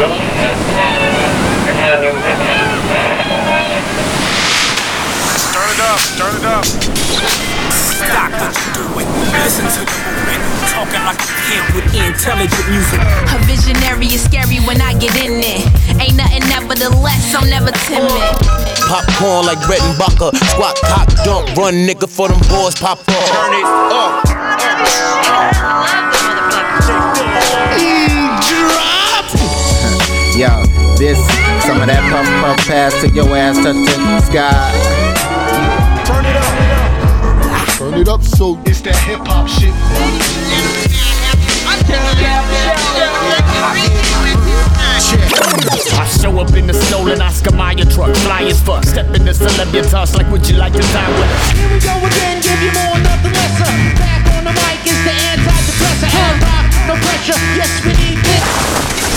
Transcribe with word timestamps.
Turn 0.00 0.08
it 0.08 0.16
up, 5.84 6.00
turn 6.16 6.32
it 6.40 6.48
up. 6.48 6.64
Stop 6.64 8.32
what 8.32 8.56
you 8.56 8.80
doing. 8.80 9.04
Listen 9.44 9.68
to 9.68 9.84
the 9.84 9.92
movement. 10.00 10.40
Talking 10.72 11.04
like 11.04 11.20
a 11.20 11.28
kid 11.44 11.60
with 11.76 11.84
intelligent 11.92 12.64
music. 12.70 12.96
A 13.28 13.36
visionary 13.44 14.06
is 14.06 14.24
scary 14.24 14.56
when 14.64 14.80
I 14.80 14.96
get 14.96 15.14
in 15.20 15.44
it. 15.44 15.68
Ain't 16.00 16.16
nothing 16.16 16.48
nevertheless, 16.48 17.34
I'm 17.34 17.50
never 17.50 17.70
timid. 17.84 18.08
Popcorn 18.88 19.44
like 19.44 19.60
bread 19.66 19.82
and 19.82 19.98
butter. 19.98 20.34
Squat, 20.48 20.80
cock, 20.80 21.08
dump, 21.24 21.54
run, 21.58 21.74
nigga, 21.74 22.08
for 22.08 22.28
them 22.28 22.40
boys 22.48 22.74
pop 22.74 23.00
up. 23.00 23.06
Turn 23.06 23.52
it 23.52 23.66
up. 23.92 24.24
This, 31.10 31.18
some 31.66 31.80
of 31.80 31.86
that 31.90 32.02
puff 32.06 32.26
puff 32.38 32.58
pass 32.66 32.94
to 33.02 33.08
your 33.10 33.26
ass 33.34 33.58
touch 33.58 33.74
the 33.74 34.20
sky. 34.30 34.70
Turn 36.06 36.24
it 36.24 36.36
up. 36.38 36.54
Turn 37.78 37.94
it 38.00 38.08
up 38.08 38.22
so 38.22 38.60
It's 38.64 38.80
that 38.82 38.96
hip 39.06 39.20
hop 39.26 39.48
shit. 39.48 39.74
I 45.98 46.06
show 46.06 46.38
up 46.38 46.54
in 46.54 46.66
the 46.66 46.74
stolen 46.74 47.20
Oscar 47.20 47.54
Mayer 47.54 47.84
truck, 47.90 48.14
fly 48.22 48.42
as 48.44 48.62
fuck. 48.62 48.84
Step 48.84 49.06
in 49.16 49.24
the 49.24 49.32
celebritas 49.32 50.14
like, 50.16 50.30
would 50.30 50.46
you 50.48 50.56
like 50.56 50.72
to 50.72 50.84
die 50.94 51.10
with 51.10 51.26
us? 51.26 51.50
Here 51.50 51.70
we 51.74 51.78
go 51.82 51.94
again, 52.06 52.38
give 52.42 52.60
you 52.62 52.72
more, 52.78 52.98
nothing 53.02 53.34
lesser. 53.34 53.72
Back 53.98 54.22
on 54.38 54.44
the 54.46 54.54
mic 54.54 54.86
is 54.86 55.00
the 55.02 55.14
antidepressant. 55.34 56.14
Hand 56.14 56.38
rock, 56.46 56.66
no 56.86 56.94
pressure. 57.02 57.40
Yes, 57.58 57.72
we 57.82 57.92
need 57.98 58.18
this. 58.22 59.09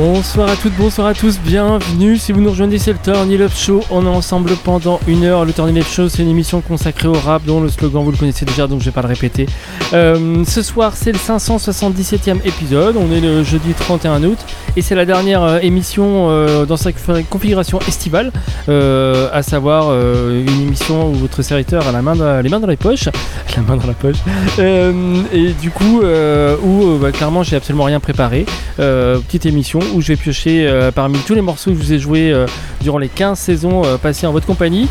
Bonsoir 0.00 0.48
à 0.48 0.54
toutes, 0.54 0.76
bonsoir 0.76 1.08
à 1.08 1.14
tous, 1.14 1.40
bienvenue. 1.40 2.18
Si 2.18 2.30
vous 2.30 2.40
nous 2.40 2.50
rejoignez, 2.50 2.78
c'est 2.78 2.92
le 2.92 3.00
Turn 3.02 3.28
Up 3.32 3.50
Show. 3.52 3.82
On 3.90 4.06
est 4.06 4.08
ensemble 4.08 4.52
pendant 4.62 5.00
une 5.08 5.24
heure. 5.24 5.44
Le 5.44 5.52
Turn 5.52 5.76
Up 5.76 5.86
Show, 5.90 6.08
c'est 6.08 6.22
une 6.22 6.28
émission 6.28 6.60
consacrée 6.60 7.08
au 7.08 7.14
rap 7.14 7.44
dont 7.44 7.60
le 7.60 7.68
slogan 7.68 8.04
vous 8.04 8.12
le 8.12 8.16
connaissez 8.16 8.44
déjà, 8.44 8.68
donc 8.68 8.78
je 8.78 8.84
vais 8.84 8.92
pas 8.92 9.02
le 9.02 9.08
répéter. 9.08 9.46
Euh, 9.92 10.44
ce 10.46 10.62
soir, 10.62 10.92
c'est 10.94 11.10
le 11.10 11.18
577e 11.18 12.36
épisode. 12.44 12.96
On 12.96 13.10
est 13.12 13.20
le 13.20 13.42
jeudi 13.42 13.72
31 13.72 14.22
août 14.22 14.38
et 14.76 14.82
c'est 14.82 14.94
la 14.94 15.04
dernière 15.04 15.42
euh, 15.42 15.58
émission 15.62 16.28
euh, 16.30 16.64
dans 16.64 16.76
sa 16.76 16.92
configuration 17.28 17.80
estivale, 17.88 18.30
à 18.68 19.42
savoir 19.42 19.90
une 19.90 20.62
émission 20.62 21.10
où 21.10 21.14
votre 21.14 21.42
serviteur 21.42 21.88
a 21.88 21.90
la 21.90 22.02
main 22.02 22.14
dans, 22.14 22.40
les 22.40 22.48
mains 22.48 22.60
dans 22.60 22.68
la 22.68 22.76
poche, 22.76 23.06
la 23.56 23.62
main 23.62 23.76
dans 23.76 23.88
la 23.88 23.94
poche. 23.94 24.18
Et 24.58 25.52
du 25.60 25.70
coup, 25.70 26.02
où 26.02 26.98
bah, 26.98 27.10
clairement, 27.10 27.42
j'ai 27.42 27.56
absolument 27.56 27.84
rien 27.84 27.98
préparé. 27.98 28.46
Petite 28.76 29.46
émission 29.46 29.80
où 29.94 30.00
je 30.00 30.08
vais 30.08 30.16
piocher 30.16 30.66
euh, 30.66 30.90
parmi 30.90 31.18
tous 31.18 31.34
les 31.34 31.40
morceaux 31.40 31.70
que 31.70 31.76
je 31.76 31.82
vous 31.82 31.92
ai 31.92 31.98
joués 31.98 32.32
euh, 32.32 32.46
durant 32.80 32.98
les 32.98 33.08
15 33.08 33.38
saisons 33.38 33.84
euh, 33.84 33.96
passées 33.96 34.26
en 34.26 34.32
votre 34.32 34.46
compagnie. 34.46 34.88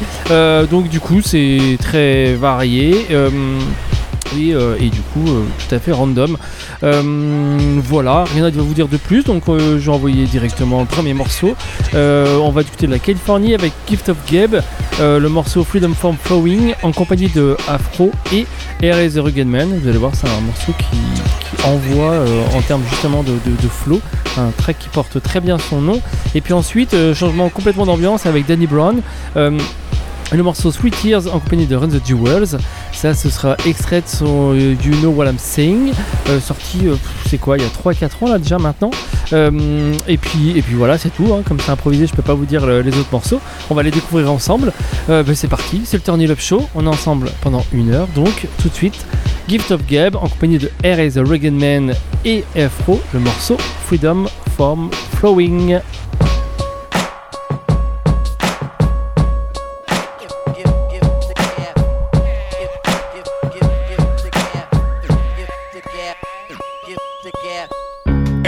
Donc 0.70 0.90
du 0.90 1.00
coup 1.00 1.22
c'est 1.22 1.78
très 1.80 2.34
varié. 2.34 3.08
Euh, 4.36 4.76
et, 4.80 4.90
du 4.90 5.02
coup, 5.02 5.26
euh, 5.28 5.44
tout 5.58 5.76
à 5.76 5.80
fait 5.80 5.92
random. 5.92 6.38
Euh, 6.84 7.58
voilà, 7.84 8.26
rien 8.34 8.46
à 8.46 8.50
vous 8.50 8.74
dire 8.74 8.88
de 8.88 8.98
plus. 8.98 9.24
Donc, 9.24 9.44
je 9.48 9.78
vais 9.78 9.90
envoyer 9.90 10.26
directement 10.26 10.82
le 10.82 10.86
premier 10.86 11.14
morceau. 11.14 11.56
On 11.94 12.52
va 12.52 12.62
écouter 12.62 12.88
de 12.88 12.92
la 12.92 13.00
Californie 13.00 13.54
avec 13.54 13.74
Gift 13.88 14.10
of 14.10 14.18
euh, 15.00 15.20
le 15.20 15.30
morceau 15.30 15.64
Freedom 15.64 15.94
from 15.94 16.16
Flowing 16.20 16.74
en 16.82 16.92
compagnie 16.92 17.30
de 17.30 17.56
Afro 17.68 18.12
et 18.34 18.46
R.A. 18.82 19.10
The 19.10 19.18
Rugged 19.18 19.48
Man. 19.48 19.80
Vous 19.82 19.88
allez 19.88 19.98
voir, 19.98 20.14
c'est 20.16 20.28
un 20.28 20.42
morceau 20.42 20.74
qui, 20.78 20.98
envoie 21.66 22.24
en 22.56 22.62
termes 22.62 22.84
justement 22.90 23.24
de, 23.24 23.68
flow. 23.68 24.00
Un 24.38 24.52
track 24.58 24.78
qui 24.80 24.90
porte 24.90 25.22
très 25.22 25.40
bien 25.40 25.58
son 25.58 25.82
nom. 25.82 26.02
Et 26.36 26.42
puis 26.42 26.54
ensuite, 26.54 26.96
changement 27.14 27.50
complètement 27.50 27.86
d'ambiance 27.86 28.26
avec 28.26 28.46
Danny 28.46 28.68
Brown. 28.68 29.02
Le 30.34 30.44
morceau 30.44 30.72
Sweet 30.72 30.96
Tears 31.02 31.28
en 31.28 31.40
compagnie 31.40 31.66
de 31.68 31.76
Run 31.76 31.88
the 31.88 32.06
Jewels. 32.06 32.58
Ça, 32.92 33.14
ce 33.14 33.30
sera 33.30 33.56
extrait 33.66 34.02
de 34.02 34.08
son 34.08 34.54
euh, 34.54 34.76
You 34.84 34.96
Know 35.00 35.12
What 35.12 35.26
I'm 35.28 35.38
Saying, 35.38 35.92
euh, 36.30 36.40
sorti, 36.40 36.80
euh, 36.88 36.96
c'est 37.30 37.38
quoi, 37.38 37.58
il 37.58 37.64
y 37.64 37.66
a 37.66 37.70
3-4 37.70 38.24
ans 38.24 38.28
là 38.30 38.38
déjà 38.40 38.58
maintenant. 38.58 38.92
Et, 39.32 40.18
puis, 40.18 40.58
et 40.58 40.62
puis 40.62 40.76
voilà, 40.76 40.98
c'est 40.98 41.10
tout. 41.10 41.34
hein. 41.34 41.42
Comme 41.48 41.60
c'est 41.60 41.72
improvisé, 41.72 42.08
je 42.08 42.14
peux 42.14 42.22
pas 42.22 42.34
vous 42.34 42.46
dire 42.46 42.66
le- 42.66 42.82
les 42.82 42.92
autres 42.98 43.10
morceaux. 43.12 43.40
On 43.70 43.76
va 43.76 43.84
les 43.84 43.92
découvrir 43.92 44.32
ensemble. 44.32 44.72
Ben, 45.08 45.26
c'est 45.36 45.48
parti, 45.50 45.82
c'est 45.86 45.98
le 45.98 46.04
Turn 46.04 46.22
Up 46.30 46.40
Show. 46.40 46.68
On 46.76 46.86
est 46.86 46.90
ensemble 46.90 47.30
pendant 47.42 47.64
une 47.74 47.94
heure. 47.94 48.08
Donc, 48.16 48.48
tout 48.62 48.70
de 48.70 48.74
suite, 48.74 49.06
Gift 49.48 49.72
of 49.72 49.86
Gab 49.86 50.16
en 50.16 50.28
compagnie 50.30 50.58
de 50.58 50.68
R.A. 50.84 51.10
The 51.10 51.28
Rugged 51.28 51.54
Man 51.54 51.94
et 52.26 52.44
Afro, 52.58 53.02
le 53.14 53.20
morceau 53.20 53.58
Freedom 53.86 54.28
from 54.56 54.90
Flowing. 55.20 55.80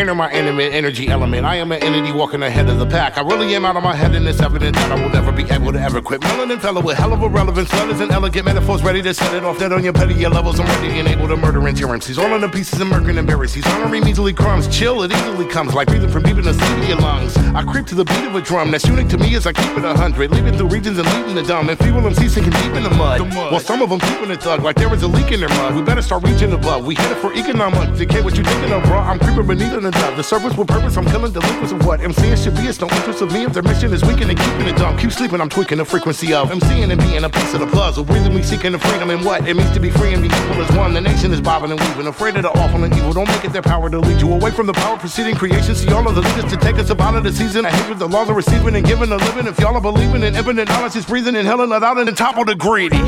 Enter 0.09 0.17
my 0.17 0.31
intimate 0.31 0.73
energy 0.73 1.07
element. 1.07 1.45
I 1.45 1.57
am 1.57 1.71
an 1.71 1.83
entity 1.83 2.11
walking 2.11 2.41
ahead 2.41 2.67
of 2.67 2.79
the 2.79 2.87
pack. 2.87 3.19
I 3.19 3.21
really 3.21 3.53
am 3.53 3.63
out 3.63 3.77
of 3.77 3.83
my 3.83 3.93
head, 3.93 4.15
and 4.15 4.27
it's 4.27 4.41
evident 4.41 4.75
that 4.75 4.91
I 4.91 4.95
will 4.95 5.11
never 5.11 5.31
be 5.31 5.43
able 5.51 5.71
to 5.71 5.79
ever 5.79 6.01
quit. 6.01 6.21
Melanin 6.21 6.59
fellow 6.59 6.81
with 6.81 6.97
hell 6.97 7.13
of 7.13 7.21
a 7.21 7.29
relevance, 7.29 7.71
letters 7.73 7.99
and 7.99 8.09
elegant 8.11 8.45
metaphors, 8.45 8.81
ready 8.81 9.03
to 9.03 9.13
set 9.13 9.35
it 9.35 9.43
off. 9.43 9.59
Dead 9.59 9.71
on 9.71 9.83
your 9.83 9.93
pettier 9.93 10.29
levels, 10.29 10.59
I'm 10.59 10.65
ready 10.65 10.97
and 10.97 11.07
able 11.07 11.27
to 11.27 11.37
murder 11.37 11.67
endurance. 11.67 12.07
He's 12.07 12.17
all 12.17 12.33
in 12.33 12.41
the 12.41 12.49
pieces 12.49 12.81
and 12.81 12.89
murking 12.89 13.17
embarrassed. 13.17 13.53
He's 13.53 13.67
honoring 13.67 14.03
measly 14.03 14.33
crumbs. 14.33 14.67
Chill, 14.75 15.03
it 15.03 15.11
easily 15.11 15.45
comes 15.45 15.75
like 15.75 15.89
breathing 15.89 16.09
from 16.09 16.23
deep 16.23 16.37
in 16.37 16.43
the 16.43 16.55
seat 16.55 16.79
of 16.79 16.89
your 16.89 16.97
lungs. 16.97 17.37
I 17.37 17.61
creep 17.61 17.85
to 17.85 17.93
the 17.93 18.05
beat 18.05 18.23
of 18.23 18.33
a 18.33 18.41
drum 18.41 18.71
that's 18.71 18.87
unique 18.87 19.09
to 19.09 19.17
me 19.19 19.35
as 19.35 19.45
I 19.45 19.53
keep 19.53 19.77
it 19.77 19.85
a 19.85 19.93
hundred. 19.93 20.31
Leaving 20.31 20.57
through 20.57 20.69
regions 20.69 20.97
and 20.97 21.07
leaving 21.13 21.35
the 21.35 21.43
dumb. 21.43 21.69
And 21.69 21.77
feeble 21.77 22.01
MCs 22.01 22.31
sinking 22.31 22.53
deep 22.53 22.73
in 22.73 22.81
the 22.81 22.89
mud. 22.89 23.31
While 23.35 23.59
some 23.59 23.83
of 23.83 23.91
them 23.91 23.99
keeping 23.99 24.31
it 24.31 24.41
dug 24.41 24.63
like 24.63 24.75
there 24.75 24.91
is 24.91 25.03
a 25.03 25.07
leak 25.07 25.31
in 25.31 25.39
their 25.39 25.49
mud. 25.49 25.75
We 25.75 25.83
better 25.83 26.01
start 26.01 26.23
reaching 26.23 26.51
above. 26.51 26.83
We 26.83 26.95
headed 26.95 27.17
for 27.17 27.31
economic 27.31 27.95
decay. 27.95 28.23
What 28.23 28.35
you 28.35 28.43
thinking 28.43 28.73
of, 28.73 28.81
bro? 28.85 28.97
I'm 28.97 29.19
creeping 29.19 29.45
beneath 29.45 29.73
in 29.73 29.85
the 30.15 30.23
surface 30.23 30.55
with 30.57 30.67
purpose. 30.67 30.97
I'm 30.97 31.05
killing 31.05 31.31
delinquents 31.31 31.71
of 31.71 31.85
what 31.85 31.99
MCs 31.99 32.43
should 32.43 32.55
be. 32.55 32.63
It's 32.63 32.81
no 32.81 32.87
interest 32.87 33.21
of 33.21 33.31
me 33.31 33.45
if 33.45 33.53
their 33.53 33.63
mission 33.63 33.93
is 33.93 34.03
weakening 34.03 34.31
and 34.31 34.39
keeping 34.39 34.67
it 34.67 34.77
dumb. 34.77 34.97
Keep 34.97 35.11
sleeping. 35.11 35.41
I'm 35.41 35.49
tweaking 35.49 35.77
the 35.77 35.85
frequency 35.85 36.33
of 36.33 36.49
MCing 36.49 36.91
and 36.91 36.99
being 37.01 37.23
a 37.23 37.29
piece 37.29 37.53
of 37.53 37.59
the 37.59 37.67
puzzle. 37.67 38.03
Breathing 38.03 38.35
me 38.35 38.41
seeking 38.41 38.71
the 38.71 38.79
freedom 38.79 39.09
and 39.09 39.23
what 39.23 39.47
it 39.47 39.55
means 39.55 39.71
to 39.71 39.79
be 39.79 39.89
free 39.89 40.13
and 40.13 40.21
be 40.21 40.27
equal 40.27 40.61
as 40.61 40.71
one. 40.75 40.93
The 40.93 41.01
nation 41.01 41.31
is 41.31 41.41
bobbing 41.41 41.71
and 41.71 41.79
weaving. 41.79 42.07
Afraid 42.07 42.35
of 42.35 42.43
the 42.43 42.49
awful 42.49 42.83
and 42.83 42.93
evil. 42.95 43.13
Don't 43.13 43.27
make 43.27 43.45
it 43.45 43.53
their 43.53 43.61
power 43.61 43.89
to 43.89 43.99
lead 43.99 44.21
you 44.21 44.33
away 44.33 44.51
from 44.51 44.67
the 44.67 44.73
power 44.73 44.97
preceding 44.97 45.35
creation. 45.35 45.75
See 45.75 45.91
all 45.91 46.07
of 46.07 46.15
the 46.15 46.21
leaders 46.21 46.51
to 46.51 46.57
take 46.57 46.77
us 46.77 46.89
up 46.89 47.01
out 47.01 47.15
of 47.15 47.23
the 47.23 47.31
season. 47.31 47.65
I 47.65 47.71
hate 47.71 47.89
with 47.89 47.99
the 47.99 48.07
laws 48.07 48.29
of 48.29 48.35
receiving 48.35 48.75
and 48.75 48.85
giving 48.85 49.11
a 49.11 49.17
living. 49.17 49.47
If 49.47 49.59
y'all 49.59 49.75
are 49.75 49.81
believing 49.81 50.23
in 50.23 50.35
infinite 50.35 50.67
knowledge, 50.67 50.95
is 50.95 51.05
breathing 51.05 51.35
in 51.35 51.45
hell 51.45 51.61
and 51.61 51.69
let 51.69 51.83
out 51.83 51.99
top 52.15 52.37
of 52.37 52.47
the 52.47 52.55
greedy. 52.55 52.99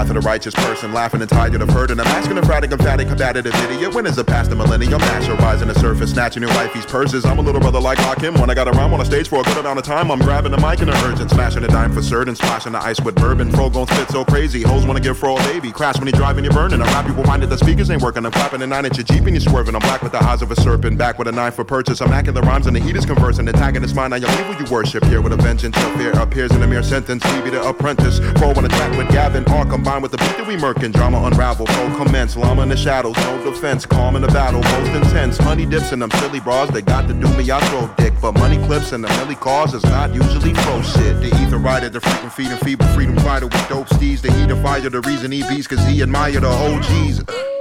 The 0.00 0.09
the 0.20 0.26
righteous 0.26 0.54
person, 0.54 0.92
laughing 0.92 1.20
and 1.20 1.30
tired 1.30 1.60
of 1.60 1.68
hurting. 1.70 1.98
I'm 1.98 2.06
asking 2.06 2.36
a 2.36 2.40
emphatic, 2.40 2.72
emphatic, 2.72 3.08
combative 3.08 3.54
idiot. 3.54 3.94
When 3.94 4.06
is 4.06 4.16
the 4.16 4.24
past 4.24 4.50
a 4.52 4.54
millennium? 4.54 5.00
Master 5.00 5.34
rising 5.36 5.68
the 5.68 5.74
surface, 5.74 6.10
snatching 6.10 6.42
your 6.42 6.52
wifey's 6.52 6.86
purses. 6.86 7.24
I'm 7.24 7.38
a 7.38 7.42
little 7.42 7.60
brother 7.60 7.80
like 7.80 7.98
Hakim. 7.98 8.34
When 8.34 8.50
I 8.50 8.54
got 8.54 8.68
a 8.68 8.72
rhyme 8.72 8.92
on 8.92 9.00
a 9.00 9.04
stage 9.04 9.28
for 9.28 9.40
a 9.40 9.44
good 9.44 9.56
amount 9.58 9.78
of 9.78 9.84
time, 9.84 10.10
I'm 10.10 10.18
grabbing 10.18 10.52
the 10.52 10.58
mic 10.58 10.80
in 10.80 10.88
an 10.88 10.96
urgent, 11.04 11.30
smashing 11.30 11.64
a 11.64 11.68
dime 11.68 11.92
for 11.92 12.02
certain, 12.02 12.34
splashing 12.34 12.72
the 12.72 12.78
ice 12.78 13.00
with 13.00 13.14
bourbon. 13.14 13.50
Fro 13.50 13.70
gon' 13.70 13.86
spit 13.86 14.08
so 14.08 14.24
crazy, 14.24 14.62
hoes 14.62 14.86
wanna 14.86 15.00
give 15.00 15.18
fro 15.18 15.36
a 15.36 15.42
baby. 15.44 15.70
Crash 15.72 15.98
when 15.98 16.06
you 16.06 16.12
driving, 16.12 16.44
you're 16.44 16.52
burning. 16.52 16.82
I 16.82 16.86
rap 16.86 17.06
you 17.06 17.14
reminded 17.14 17.50
the 17.50 17.58
speakers 17.58 17.90
ain't 17.90 18.02
working. 18.02 18.26
I'm 18.26 18.32
clapping 18.32 18.62
a 18.62 18.66
nine 18.66 18.84
inch 18.84 18.96
Jeep 18.96 19.24
and 19.24 19.30
you're 19.30 19.40
swerving. 19.40 19.74
I'm 19.74 19.80
black 19.80 20.02
with 20.02 20.12
the 20.12 20.22
eyes 20.22 20.42
of 20.42 20.50
a 20.50 20.56
serpent, 20.60 20.98
back 20.98 21.18
with 21.18 21.28
a 21.28 21.32
knife 21.32 21.54
for 21.54 21.64
purchase. 21.64 22.00
I'm 22.00 22.10
hacking 22.10 22.34
the 22.34 22.42
rhymes 22.42 22.66
and 22.66 22.76
the 22.76 22.80
heat 22.80 22.96
is 22.96 23.06
conversing, 23.06 23.48
attacking 23.48 23.82
this 23.82 23.94
mind. 23.94 24.10
Now 24.10 24.16
your 24.16 24.30
evil 24.32 24.54
you 24.60 24.70
worship 24.70 25.04
here 25.04 25.20
with 25.20 25.32
a 25.32 25.36
vengeance. 25.36 25.76
Your 25.76 25.96
fear 25.96 26.12
appears 26.20 26.50
in 26.52 26.62
a 26.62 26.66
mere 26.66 26.82
sentence. 26.82 27.22
Phoebe 27.24 27.50
the 27.50 27.62
apprentice, 27.62 28.20
pro 28.36 28.50
on 28.50 28.64
a 28.64 28.68
track 28.68 28.96
with 28.98 29.08
Gavin, 29.10 29.44
all 29.48 29.64
combined 29.64 30.02
with 30.02 30.09
the 30.10 30.18
beat 30.18 30.36
that 30.36 30.46
we 30.46 30.56
murkin', 30.56 30.92
drama 30.92 31.22
unravel, 31.24 31.66
foe 31.66 31.96
commence, 31.96 32.36
llama 32.36 32.62
in 32.62 32.68
the 32.68 32.76
shadows, 32.76 33.16
no 33.16 33.44
defense, 33.44 33.86
calm 33.86 34.16
in 34.16 34.22
the 34.22 34.28
battle, 34.28 34.60
most 34.62 34.90
intense. 34.90 35.38
Honey 35.38 35.66
dips 35.66 35.92
in 35.92 36.00
them 36.00 36.10
silly 36.12 36.40
bras, 36.40 36.70
they 36.70 36.82
got 36.82 37.06
to 37.08 37.14
do 37.14 37.28
me, 37.36 37.50
I 37.50 37.60
throw 37.68 37.88
dick, 37.96 38.12
but 38.20 38.32
money 38.32 38.58
clips 38.66 38.92
and 38.92 39.04
the 39.04 39.08
milli 39.08 39.38
cars 39.38 39.74
is 39.74 39.84
not 39.84 40.12
usually 40.12 40.52
pro 40.52 40.82
shit. 40.82 41.20
The 41.20 41.28
ether 41.42 41.58
rider, 41.58 41.88
the 41.88 42.00
freaking 42.00 42.32
feeding 42.32 42.58
feeble 42.58 42.86
freedom 42.88 43.16
fighter 43.18 43.46
with 43.46 43.68
dope 43.68 43.88
steeds, 43.88 44.22
the 44.22 44.32
heat 44.32 44.50
of 44.50 44.60
fire, 44.62 44.80
the 44.80 45.00
reason 45.02 45.30
he 45.30 45.42
beats, 45.48 45.66
cause 45.66 45.84
he 45.86 46.02
admire 46.02 46.40
the 46.40 46.48
OGs. 46.48 47.59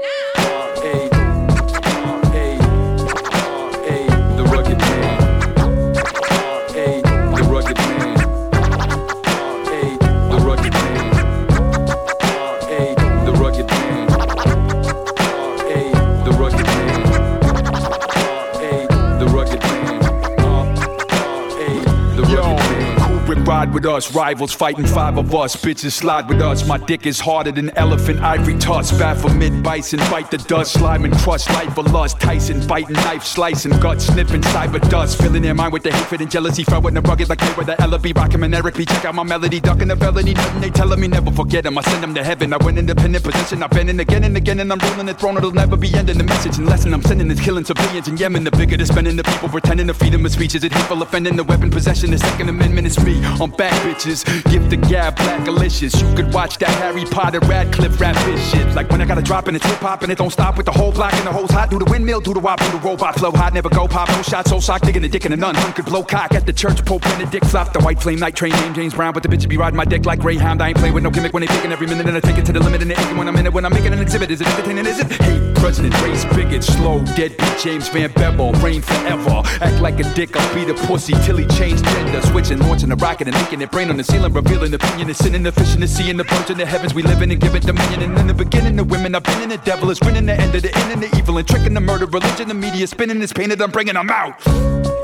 Ride 23.60 23.74
with 23.74 23.86
us, 23.86 24.16
rivals 24.16 24.54
fighting 24.54 24.86
five 24.86 25.18
of 25.18 25.36
us. 25.36 25.54
Bitches 25.58 25.92
slide 25.92 26.30
with 26.30 26.42
us. 26.42 26.66
My 26.66 26.78
dick 26.78 27.06
is 27.06 27.20
harder 27.20 27.52
than 27.52 27.70
elephant 27.72 28.22
ivory 28.22 28.58
tusk. 28.58 28.98
Baphomet 28.98 29.62
bison, 29.62 30.00
bite 30.10 30.32
the 30.32 30.38
dust, 30.38 30.72
slime 30.80 31.04
and 31.04 31.14
crust, 31.14 31.50
life 31.50 31.74
for 31.74 31.84
lust. 31.84 32.22
Tyson 32.22 32.66
biting 32.68 32.94
knife, 32.94 33.26
slicing 33.26 33.78
gut, 33.82 34.02
sniffing 34.02 34.42
cyber 34.54 34.80
dust. 34.90 35.22
Filling 35.22 35.42
their 35.42 35.54
mind 35.54 35.74
with 35.74 35.84
the 35.84 35.92
hatred 35.92 36.22
and 36.22 36.32
jealousy, 36.32 36.64
throwing 36.64 36.94
the 36.94 37.02
rugged 37.02 37.28
like 37.28 37.40
they 37.40 37.54
were 37.58 37.66
the 37.66 37.76
Ella 37.82 38.00
B. 38.00 38.14
Rockin' 38.16 38.42
and 38.44 38.56
Eric 38.56 38.76
B. 38.76 38.86
Check 38.86 39.04
out 39.04 39.16
my 39.16 39.24
melody, 39.24 39.60
ducking 39.60 39.90
the 39.90 39.98
felony. 39.98 40.34
Nothing 40.36 40.62
they 40.62 40.70
telling 40.70 41.00
me, 41.02 41.10
never 41.10 41.32
forget 41.32 41.66
them. 41.66 41.78
I 41.78 41.82
send 41.82 42.02
them 42.02 42.16
to 42.16 42.24
heaven. 42.24 42.54
I 42.54 42.58
went 42.64 42.78
independent 42.78 43.26
position. 43.26 43.62
I've 43.62 43.72
been 43.72 43.90
in 43.90 44.00
again 44.00 44.24
and 44.24 44.38
again, 44.38 44.62
and 44.62 44.72
I'm 44.72 44.80
ruling 44.80 45.08
the 45.08 45.14
throne. 45.14 45.36
It'll 45.36 45.52
never 45.52 45.76
be 45.76 45.94
ending. 45.94 46.18
The 46.18 46.24
message 46.24 46.58
and 46.58 46.66
lesson 46.66 46.94
I'm 46.94 47.02
sending 47.02 47.30
is 47.30 47.42
killing 47.42 47.66
civilians 47.66 48.08
in 48.08 48.16
Yemen. 48.16 48.46
The 48.46 48.52
bigger 48.52 48.78
the 48.78 48.86
spending, 48.86 49.18
the 49.18 49.24
people 49.26 49.50
pretending 49.50 49.88
to 49.88 49.94
feed 49.94 50.14
them 50.14 50.24
with 50.24 50.32
speeches. 50.32 50.64
It 50.64 50.72
hateful 50.72 51.02
offending 51.02 51.36
the 51.36 51.44
weapon 51.44 51.70
possession. 51.70 52.12
The 52.12 52.20
Second 52.20 52.48
Amendment 52.48 52.88
is 52.88 52.98
me. 53.04 53.20
I'm 53.50 53.56
back, 53.58 53.74
bitches. 53.82 54.24
Give 54.52 54.70
the 54.70 54.78
gab 54.78 55.16
black 55.16 55.44
delicious. 55.44 56.00
You 56.00 56.14
could 56.14 56.32
watch 56.32 56.60
that 56.60 56.70
Harry 56.70 57.04
Potter 57.06 57.40
Radcliffe 57.40 58.00
rap 58.00 58.16
this 58.26 58.52
shit. 58.52 58.76
Like 58.76 58.92
when 58.92 59.02
I 59.02 59.06
got 59.06 59.18
a 59.18 59.24
drop 59.24 59.48
and 59.48 59.58
it's 59.58 59.66
hip 59.66 59.78
hop 59.78 60.04
and 60.04 60.12
it 60.12 60.20
don't 60.20 60.30
stop 60.30 60.56
with 60.56 60.68
the 60.68 60.72
whole 60.72 60.92
block 60.92 61.14
and 61.14 61.26
the 61.26 61.32
hoes 61.32 61.50
hot. 61.50 61.72
Do 61.72 61.80
the 61.80 61.86
windmill, 61.86 62.22
do 62.22 62.36
the 62.36 62.40
wop, 62.40 62.60
do 62.60 62.70
the 62.70 62.78
robot 62.78 63.16
flow 63.18 63.32
hot. 63.32 63.56
Never 63.56 63.70
go 63.70 63.88
pop, 63.88 64.08
no 64.10 64.22
shot, 64.22 64.48
so 64.48 64.60
sock, 64.60 64.82
digging 64.82 65.02
the 65.02 65.10
dick 65.10 65.26
in 65.26 65.34
a 65.34 65.36
nun. 65.36 65.56
Could 65.74 65.86
blow 65.86 66.04
cock 66.04 66.34
at 66.34 66.46
the 66.46 66.54
church. 66.54 66.86
Pope 66.86 67.02
Benedict 67.02 67.46
flop 67.48 67.74
the 67.74 67.80
white 67.80 68.00
flame 68.00 68.20
night 68.20 68.36
train 68.36 68.52
named 68.52 68.76
James 68.76 68.94
Brown. 68.94 69.14
But 69.14 69.24
the 69.24 69.30
bitch 69.30 69.50
be 69.50 69.58
riding 69.58 69.78
my 69.78 69.86
dick 69.86 70.06
like 70.06 70.20
Greyhound. 70.20 70.62
I 70.62 70.70
ain't 70.70 70.78
playing 70.78 70.94
with 70.94 71.04
no 71.04 71.10
gimmick 71.10 71.34
when 71.34 71.42
they 71.42 71.48
picking 71.48 71.72
every 71.72 71.88
minute 71.88 72.06
and 72.06 72.16
I 72.16 72.20
take 72.20 72.38
it 72.38 72.46
to 72.46 72.54
the 72.54 72.60
limit 72.60 72.84
and 72.84 72.92
they 72.92 72.96
when 73.18 73.28
I'm 73.28 73.36
in 73.36 73.48
it. 73.48 73.54
When 73.54 73.66
I'm 73.66 73.74
making 73.74 73.94
an 73.94 74.00
exhibit, 74.00 74.30
is 74.30 74.42
it 74.42 74.48
entertaining? 74.48 74.86
Is 74.86 75.00
it? 75.00 75.12
Hate, 75.12 75.56
president, 75.56 76.00
race, 76.04 76.24
bigot, 76.26 76.64
slow, 76.64 77.04
deadbeat, 77.16 77.58
James 77.58 77.90
Van 77.90 78.12
Bevel, 78.12 78.52
reign 78.62 78.84
forever. 78.84 79.42
Act 79.60 79.82
like 79.82 80.00
a 80.00 80.14
dick, 80.14 80.36
I'll 80.36 80.54
beat 80.54 80.70
a 80.70 80.76
pussy 80.86 81.14
till 81.26 81.38
he 81.38 81.48
changed 81.48 81.84
gender. 81.84 82.22
Switching, 82.22 82.60
launching 82.60 82.92
a 82.92 82.96
rocket 82.96 83.28
and 83.28 83.39
making 83.40 83.62
it 83.62 83.72
brain 83.72 83.90
on 83.90 83.98
the 83.98 84.04
ceiling, 84.04 84.34
revealing 84.34 84.74
opinion. 84.74 85.10
It's 85.10 85.20
sinning, 85.20 85.44
the 85.44 85.52
fish 85.52 85.74
in 85.74 85.82
the 85.82 85.88
sea, 85.88 86.10
and 86.10 86.20
the 86.20 86.24
birds 86.26 86.50
in 86.50 86.58
the 86.58 86.66
heavens. 86.66 86.94
We 86.94 87.04
live 87.04 87.22
in 87.22 87.32
and 87.32 87.40
give 87.40 87.56
it 87.56 87.64
dominion. 87.64 88.02
And 88.04 88.18
in 88.20 88.28
the 88.28 88.34
beginning, 88.34 88.76
the 88.76 88.84
women, 88.84 89.16
I've 89.16 89.24
been 89.24 89.42
in 89.42 89.50
the 89.50 89.58
devil, 89.58 89.90
is 89.90 90.00
winning 90.02 90.26
the 90.26 90.34
end 90.34 90.54
of 90.54 90.62
the 90.62 90.76
end 90.76 90.92
and 90.94 91.04
the 91.04 91.18
evil, 91.18 91.38
and 91.38 91.48
tricking 91.48 91.74
the 91.74 91.82
murder, 91.82 92.06
religion, 92.06 92.48
the 92.48 92.54
media, 92.54 92.86
spinning 92.88 93.20
this 93.20 93.34
painted, 93.34 93.62
I'm 93.62 93.72
bringing 93.72 93.96
them 93.96 94.10
out. 94.10 94.99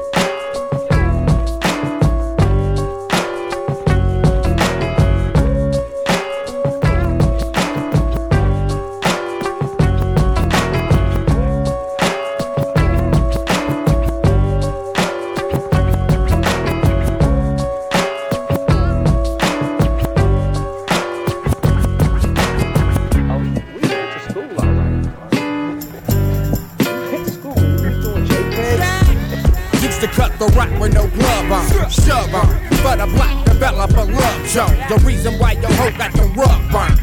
No 30.90 31.08
glove 31.08 31.52
on, 31.52 31.90
shove 31.90 32.34
on. 32.34 32.48
But 32.84 33.00
a 33.00 33.08
black 33.08 33.46
developer 33.46 34.06
love 34.06 34.46
Joe. 34.48 34.68
The 34.90 35.02
reason 35.06 35.40
why 35.40 35.54
your 35.54 35.72
hoe 35.74 35.92
got 35.98 36.14
the 36.14 36.26
rug 36.36 36.72
burns. 36.72 37.00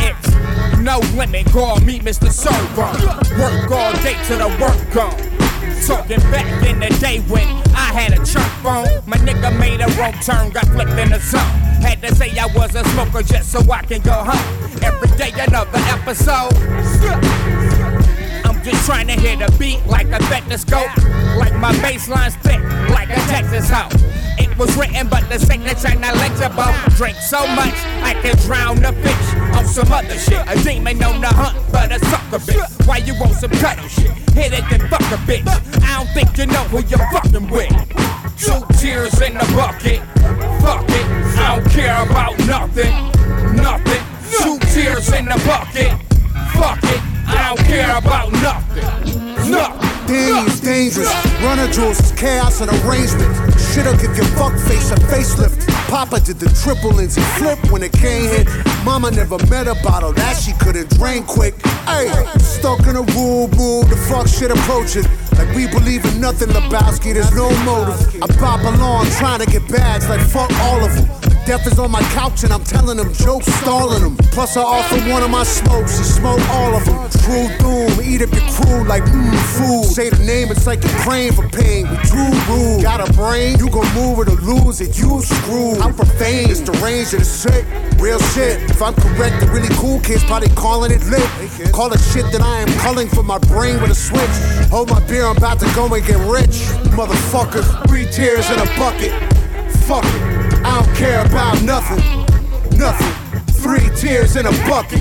It's 0.00 0.78
no 0.78 1.00
limit, 1.16 1.46
call 1.46 1.80
me 1.80 1.98
Mr. 2.00 2.30
Server. 2.30 2.92
Work 3.40 3.70
all 3.70 3.92
day 4.02 4.16
to 4.26 4.36
the 4.36 4.48
work 4.60 4.78
gone. 4.92 5.38
Talking 5.86 6.20
back 6.30 6.66
in 6.66 6.80
the 6.80 6.88
day 7.00 7.20
when 7.28 7.46
I 7.74 7.92
had 7.92 8.12
a 8.12 8.18
church 8.18 8.52
phone. 8.62 9.02
My 9.06 9.16
nigga 9.18 9.58
made 9.58 9.80
a 9.80 9.88
wrong 9.98 10.12
turn, 10.22 10.50
got 10.50 10.66
flipped 10.68 10.98
in 10.98 11.10
the 11.10 11.20
zone. 11.20 11.40
Had 11.80 12.02
to 12.02 12.14
say 12.14 12.36
I 12.38 12.46
was 12.54 12.74
a 12.74 12.84
smoker 12.90 13.22
just 13.22 13.50
so 13.50 13.60
I 13.70 13.82
can 13.82 14.02
go 14.02 14.12
home. 14.12 14.82
Every 14.82 15.08
day 15.16 15.32
another 15.40 15.78
episode. 15.78 17.47
Just 18.68 18.84
trying 18.84 19.06
to 19.06 19.14
hit 19.14 19.40
a 19.40 19.50
beat 19.58 19.80
like 19.86 20.08
a 20.08 20.22
stethoscope. 20.24 20.94
Like 21.38 21.56
my 21.56 21.72
bassline's 21.80 22.36
thick, 22.44 22.60
like 22.90 23.08
a 23.08 23.20
Texas 23.32 23.70
hoe. 23.70 23.88
It 24.36 24.52
was 24.58 24.76
written, 24.76 25.08
but 25.08 25.26
the 25.30 25.38
signature 25.38 25.94
not 25.98 26.14
legible. 26.16 26.68
Drink 26.96 27.16
so 27.16 27.40
much, 27.56 27.72
I 28.04 28.12
can 28.20 28.36
drown 28.44 28.84
a 28.84 28.92
fish 28.92 29.56
on 29.56 29.64
some 29.64 29.90
other 29.90 30.18
shit. 30.18 30.44
A 30.46 30.62
demon 30.62 31.02
on 31.02 31.22
the 31.22 31.28
hunt, 31.28 31.56
but 31.72 31.92
a 31.92 31.98
sucker 31.98 32.44
bitch. 32.44 32.86
Why 32.86 32.98
you 32.98 33.18
want 33.18 33.36
some 33.36 33.52
cuddle 33.52 33.88
shit? 33.88 34.12
Hit 34.36 34.52
it 34.52 34.64
then 34.68 34.86
fuck 34.90 35.00
a 35.00 35.18
bitch. 35.24 35.48
I 35.82 36.04
don't 36.04 36.12
think 36.12 36.36
you 36.36 36.44
know 36.44 36.64
who 36.68 36.84
you're 36.84 37.08
fucking 37.10 37.48
with. 37.48 37.72
Two 38.36 38.60
tears 38.76 39.18
in 39.22 39.32
the 39.32 39.48
bucket. 39.56 40.00
Fuck 40.60 40.84
it, 40.90 41.06
I 41.40 41.56
don't 41.56 41.70
care 41.70 42.02
about 42.04 42.38
nothing. 42.40 42.92
Nothing. 43.56 44.04
Two 44.42 44.58
tears 44.74 45.10
in 45.14 45.24
the 45.24 45.40
bucket. 45.46 45.96
Fuck 46.52 46.84
it, 46.84 47.00
I 47.48 47.54
don't 47.54 47.64
care 47.64 47.96
about 47.96 48.30
nothing. 48.30 49.50
Nothing. 49.50 50.46
Is 50.46 50.60
dangerous. 50.60 51.08
Run 51.40 51.56
the 51.56 51.72
Jewels 51.72 51.98
is 51.98 52.12
chaos 52.12 52.60
and 52.60 52.70
arrangement. 52.84 53.32
Shit'll 53.58 53.96
give 53.96 54.14
your 54.14 54.26
fuck 54.36 54.52
face 54.68 54.90
a 54.90 54.96
facelift. 55.08 55.66
Papa 55.88 56.20
did 56.20 56.38
the 56.38 56.50
triple 56.62 56.90
Lindsay 56.90 57.22
flip 57.38 57.58
when 57.72 57.82
it 57.82 57.92
came 57.92 58.28
hit. 58.28 58.48
Mama 58.84 59.10
never 59.10 59.38
met 59.48 59.66
a 59.66 59.74
bottle 59.82 60.12
that 60.12 60.36
she 60.36 60.52
couldn't 60.60 60.90
drain 60.98 61.24
quick. 61.24 61.54
Hey, 61.86 62.12
stuck 62.38 62.80
in 62.80 62.96
a 62.96 63.02
rule, 63.16 63.48
rule, 63.56 63.82
the 63.84 63.96
fuck 63.96 64.28
shit 64.28 64.50
approaching. 64.50 65.04
Like 65.38 65.54
we 65.54 65.68
believe 65.68 66.04
in 66.04 66.20
nothing, 66.20 66.48
Lebowski, 66.48 67.14
there's 67.14 67.32
no 67.32 67.48
motive. 67.64 68.22
I 68.22 68.26
pop 68.38 68.60
along 68.60 69.06
trying 69.18 69.38
to 69.38 69.46
get 69.46 69.66
bags, 69.68 70.08
like 70.08 70.20
fuck 70.20 70.50
all 70.60 70.84
of 70.84 70.92
them. 70.94 71.06
Death 71.46 71.66
is 71.66 71.78
on 71.78 71.90
my 71.90 72.02
couch 72.12 72.44
and 72.44 72.52
I'm 72.52 72.62
telling 72.62 72.98
them 72.98 73.10
jokes, 73.14 73.46
stalling 73.62 74.02
them. 74.02 74.16
Plus 74.36 74.56
I 74.58 74.60
offer 74.60 75.00
one 75.08 75.22
of 75.22 75.30
my 75.30 75.44
smokes, 75.44 75.96
she 75.96 76.04
smoke 76.04 76.46
all 76.50 76.74
of 76.74 76.84
them. 76.84 77.08
True 77.24 77.48
doom, 77.56 78.04
eat 78.04 78.20
up 78.20 78.32
your 78.34 78.44
crew 78.52 78.84
like 78.84 79.04
mmm 79.04 79.32
food. 79.56 79.84
Say 79.84 80.10
the 80.10 80.22
name, 80.24 80.50
it's 80.50 80.66
like 80.66 80.82
you're 80.82 81.00
praying 81.00 81.32
for 81.32 81.48
pain. 81.48 81.88
We 81.88 81.96
true 82.04 82.34
rule. 82.50 82.82
Got 82.82 83.00
a 83.00 83.10
brain, 83.14 83.58
you 83.58 83.70
gon' 83.70 83.88
move 83.94 84.18
it 84.18 84.28
or 84.28 84.36
lose 84.44 84.82
it, 84.82 84.98
you 84.98 85.22
screwed. 85.22 85.78
I'm 85.78 85.94
profane, 85.94 86.50
it's 86.50 86.60
the 86.60 86.72
range 86.84 87.14
of 87.14 87.20
the 87.20 87.24
sick. 87.24 87.64
Real 87.98 88.20
shit. 88.36 88.60
If 88.70 88.82
I'm 88.82 88.94
correct, 88.94 89.40
the 89.40 89.46
really 89.48 89.72
cool 89.76 90.00
kids 90.00 90.22
probably 90.24 90.50
calling 90.50 90.92
it 90.92 91.02
lit. 91.06 91.24
Call 91.72 91.92
it 91.92 91.98
shit 91.98 92.30
that 92.32 92.40
I 92.40 92.60
am 92.60 92.68
culling 92.78 93.08
for 93.08 93.22
my 93.22 93.38
brain 93.38 93.80
with 93.80 93.90
a 93.90 93.94
switch. 93.94 94.68
Hold 94.70 94.90
my 94.90 95.00
beer, 95.06 95.26
I'm 95.26 95.36
about 95.36 95.58
to 95.60 95.66
go 95.74 95.92
and 95.92 96.06
get 96.06 96.18
rich. 96.28 96.70
Motherfucker, 96.94 97.64
three 97.88 98.06
tears 98.06 98.48
in 98.50 98.58
a 98.58 98.66
bucket. 98.78 99.10
Fuck 99.86 100.04
it, 100.04 100.64
I 100.64 100.82
don't 100.82 100.96
care 100.96 101.24
about 101.24 101.62
nothing. 101.62 101.98
Nothing. 102.78 103.42
Three 103.54 103.88
tears 103.96 104.36
in 104.36 104.46
a 104.46 104.52
bucket. 104.68 105.00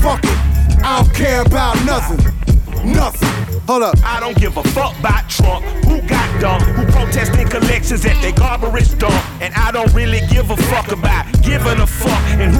Fuck 0.00 0.24
it, 0.24 0.38
I 0.82 1.02
don't 1.02 1.14
care 1.14 1.42
about 1.42 1.76
nothing. 1.84 2.34
Nothing. 2.84 3.44
Hold 3.66 3.82
up. 3.82 3.96
I 4.04 4.20
don't 4.20 4.36
give 4.36 4.58
a 4.58 4.62
fuck 4.62 4.98
about 4.98 5.30
Trump. 5.30 5.64
Who 5.86 6.02
got 6.02 6.40
dumped? 6.40 6.66
Who 6.66 6.84
protesting 6.92 7.48
collections 7.48 8.04
at 8.04 8.20
their 8.20 8.32
garbage 8.32 8.98
dump? 8.98 9.14
And 9.40 9.54
I 9.54 9.70
don't 9.72 9.92
really 9.94 10.20
give 10.30 10.50
a 10.50 10.56
fuck 10.68 10.92
about 10.92 11.24
giving 11.42 11.80
a 11.80 11.86
fuck. 11.86 12.22
And 12.36 12.53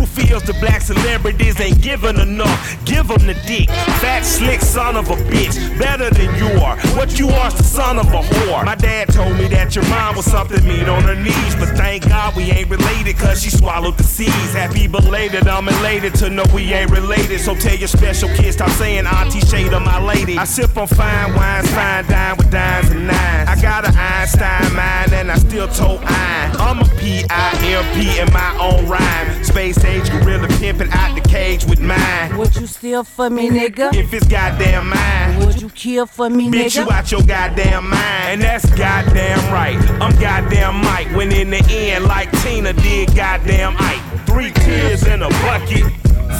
celebrities 1.04 1.60
ain't 1.60 1.82
giving 1.82 2.18
enough? 2.18 2.84
Give 2.86 3.06
them 3.06 3.26
the 3.26 3.34
dick. 3.46 3.68
Fat, 4.00 4.22
slick 4.24 4.60
son 4.62 4.96
of 4.96 5.10
a 5.10 5.16
bitch. 5.28 5.56
Better 5.78 6.08
than 6.08 6.34
you 6.36 6.48
are. 6.62 6.76
What 6.96 7.18
you 7.18 7.28
are 7.28 7.48
is 7.48 7.54
the 7.54 7.62
son 7.62 7.98
of 7.98 8.06
a 8.06 8.22
whore. 8.22 8.64
My 8.64 8.74
dad 8.74 9.08
told 9.08 9.36
me 9.36 9.46
that 9.48 9.76
your 9.76 9.86
mom 9.90 10.16
was 10.16 10.24
something 10.24 10.66
mean 10.66 10.88
on 10.88 11.02
her 11.02 11.14
knees. 11.14 11.54
But 11.56 11.76
thank 11.76 12.08
God 12.08 12.34
we 12.36 12.44
ain't 12.44 12.70
related 12.70 13.18
cause 13.18 13.42
she 13.42 13.50
swallowed 13.50 13.98
the 13.98 14.02
seeds. 14.02 14.54
Happy 14.54 14.86
belated, 14.86 15.46
I'm 15.46 15.68
elated 15.68 16.14
to 16.16 16.30
know 16.30 16.44
we 16.54 16.72
ain't 16.72 16.90
related. 16.90 17.40
So 17.40 17.54
tell 17.54 17.76
your 17.76 17.88
special 17.88 18.30
kid, 18.30 18.54
stop 18.54 18.70
saying 18.70 19.06
auntie 19.06 19.40
shade 19.40 19.72
my 19.72 20.00
lady. 20.02 20.38
I 20.38 20.44
sip 20.44 20.76
on 20.76 20.86
fine 20.86 21.34
wines, 21.34 21.70
fine 21.70 22.06
dine 22.06 22.36
with 22.38 22.50
dimes 22.50 22.90
and 22.90 23.06
nines. 23.06 23.48
I 23.48 23.60
got 23.60 23.86
an 23.86 23.94
Einstein 23.94 24.74
mind 24.74 25.12
and 25.12 25.30
I 25.30 25.36
still 25.36 25.68
told 25.68 26.00
iron. 26.04 26.56
I'm 26.56 26.80
a 26.80 26.88
P-I-M-P 26.96 28.20
in 28.20 28.32
my 28.32 28.56
own 28.58 28.88
rhyme. 28.88 29.44
Space 29.44 29.84
age 29.84 30.08
gorilla 30.10 30.48
pimping 30.58 30.93
out 30.94 31.14
the 31.14 31.28
cage 31.28 31.64
with 31.66 31.80
mine. 31.80 32.36
Would 32.38 32.54
you 32.56 32.66
steal 32.66 33.04
for 33.04 33.28
me, 33.30 33.50
nigga? 33.50 33.94
If 33.94 34.12
it's 34.14 34.26
goddamn 34.26 34.88
mine. 34.90 35.38
Would 35.46 35.60
you 35.60 35.68
kill 35.70 36.06
for 36.06 36.30
me, 36.30 36.50
Bitch, 36.50 36.76
nigga? 36.76 36.84
you 36.86 36.90
out 36.92 37.10
your 37.12 37.22
goddamn 37.22 37.90
mind. 37.90 38.24
And 38.32 38.42
that's 38.42 38.66
goddamn 38.70 39.38
right. 39.52 39.76
I'm 40.00 40.18
goddamn 40.20 40.76
Mike. 40.82 41.08
When 41.16 41.30
in 41.32 41.50
the 41.50 41.62
end, 41.70 42.04
like 42.04 42.30
Tina 42.42 42.72
did 42.72 43.14
goddamn 43.14 43.76
Ike. 43.78 44.26
Three 44.26 44.52
tears 44.52 45.06
in 45.06 45.22
a 45.22 45.28
bucket. 45.44 45.84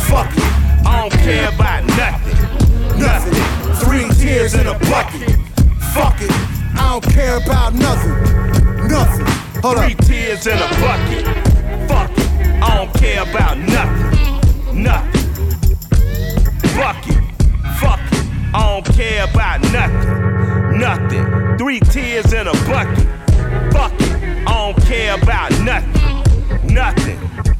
Fuck 0.09 0.31
it. 0.37 0.43
I 0.87 1.01
don't 1.01 1.13
care 1.23 1.49
about 1.49 1.85
nothing. 1.87 2.99
Nothing. 2.99 3.75
Three 3.85 4.09
tears 4.23 4.55
in 4.55 4.67
a 4.67 4.79
bucket. 4.91 5.31
Fuck 5.95 6.21
it. 6.21 6.31
I 6.77 6.89
don't 7.01 7.13
care 7.13 7.37
about 7.37 7.75
nothing. 7.75 8.89
Nothing. 8.89 9.27
Hold 9.63 9.79
Three 9.79 9.95
up. 9.95 10.05
tears 10.07 10.47
in 10.47 10.59
a 10.59 10.69
bucket. 10.81 11.25
Fuck 11.89 12.11
it. 12.19 12.63
I 12.63 12.77
don't 12.77 12.93
care 12.95 13.23
about 13.23 13.59
nothing. 13.59 14.24
Nothing. 14.75 15.49
Bucket. 16.76 17.23
Fuck 17.78 18.00
it. 18.12 18.26
I 18.52 18.81
don't 18.81 18.97
care 18.97 19.25
about 19.25 19.61
nothing. 19.73 20.78
Nothing. 20.78 21.59
Three 21.59 21.81
tears 21.81 22.33
in 22.33 22.49
a 22.49 22.52
bucket. 22.66 23.07
Fuck 23.73 23.93
it. 24.00 24.47
I 24.47 24.73
don't 24.73 24.85
care 24.85 25.14
about 25.14 25.52
nothing. 25.61 26.75
Nothing. 26.75 27.54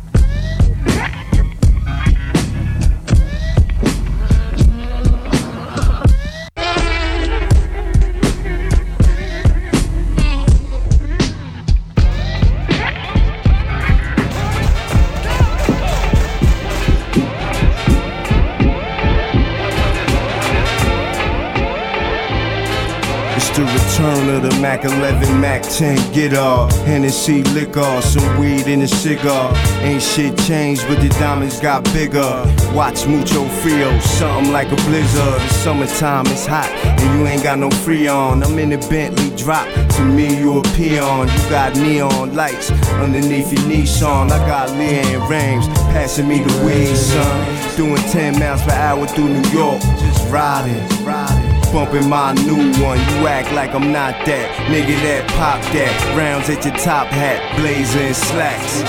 The 23.55 23.63
return 23.63 24.29
of 24.35 24.43
the 24.43 24.61
Mac 24.61 24.85
11, 24.85 25.41
Mac 25.41 25.63
10, 25.63 26.13
get 26.13 26.35
off. 26.35 26.73
Hennessy 26.85 27.45
liquor, 27.45 28.01
some 28.03 28.41
weed 28.41 28.67
in 28.67 28.83
a 28.83 28.89
cigar. 28.89 29.53
Ain't 29.83 30.03
shit 30.03 30.37
changed, 30.39 30.85
but 30.89 31.01
the 31.01 31.09
diamonds 31.21 31.61
got 31.61 31.85
bigger. 31.93 32.43
Watch 32.75 33.07
mucho 33.07 33.45
frio, 33.63 33.97
something 34.01 34.53
like 34.53 34.73
a 34.73 34.77
blizzard. 34.87 35.41
The 35.41 35.49
summertime 35.49 36.27
is 36.27 36.47
hot, 36.47 36.69
and 36.85 37.21
you 37.21 37.27
ain't 37.29 37.45
got 37.45 37.59
no 37.59 37.71
free 37.71 38.09
on. 38.09 38.43
I'm 38.43 38.59
in 38.59 38.73
a 38.73 38.79
Bentley 38.89 39.31
drop, 39.37 39.69
to 39.91 40.05
me 40.05 40.37
you 40.37 40.59
a 40.59 40.63
peon. 40.75 41.29
You 41.29 41.51
got 41.51 41.77
neon 41.77 42.35
lights 42.35 42.73
underneath 42.95 43.53
your 43.53 43.63
Nissan. 43.63 44.33
I 44.33 44.39
got 44.49 44.71
Leah 44.73 45.03
and 45.03 45.31
Rames 45.31 45.69
passing 45.95 46.27
me 46.27 46.43
the 46.43 46.65
weed, 46.65 46.97
son. 46.97 47.77
Doing 47.77 48.03
10 48.11 48.39
miles 48.41 48.63
per 48.63 48.73
hour 48.73 49.07
through 49.07 49.29
New 49.29 49.51
York, 49.51 49.81
just 49.81 50.29
riding, 50.33 50.83
riding 51.05 51.44
bumping 51.75 52.09
my 52.09 52.33
new 52.35 52.73
one. 52.81 52.99
You 52.99 53.27
act 53.27 53.53
like 53.53 53.75
I'm 53.75 53.91
not 53.91 54.15
that. 54.27 54.49
Nigga 54.71 54.95
that 55.03 55.29
pop 55.31 55.61
that. 55.75 56.17
Rounds 56.17 56.49
at 56.49 56.65
your 56.65 56.75
top 56.77 57.09
hat, 57.09 57.59
blazer 57.59 57.99
and 57.99 58.17
slacks. 58.17 58.83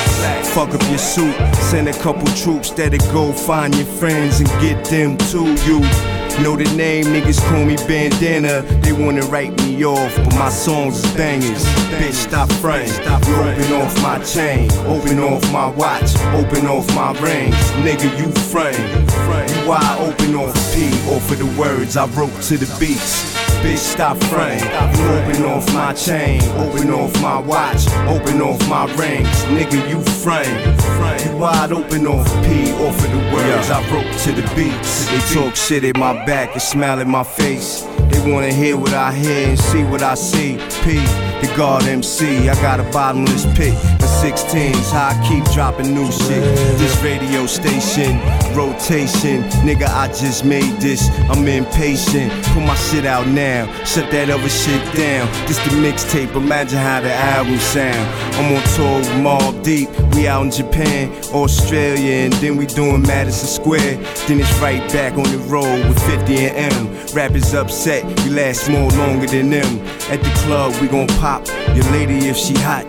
Fuck 0.54 0.70
up 0.70 0.82
your 0.89 1.00
suit. 1.00 1.36
Send 1.56 1.88
a 1.89 1.94
couple 1.94 2.27
troops 2.38 2.70
that'll 2.70 3.00
go 3.12 3.34
find 3.34 3.75
your 3.75 3.88
friends 3.88 4.39
and 4.39 4.50
get 4.62 4.86
them 4.86 5.18
to 5.34 5.42
you. 5.65 6.14
Know 6.42 6.56
the 6.58 6.65
name, 6.75 7.06
niggas 7.06 7.39
call 7.50 7.63
me 7.63 7.75
bandana. 7.88 8.62
They 8.82 8.92
wanna 8.92 9.25
write 9.25 9.56
me 9.63 9.86
off, 9.86 10.15
but 10.18 10.36
my 10.36 10.50
songs 10.50 11.04
is 11.04 11.13
bangers. 11.13 11.63
Bitch, 11.98 12.13
stop 12.13 12.51
frontin'. 12.62 12.92
You 13.27 13.36
open 13.36 13.74
off 13.74 14.01
my 14.01 14.20
chain, 14.20 14.70
open 14.86 15.20
off 15.20 15.44
my 15.51 15.68
watch, 15.68 16.15
open 16.34 16.68
off 16.68 16.88
my 16.94 17.12
rings. 17.22 17.56
Nigga, 17.86 18.10
you 18.20 18.32
frontin'. 18.51 19.06
You 19.50 19.68
wide 19.68 19.98
open 20.00 20.36
off 20.36 20.54
P, 20.74 20.89
off 21.15 21.32
of 21.32 21.39
the 21.39 21.60
words 21.60 21.96
I 21.96 22.06
wrote 22.08 22.42
to 22.44 22.58
the 22.58 22.68
beats. 22.80 23.45
Bitch, 23.65 23.79
stop 23.79 24.15
frontin'. 24.25 24.62
You 24.95 25.07
open 25.10 25.43
off 25.45 25.74
my 25.74 25.91
chain, 25.93 26.39
open 26.60 26.91
off 26.91 27.19
my 27.19 27.39
watch, 27.39 27.88
open 28.05 28.39
off 28.39 28.62
my 28.69 28.86
rings. 28.93 29.27
Nigga, 29.55 29.89
you 29.89 30.03
frontin'. 30.22 31.25
You 31.25 31.38
wide 31.38 31.72
open 31.72 32.05
off 32.05 32.27
P, 32.45 32.72
off 32.74 33.03
of 33.03 33.12
the 33.12 33.17
words 33.34 33.72
I 33.72 33.81
wrote 33.91 34.19
to 34.19 34.31
the 34.34 34.43
beats. 34.55 35.10
They 35.10 35.19
talk 35.34 35.55
shit 35.55 35.84
at 35.84 35.98
my 35.98 36.13
back 36.27 36.53
and 36.53 36.62
smile 36.62 37.00
at 37.00 37.07
my 37.07 37.24
face. 37.24 37.81
They 38.12 38.31
wanna 38.31 38.53
hear 38.53 38.77
what 38.77 38.93
I 38.93 39.12
hear 39.12 39.48
and 39.50 39.60
see 39.60 39.84
what 39.84 40.03
I 40.03 40.13
see. 40.13 40.57
P, 40.84 41.00
the 41.42 41.54
God 41.56 41.84
MC. 41.84 42.50
I 42.50 42.56
got 42.62 42.80
a 42.80 42.84
bottomless 42.92 43.46
pit. 43.58 43.74
The 44.00 44.10
16s, 44.24 44.92
how 44.92 45.10
I 45.10 45.27
keep 45.27 45.44
dropping 45.54 45.94
new 45.94 46.12
shit. 46.12 46.44
This 46.77 47.01
radio 47.04 47.46
station, 47.46 48.20
rotation. 48.56 49.44
Nigga, 49.65 49.88
I 49.88 50.08
just 50.08 50.46
made 50.46 50.80
this. 50.80 51.10
I'm 51.30 51.48
impatient. 51.48 52.32
Put 52.54 52.65
my 52.65 52.75
shit 52.75 53.06
out 53.06 53.27
now. 53.27 53.65
Shut 53.84 54.12
that 54.12 54.30
other 54.30 54.50
shit 54.50 54.84
down. 54.96 55.27
This 55.48 55.58
the 55.65 55.72
mixtape. 55.72 56.36
Imagine 56.36 56.77
how 56.80 57.01
the 57.01 57.13
album 57.13 57.58
sound. 57.58 58.06
I'm 58.36 58.56
on 58.56 58.63
tour 58.75 59.00
with 59.00 59.10
Mobb 59.24 59.63
Deep. 59.63 59.89
We 60.15 60.27
out 60.27 60.44
in 60.44 60.51
Japan, 60.51 61.12
Australia, 61.34 62.25
and 62.25 62.34
then 62.34 62.56
we 62.56 62.65
doing 62.65 63.01
Madison 63.01 63.48
Square. 63.48 63.98
Then 64.27 64.39
it's 64.39 64.60
right 64.60 64.82
back 64.92 65.13
on 65.13 65.24
the 65.24 65.39
road 65.50 65.86
with 65.88 66.00
50 66.06 66.48
and 66.48 66.74
Em. 66.74 67.15
Rappers 67.15 67.54
upset, 67.54 68.04
we 68.24 68.30
last 68.30 68.70
more 68.70 68.89
longer 68.92 69.27
than 69.27 69.50
them. 69.50 69.80
At 70.10 70.22
the 70.22 70.32
club, 70.44 70.74
we 70.82 70.88
gon' 70.88 71.08
pop. 71.20 71.35
Your 71.75 71.86
lady, 71.92 72.30
if 72.30 72.38
she 72.38 72.54
hot, 72.54 72.86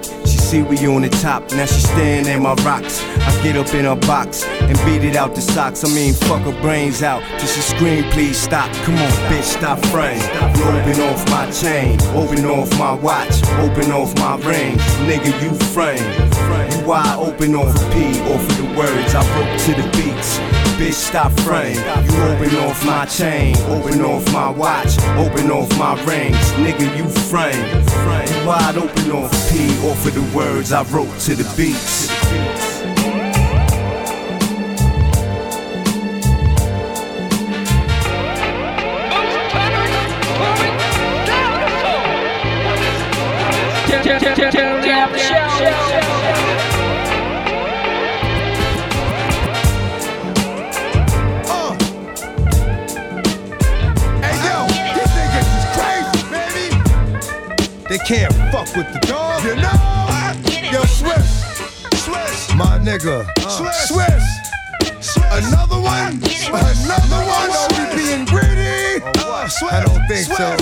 see 0.47 0.62
we 0.62 0.76
on 0.87 1.03
the 1.03 1.09
top. 1.09 1.43
Now 1.53 1.67
she 1.67 1.81
staring 1.81 2.29
at 2.29 2.41
my 2.41 2.55
rocks. 2.62 3.03
I 3.03 3.43
get 3.43 3.57
up 3.57 3.75
in 3.75 3.85
her 3.85 3.97
box 3.97 4.45
and 4.45 4.79
beat 4.87 5.03
it 5.03 5.17
out 5.17 5.35
the 5.35 5.41
socks. 5.41 5.83
I 5.85 5.88
mean, 5.93 6.15
fuck 6.15 6.43
her 6.43 6.61
brains 6.62 7.03
out. 7.03 7.23
Till 7.38 7.49
she 7.49 7.61
scream, 7.61 8.05
please 8.12 8.38
stop. 8.38 8.71
Come 8.85 8.95
on, 8.95 9.11
bitch, 9.29 9.43
stop 9.59 9.79
frontin'. 9.87 10.23
You 10.57 10.62
open 10.71 11.00
off 11.09 11.29
my 11.31 11.50
chain, 11.50 11.99
open 12.15 12.45
off 12.45 12.71
my 12.79 12.95
watch, 12.95 13.35
open 13.59 13.91
off 13.91 14.15
my 14.23 14.37
rings. 14.49 14.83
Nigga, 15.09 15.33
you 15.43 15.50
frontin'. 15.75 16.07
You 16.71 16.87
wide 16.87 17.19
open 17.19 17.55
off 17.57 17.75
P, 17.93 18.21
off 18.33 18.49
of 18.49 18.57
the 18.57 18.69
words 18.79 19.15
I 19.15 19.23
wrote 19.35 19.59
to 19.67 19.73
the 19.75 19.87
beats. 19.97 20.38
Bitch, 20.79 20.93
stop 20.93 21.33
frontin'. 21.41 21.75
You 22.07 22.23
open 22.23 22.57
off 22.62 22.85
my 22.87 23.05
chain, 23.07 23.57
open 23.67 24.00
off 24.03 24.25
my 24.33 24.50
watch, 24.50 24.97
open 25.19 25.50
off 25.50 25.71
my 25.76 25.95
rings. 26.05 26.47
Nigga, 26.62 26.87
you 26.97 27.09
frontin'. 27.29 27.83
You 28.31 28.47
wide 28.47 28.76
open 28.76 29.11
off 29.11 29.33
P, 29.50 29.67
off 29.88 30.07
of 30.07 30.15
the 30.15 30.23
words 30.37 30.46
I 30.73 30.83
wrote 30.93 31.19
to 31.21 31.35
the 31.35 31.45
uh. 31.57 32.09
crazy, 55.75 56.23
baby. 56.31 56.71
They 57.88 57.99
can't 57.99 58.33
fuck 58.53 58.76
with 58.76 58.93
the 58.93 59.00
dog. 59.07 59.45
You 59.45 59.57
know? 59.57 59.96
Yo, 60.73 60.83
Swizz. 60.83 61.45
Swizz. 61.95 62.57
My 62.57 62.79
nigga. 62.79 63.25
Swizz. 63.39 63.87
Swizz. 63.87 64.27
Another 65.31 65.81
one? 65.81 66.15
Another 66.49 67.23
one? 67.25 67.51
Are 67.51 67.69
we 67.71 67.97
being 67.97 68.25
greedy? 68.25 69.01
I 69.05 69.85
don't 69.85 70.07
think 70.09 70.27
so. 70.27 70.57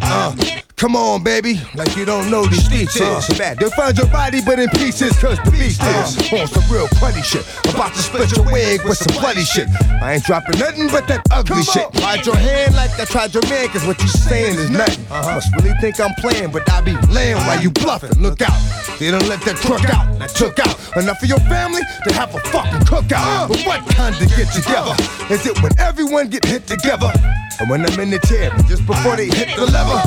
Uh, 0.00 0.63
come 0.84 0.96
on, 0.96 1.22
baby. 1.22 1.58
Like 1.74 1.96
you 1.96 2.04
don't 2.04 2.30
know 2.30 2.44
these 2.44 2.66
streets 2.66 3.00
is 3.00 3.38
bad. 3.38 3.58
They'll 3.58 3.70
find 3.70 3.96
your 3.96 4.08
body, 4.08 4.40
but 4.44 4.58
in 4.58 4.68
pieces, 4.68 5.18
cause 5.18 5.38
the 5.42 5.50
beast 5.50 5.80
is 5.80 6.30
on 6.30 6.46
some 6.46 6.66
real 6.70 6.86
funny 7.00 7.22
shit. 7.22 7.40
About 7.72 7.94
to 7.94 8.00
split 8.00 8.36
your 8.36 8.44
wig 8.52 8.84
with 8.84 8.98
some 8.98 9.16
bloody 9.16 9.44
shit. 9.44 9.66
I 10.02 10.14
ain't 10.14 10.24
dropping 10.24 10.58
nothing 10.58 10.88
but 10.88 11.08
that 11.08 11.24
ugly 11.30 11.62
shit. 11.62 11.88
Ride 12.04 12.26
your 12.26 12.36
hand 12.36 12.74
like 12.74 12.90
I 13.00 13.06
tried 13.06 13.32
your 13.32 13.48
man, 13.48 13.68
cause 13.68 13.86
what 13.86 13.98
you 14.02 14.08
saying 14.08 14.58
is 14.58 14.68
nothing. 14.68 15.08
Must 15.08 15.48
really 15.56 15.72
think 15.80 15.98
I'm 15.98 16.12
playing, 16.18 16.52
but 16.52 16.70
I 16.70 16.82
be 16.82 16.92
laying 17.08 17.38
while 17.48 17.62
you 17.62 17.70
bluffing. 17.70 18.12
Look 18.20 18.42
out. 18.42 18.60
They 18.98 19.10
don't 19.10 19.26
let 19.26 19.40
that 19.48 19.56
truck 19.56 19.88
out. 19.88 20.20
I 20.20 20.26
took 20.26 20.58
out 20.58 20.76
enough 20.98 21.18
for 21.18 21.26
your 21.26 21.40
family 21.48 21.80
to 22.04 22.12
have 22.12 22.34
a 22.34 22.40
fucking 22.52 22.84
cookout. 22.84 23.48
But 23.48 23.64
what 23.64 23.80
kind 23.96 24.14
of 24.14 24.28
get 24.36 24.52
together? 24.52 24.92
Is 25.32 25.46
it 25.46 25.56
when 25.62 25.72
everyone 25.78 26.28
get 26.28 26.44
hit 26.44 26.66
together? 26.66 27.10
And 27.58 27.70
when 27.70 27.86
I'm 27.86 27.98
in 28.00 28.10
the 28.10 28.18
chair, 28.20 28.50
just 28.68 28.84
before 28.86 29.16
they 29.16 29.26
hit 29.26 29.56
the 29.56 29.64
lever, 29.64 30.02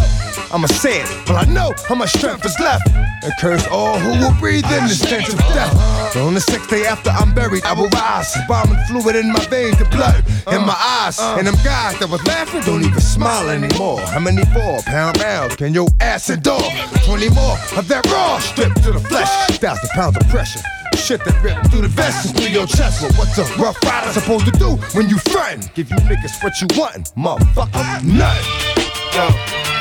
I'ma 0.67 0.79
say 0.79 1.00
it, 1.01 1.25
but 1.25 1.47
I 1.47 1.50
know 1.50 1.74
how 1.88 1.95
much 1.95 2.12
strength 2.12 2.43
is 2.45 2.59
left. 2.59 2.89
And 2.91 3.31
curse 3.39 3.65
all 3.67 3.97
who 4.00 4.19
will 4.19 4.38
breathe 4.38 4.65
in 4.65 4.83
the 4.83 4.95
stench 4.95 5.29
of 5.29 5.38
death. 5.55 5.71
So 6.12 6.27
on 6.27 6.33
the 6.33 6.41
sixth 6.41 6.69
day 6.69 6.86
after 6.86 7.09
I'm 7.09 7.33
buried, 7.33 7.63
I 7.63 7.71
will 7.74 7.88
rise. 7.89 8.36
Bombing 8.50 8.77
fluid 8.89 9.15
in 9.15 9.31
my 9.31 9.39
veins, 9.47 9.77
the 9.77 9.86
blood 9.86 10.25
in 10.51 10.65
my 10.65 10.75
eyes. 10.75 11.19
And 11.19 11.47
them 11.47 11.55
guys 11.63 11.97
that 12.00 12.09
was 12.09 12.21
laughing 12.27 12.62
don't 12.62 12.83
even 12.83 13.00
smile 13.00 13.50
anymore. 13.50 14.01
How 14.01 14.19
many 14.19 14.43
four 14.51 14.81
pound 14.81 15.21
rounds 15.21 15.55
can 15.55 15.74
your 15.74 15.88
ass 16.01 16.29
endure? 16.29 16.59
20 17.05 17.29
more 17.29 17.55
of 17.77 17.88
that 17.88 18.05
raw 18.12 18.38
stripped 18.39 18.83
to 18.83 18.91
the 18.91 19.00
flesh. 19.00 19.57
Thousand 19.59 19.89
pounds 19.91 20.17
of 20.17 20.27
pressure. 20.27 20.59
Shit 20.97 21.24
that 21.24 21.41
ripped 21.43 21.71
through 21.71 21.88
the 21.88 22.01
and 22.01 22.36
through 22.36 22.51
your 22.51 22.67
chest. 22.67 23.01
Well, 23.01 23.12
what's 23.15 23.38
a 23.38 23.45
rough 23.55 23.81
rider 23.83 24.12
supposed 24.12 24.45
to 24.45 24.51
do 24.51 24.75
when 24.97 25.07
you 25.07 25.17
friend? 25.31 25.69
Give 25.75 25.89
you 25.89 25.97
niggas 25.97 26.43
what 26.43 26.59
you 26.59 26.67
want, 26.77 27.15
motherfucker. 27.15 28.03
Nothing. 28.03 28.83
Yo, 29.13 29.29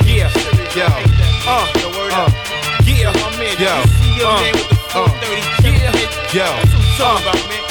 yeah, 0.07 0.56
yo, 0.77 0.85
uh, 0.85 1.65
uh, 2.13 2.29
yeah, 2.85 3.09
yo, 4.13 4.29
uh, 4.29 4.61
uh, 4.93 5.09
yeah, 5.57 5.73
yo, 6.37 6.53
uh, 7.01 7.17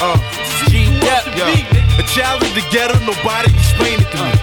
uh, 0.02 0.18
G, 0.66 0.90
yo, 1.38 1.46
a 1.46 2.04
child 2.10 2.42
of 2.42 2.50
the 2.58 2.66
ghetto, 2.72 2.98
nobody 3.06 3.54
explain 3.54 4.02
it 4.02 4.10
to 4.10 4.18
me. 4.18 4.34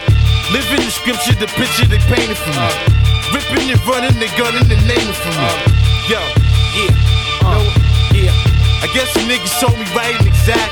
Living 0.54 0.78
the 0.78 0.92
scripture, 0.94 1.34
the 1.34 1.50
picture 1.58 1.86
they 1.90 1.98
painted 2.06 2.38
for 2.38 2.54
me. 2.54 2.70
Ripping 3.34 3.66
and 3.72 3.82
running, 3.88 4.14
they 4.20 4.30
gunning 4.38 4.70
and 4.70 4.86
naming 4.86 5.18
for 5.18 5.34
me. 5.34 5.50
Yo, 6.06 6.22
yeah, 6.78 7.42
no, 7.42 7.58
yeah. 8.14 8.30
I 8.78 8.88
guess 8.94 9.12
the 9.14 9.26
niggas 9.26 9.58
told 9.58 9.74
me 9.74 9.86
right 9.96 10.14
and 10.14 10.28
exact. 10.28 10.70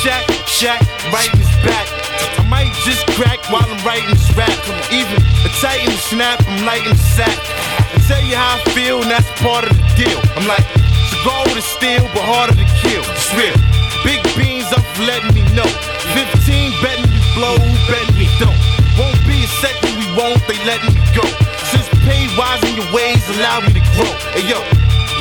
Shack, 0.00 0.24
shack, 0.46 0.80
writing 1.12 1.40
his 1.40 1.52
back. 1.60 2.05
I 2.38 2.44
might 2.48 2.72
just 2.84 3.06
crack 3.18 3.40
while 3.50 3.66
I'm 3.66 3.80
writing 3.84 4.10
this 4.10 4.30
rap. 4.36 4.52
Even 4.92 5.16
a 5.18 5.48
the 5.48 5.96
snap, 5.98 6.40
I'm 6.46 6.64
lighting 6.64 6.92
the 6.92 7.06
sack. 7.16 7.38
I 7.92 7.98
tell 8.08 8.22
you 8.22 8.36
how 8.36 8.56
I 8.56 8.60
feel, 8.72 9.02
and 9.02 9.10
that's 9.10 9.28
part 9.40 9.64
of 9.64 9.76
the 9.76 9.86
deal. 9.96 10.20
I'm 10.36 10.46
like, 10.46 10.64
cigar 11.08 11.44
with 11.48 11.58
a 11.58 11.66
steel, 11.66 12.04
but 12.14 12.24
harder 12.24 12.54
to 12.54 12.66
kill. 12.82 13.02
It's 13.14 13.30
real. 13.34 13.56
Big 14.04 14.22
beans 14.38 14.70
up 14.70 14.84
for 14.94 15.02
letting 15.08 15.34
me 15.34 15.42
know. 15.56 15.66
15 16.14 16.72
betting 16.82 17.08
we 17.10 17.20
blow, 17.34 17.58
betting 17.90 18.14
we 18.14 18.28
don't. 18.38 18.56
Won't 18.94 19.20
be 19.26 19.44
a 19.44 19.50
second 19.60 19.92
we 19.98 20.06
won't, 20.16 20.40
they 20.46 20.58
letting 20.64 20.94
me 20.94 21.02
go. 21.12 21.26
Since 21.74 21.88
pay 22.06 22.30
wise 22.38 22.62
in 22.64 22.78
your 22.78 22.90
ways 22.94 23.22
allow 23.36 23.60
me 23.60 23.74
to 23.74 23.84
grow. 23.98 24.12
Hey 24.32 24.46
yo, 24.46 24.62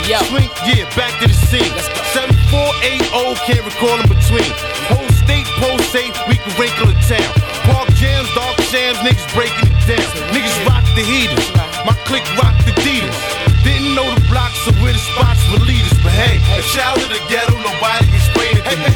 Yo. 0.06 0.22
Swing, 0.30 0.50
yeah, 0.70 0.86
back 0.96 1.18
to 1.20 1.28
the 1.28 1.34
scene. 1.34 1.74
7480, 2.14 3.42
can't 3.42 3.66
recall 3.66 3.98
in 3.98 4.06
between. 4.06 4.54
Whole 4.86 5.05
state, 5.26 5.50
post 5.58 5.90
safe, 5.92 6.14
we 6.30 6.38
can 6.38 6.54
wrinkle 6.56 6.86
the 6.86 6.98
town. 7.10 7.34
Park 7.66 7.90
jams, 7.98 8.30
dark 8.38 8.56
shams, 8.70 8.98
niggas 9.02 9.26
breaking 9.34 9.74
it 9.74 9.78
down. 9.90 10.06
Niggas 10.30 10.58
rock 10.70 10.86
the 10.94 11.02
heaters, 11.02 11.50
my 11.84 11.98
clique 12.06 12.30
rock 12.38 12.54
the 12.64 12.72
Adidas. 12.78 13.18
Didn't 13.66 13.98
know 13.98 14.06
the 14.14 14.22
blocks 14.30 14.62
or 14.70 14.78
where 14.78 14.94
the 14.94 15.02
spots 15.02 15.42
were 15.50 15.66
leaders, 15.66 15.98
but 16.06 16.14
hey, 16.14 16.38
a 16.54 16.62
child 16.70 17.02
of 17.02 17.10
the 17.10 17.22
ghetto, 17.26 17.58
nobody 17.58 18.06
explained 18.14 18.62
it 18.62 18.66
to 18.70 18.78
me. 18.78 18.94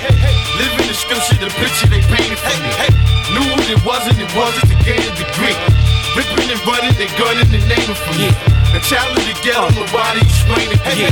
Living 0.61 0.85
the 0.85 0.93
scripture, 0.93 1.41
the 1.41 1.49
picture 1.57 1.89
they 1.89 2.05
painted 2.05 2.37
for 2.37 2.57
me. 2.61 2.69
Knew 3.33 3.45
what 3.49 3.65
it 3.65 3.81
wasn't, 3.81 4.21
it 4.21 4.29
wasn't 4.37 4.69
to 4.69 4.77
gain 4.85 5.01
a 5.01 5.13
degree. 5.17 5.57
Ripping 6.13 6.53
and 6.53 6.61
running, 6.69 6.93
they 7.01 7.09
gunning 7.17 7.49
and 7.49 7.65
naming 7.65 7.97
for 7.97 8.13
me. 8.21 8.58
A 8.69 8.79
child 8.85 9.17
of 9.17 9.25
the 9.25 9.33
ghetto, 9.41 9.65
nobody 9.73 10.21
explain 10.21 10.69
it 10.69 10.81
me. 10.85 11.09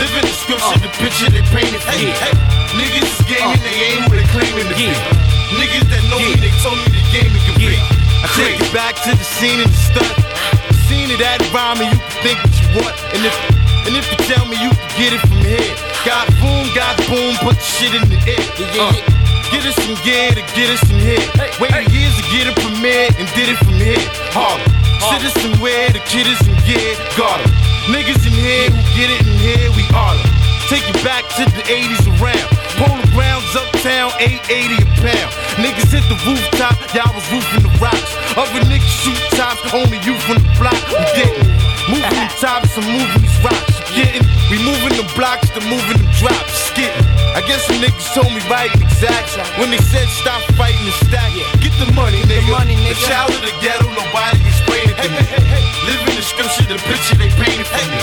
Living 0.00 0.24
the 0.24 0.32
scripture, 0.32 0.80
the 0.80 0.88
picture 0.96 1.28
they 1.28 1.44
painted 1.52 1.80
for 1.84 1.92
me. 1.92 2.12
Niggas 2.72 3.04
is 3.04 3.20
gaming, 3.28 3.60
they 3.60 3.76
ain't 3.92 4.00
who 4.08 4.16
they 4.16 4.26
claiming 4.32 4.64
to 4.64 4.76
be. 4.76 4.88
Niggas 5.60 5.86
that 5.92 6.02
know 6.08 6.18
me, 6.18 6.40
they 6.40 6.52
told 6.64 6.80
me 6.80 6.88
the 6.96 7.04
game 7.12 7.32
it 7.32 7.42
could 7.44 7.60
be. 7.60 7.76
I 7.76 8.26
take 8.32 8.56
it 8.56 8.72
back 8.72 8.96
to 9.04 9.12
the 9.12 9.26
scene 9.38 9.60
and 9.60 9.68
the 9.68 9.80
stunt. 9.92 10.14
Seen 10.88 11.12
it 11.12 11.20
at 11.20 11.44
rhyme 11.52 11.84
and 11.84 11.92
you 11.92 12.00
can 12.00 12.16
think 12.24 12.38
what 12.40 12.54
you 12.56 12.68
want. 12.80 12.96
And 13.12 13.22
if 13.28 13.36
and 13.86 13.92
if 13.94 14.04
you 14.10 14.18
tell 14.26 14.44
me 14.48 14.56
you 14.58 14.72
can 14.72 14.90
get 14.98 15.10
it 15.12 15.22
from 15.28 15.44
here, 15.44 15.70
got 16.02 16.26
boom, 16.40 16.64
got 16.74 16.96
boom, 17.06 17.36
put 17.44 17.60
the 17.60 17.66
shit 17.66 17.92
in 17.92 18.08
the 18.08 18.18
air. 18.24 18.42
Uh, 18.80 19.16
Get 19.52 19.62
us 19.62 19.76
some 19.78 19.94
gear 20.02 20.34
to 20.34 20.42
get 20.58 20.74
us 20.74 20.80
some 20.88 20.98
here. 20.98 21.22
Waited 21.62 21.86
years 21.94 22.10
to 22.18 22.24
get 22.34 22.50
it 22.50 22.58
from 22.58 22.74
premiered 22.82 23.14
and 23.14 23.28
did 23.38 23.48
it 23.48 23.58
from 23.62 23.78
here. 23.78 24.02
Harlem. 24.34 24.64
Citizen 25.06 25.60
wear, 25.62 25.88
the 25.94 26.00
kid 26.10 26.26
is 26.26 26.40
in 26.48 26.55
gear, 26.66 26.96
got 27.16 27.40
'em. 27.40 27.50
Niggas 27.94 28.26
in 28.26 28.34
here 28.34 28.68
who 28.70 28.80
get 28.98 29.08
it 29.10 29.22
in 29.22 29.38
here, 29.38 29.70
we 29.76 29.82
'em. 30.18 30.30
Take 30.68 30.86
you 30.88 30.98
back 31.04 31.22
to 31.36 31.44
the 31.56 31.62
80s 31.70 32.06
around. 32.18 32.48
Polar 32.76 33.06
Browns 33.14 33.54
uptown, 33.54 34.10
880 34.18 34.82
a 34.82 34.86
pound. 35.00 35.30
Niggas 35.62 35.90
hit 35.94 36.04
the 36.10 36.18
rooftop, 36.26 36.76
y'all 36.92 37.14
was 37.14 37.24
roofing 37.30 37.62
the 37.62 37.72
rocks. 37.78 38.10
Other 38.36 38.60
niggas 38.66 38.94
shoot 39.02 39.20
tops, 39.38 39.62
only 39.72 39.98
you 40.04 40.18
from 40.26 40.42
the 40.42 40.50
block. 40.58 40.80
We 40.90 41.04
getting 41.14 41.48
moving 41.88 42.18
them 42.18 42.30
tops 42.40 42.76
and 42.76 42.86
moving 42.86 43.22
these 43.22 43.38
rocks. 43.44 43.75
Getting, 43.96 44.28
we 44.52 44.60
moving 44.60 44.92
the 44.92 45.08
blocks 45.16 45.48
to 45.56 45.60
moving 45.72 45.96
them 45.96 46.12
drops. 46.20 46.68
Getting. 46.76 47.08
I 47.32 47.40
guess 47.48 47.64
some 47.64 47.80
niggas 47.80 48.12
told 48.12 48.28
me 48.28 48.44
right 48.44 48.68
exact 48.76 49.40
when 49.56 49.72
they 49.72 49.80
said 49.88 50.04
stop 50.12 50.44
fighting 50.52 50.84
and 50.84 50.98
stack. 51.08 51.32
Get 51.64 51.72
the 51.80 51.88
money, 51.96 52.20
nigga. 52.28 52.44
The 52.92 53.00
child 53.08 53.32
of 53.32 53.40
the 53.40 53.56
ghetto, 53.64 53.88
nobody 53.88 54.36
explain 54.44 54.84
it 54.92 55.00
to 55.00 55.08
me. 55.08 55.24
Living 55.88 56.12
the 56.12 56.20
scripture, 56.20 56.68
the 56.68 56.76
picture 56.84 57.16
they 57.16 57.32
painted 57.40 57.64
for 57.64 57.84
me. 57.88 57.96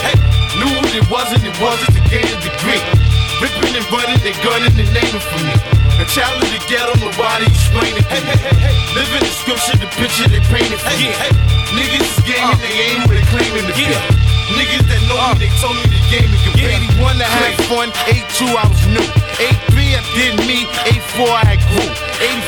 Knew 0.58 0.74
what 0.82 0.90
it 0.98 1.06
wasn't, 1.14 1.46
it 1.46 1.54
wasn't 1.62 1.94
to 1.94 2.02
gain 2.10 2.26
a 2.26 2.38
degree. 2.42 2.82
Ripping 3.38 3.78
and 3.78 3.86
running, 3.94 4.18
they 4.26 4.34
gunning 4.42 4.74
and 4.74 4.90
naming 4.98 5.22
for 5.30 5.42
me. 5.46 5.54
A 6.02 6.06
child 6.10 6.42
of 6.42 6.50
the 6.50 6.62
ghetto, 6.66 6.98
nobody 6.98 7.46
explain 7.46 7.94
it 7.94 8.06
to 8.10 8.18
me. 8.18 8.34
Living 8.98 9.22
the 9.22 9.30
scripture, 9.30 9.78
the 9.78 9.90
picture 10.02 10.26
they 10.26 10.42
painted 10.50 10.82
for 10.82 10.98
me. 10.98 11.14
Niggas 11.78 12.02
is 12.02 12.22
gaming, 12.26 12.58
they 12.66 12.74
ain't 12.82 13.06
who 13.06 13.14
they 13.14 13.26
claiming 13.30 13.70
to 13.70 13.74
be. 13.78 14.33
Niggas 14.52 14.84
that 14.92 15.02
know 15.08 15.16
me, 15.32 15.48
they 15.48 15.52
told 15.64 15.80
me 15.80 15.88
the 15.88 16.04
game 16.12 16.28
is 16.28 16.44
good. 16.52 16.68
81 17.00 17.22
I 17.22 17.30
had 17.32 17.56
fun, 17.72 17.90
82 18.06 18.44
I 18.52 18.68
was 18.68 18.84
new. 18.92 19.08
83 19.40 19.96
I 19.96 20.04
did 20.20 20.36
me, 20.44 20.68
84 20.84 21.32
I 21.32 21.44
had 21.56 21.62
grew. 21.72 21.88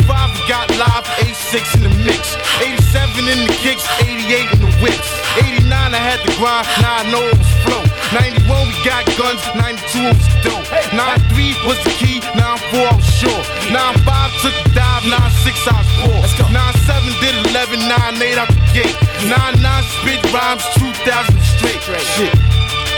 85 0.03 0.36
we 0.36 0.41
got 0.51 0.67
live, 0.75 1.08
86 1.23 1.75
in 1.79 1.81
the 1.88 1.93
mix. 2.03 2.36
87 2.60 3.31
in 3.31 3.47
the 3.47 3.53
kicks, 3.63 3.88
88 4.03 4.51
in 4.53 4.60
the 4.60 4.71
whips. 4.84 5.10
89 5.39 5.71
I 5.71 5.97
had 5.97 6.19
the 6.27 6.36
grind, 6.36 6.67
now 6.84 6.99
I 6.99 7.03
know 7.08 7.23
it 7.23 7.38
was 7.39 7.51
flow. 7.63 7.84
91 8.12 8.67
we 8.67 8.75
got 8.84 9.08
guns, 9.15 9.41
92 9.55 10.12
it 10.12 10.15
was 10.19 10.29
dope. 10.43 10.67
93 10.91 11.55
was 11.63 11.79
the 11.88 11.95
key, 11.95 12.14
94 12.55 12.87
I'm 12.87 13.03
sure. 13.03 13.41
95 13.67 14.31
took 14.39 14.55
the 14.63 14.71
dive, 14.71 15.03
96 15.11 15.67
I 15.67 15.75
was 15.75 16.31
poor. 16.39 16.47
97 16.55 17.11
did 17.19 17.35
11, 17.51 17.83
Nine 17.83 18.15
eight 18.23 18.39
out 18.39 18.47
the 18.47 18.63
gate. 18.71 18.95
99 19.27 19.59
spit 19.99 20.23
rhymes, 20.31 20.63
2000 20.79 21.35
straight. 21.43 21.83
Shit. 22.15 22.31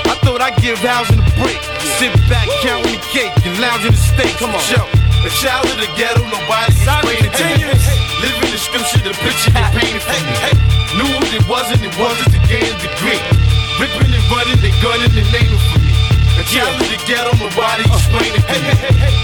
I 0.06 0.14
thought 0.22 0.46
I'd 0.46 0.54
give 0.62 0.78
housing 0.86 1.18
a 1.18 1.26
break. 1.42 1.58
Sit 1.98 2.14
back, 2.30 2.46
counting 2.62 2.94
the 2.94 3.02
cake, 3.10 3.34
and 3.50 3.58
lounge 3.58 3.82
in 3.82 3.98
the 3.98 4.04
steak. 4.14 4.38
Come 4.38 4.54
on. 4.54 4.62
Yo, 4.70 4.86
a 5.26 5.30
child 5.42 5.66
of 5.66 5.78
the 5.82 5.90
ghetto, 5.98 6.22
nobody 6.22 6.78
explain 6.78 7.18
it 7.26 7.34
to 7.34 7.46
me. 7.58 7.66
Living 8.22 8.54
the 8.54 8.62
scripture, 8.62 9.02
the 9.02 9.18
picture 9.26 9.58
they 9.58 9.66
painted 9.74 10.06
for 10.06 10.22
me. 10.22 10.38
Knew 11.02 11.10
what 11.18 11.34
it 11.34 11.46
wasn't, 11.50 11.82
it 11.82 11.98
wasn't 11.98 12.30
to 12.30 12.40
gain 12.46 12.62
a 12.62 12.78
degree. 12.78 13.22
Ripping 13.82 14.14
and 14.14 14.26
running, 14.30 14.62
they 14.62 14.74
gunning 14.86 15.18
and 15.18 15.30
naming 15.34 15.62
for 15.74 15.77
me. 16.48 16.60
A 16.60 16.64
child 16.64 16.82
of 16.82 16.88
the 16.88 16.98
ghetto, 17.08 17.32
nobody 17.38 17.84
explain 17.84 18.32
it 18.36 18.44
to. 18.48 18.60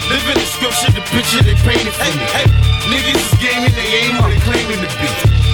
Living 0.10 0.36
the 0.36 0.46
scripture, 0.46 0.92
the 0.92 1.02
picture 1.12 1.44
they 1.44 1.56
painted 1.64 1.94
for 1.94 2.12
me. 2.12 2.26
Niggas 2.92 3.16
is 3.16 3.40
gaming, 3.40 3.72
they 3.76 4.04
ain't 4.04 4.14
who 4.16 4.30
they 4.30 4.40
claiming 4.40 4.82
to 4.84 4.90
be. 5.00 5.08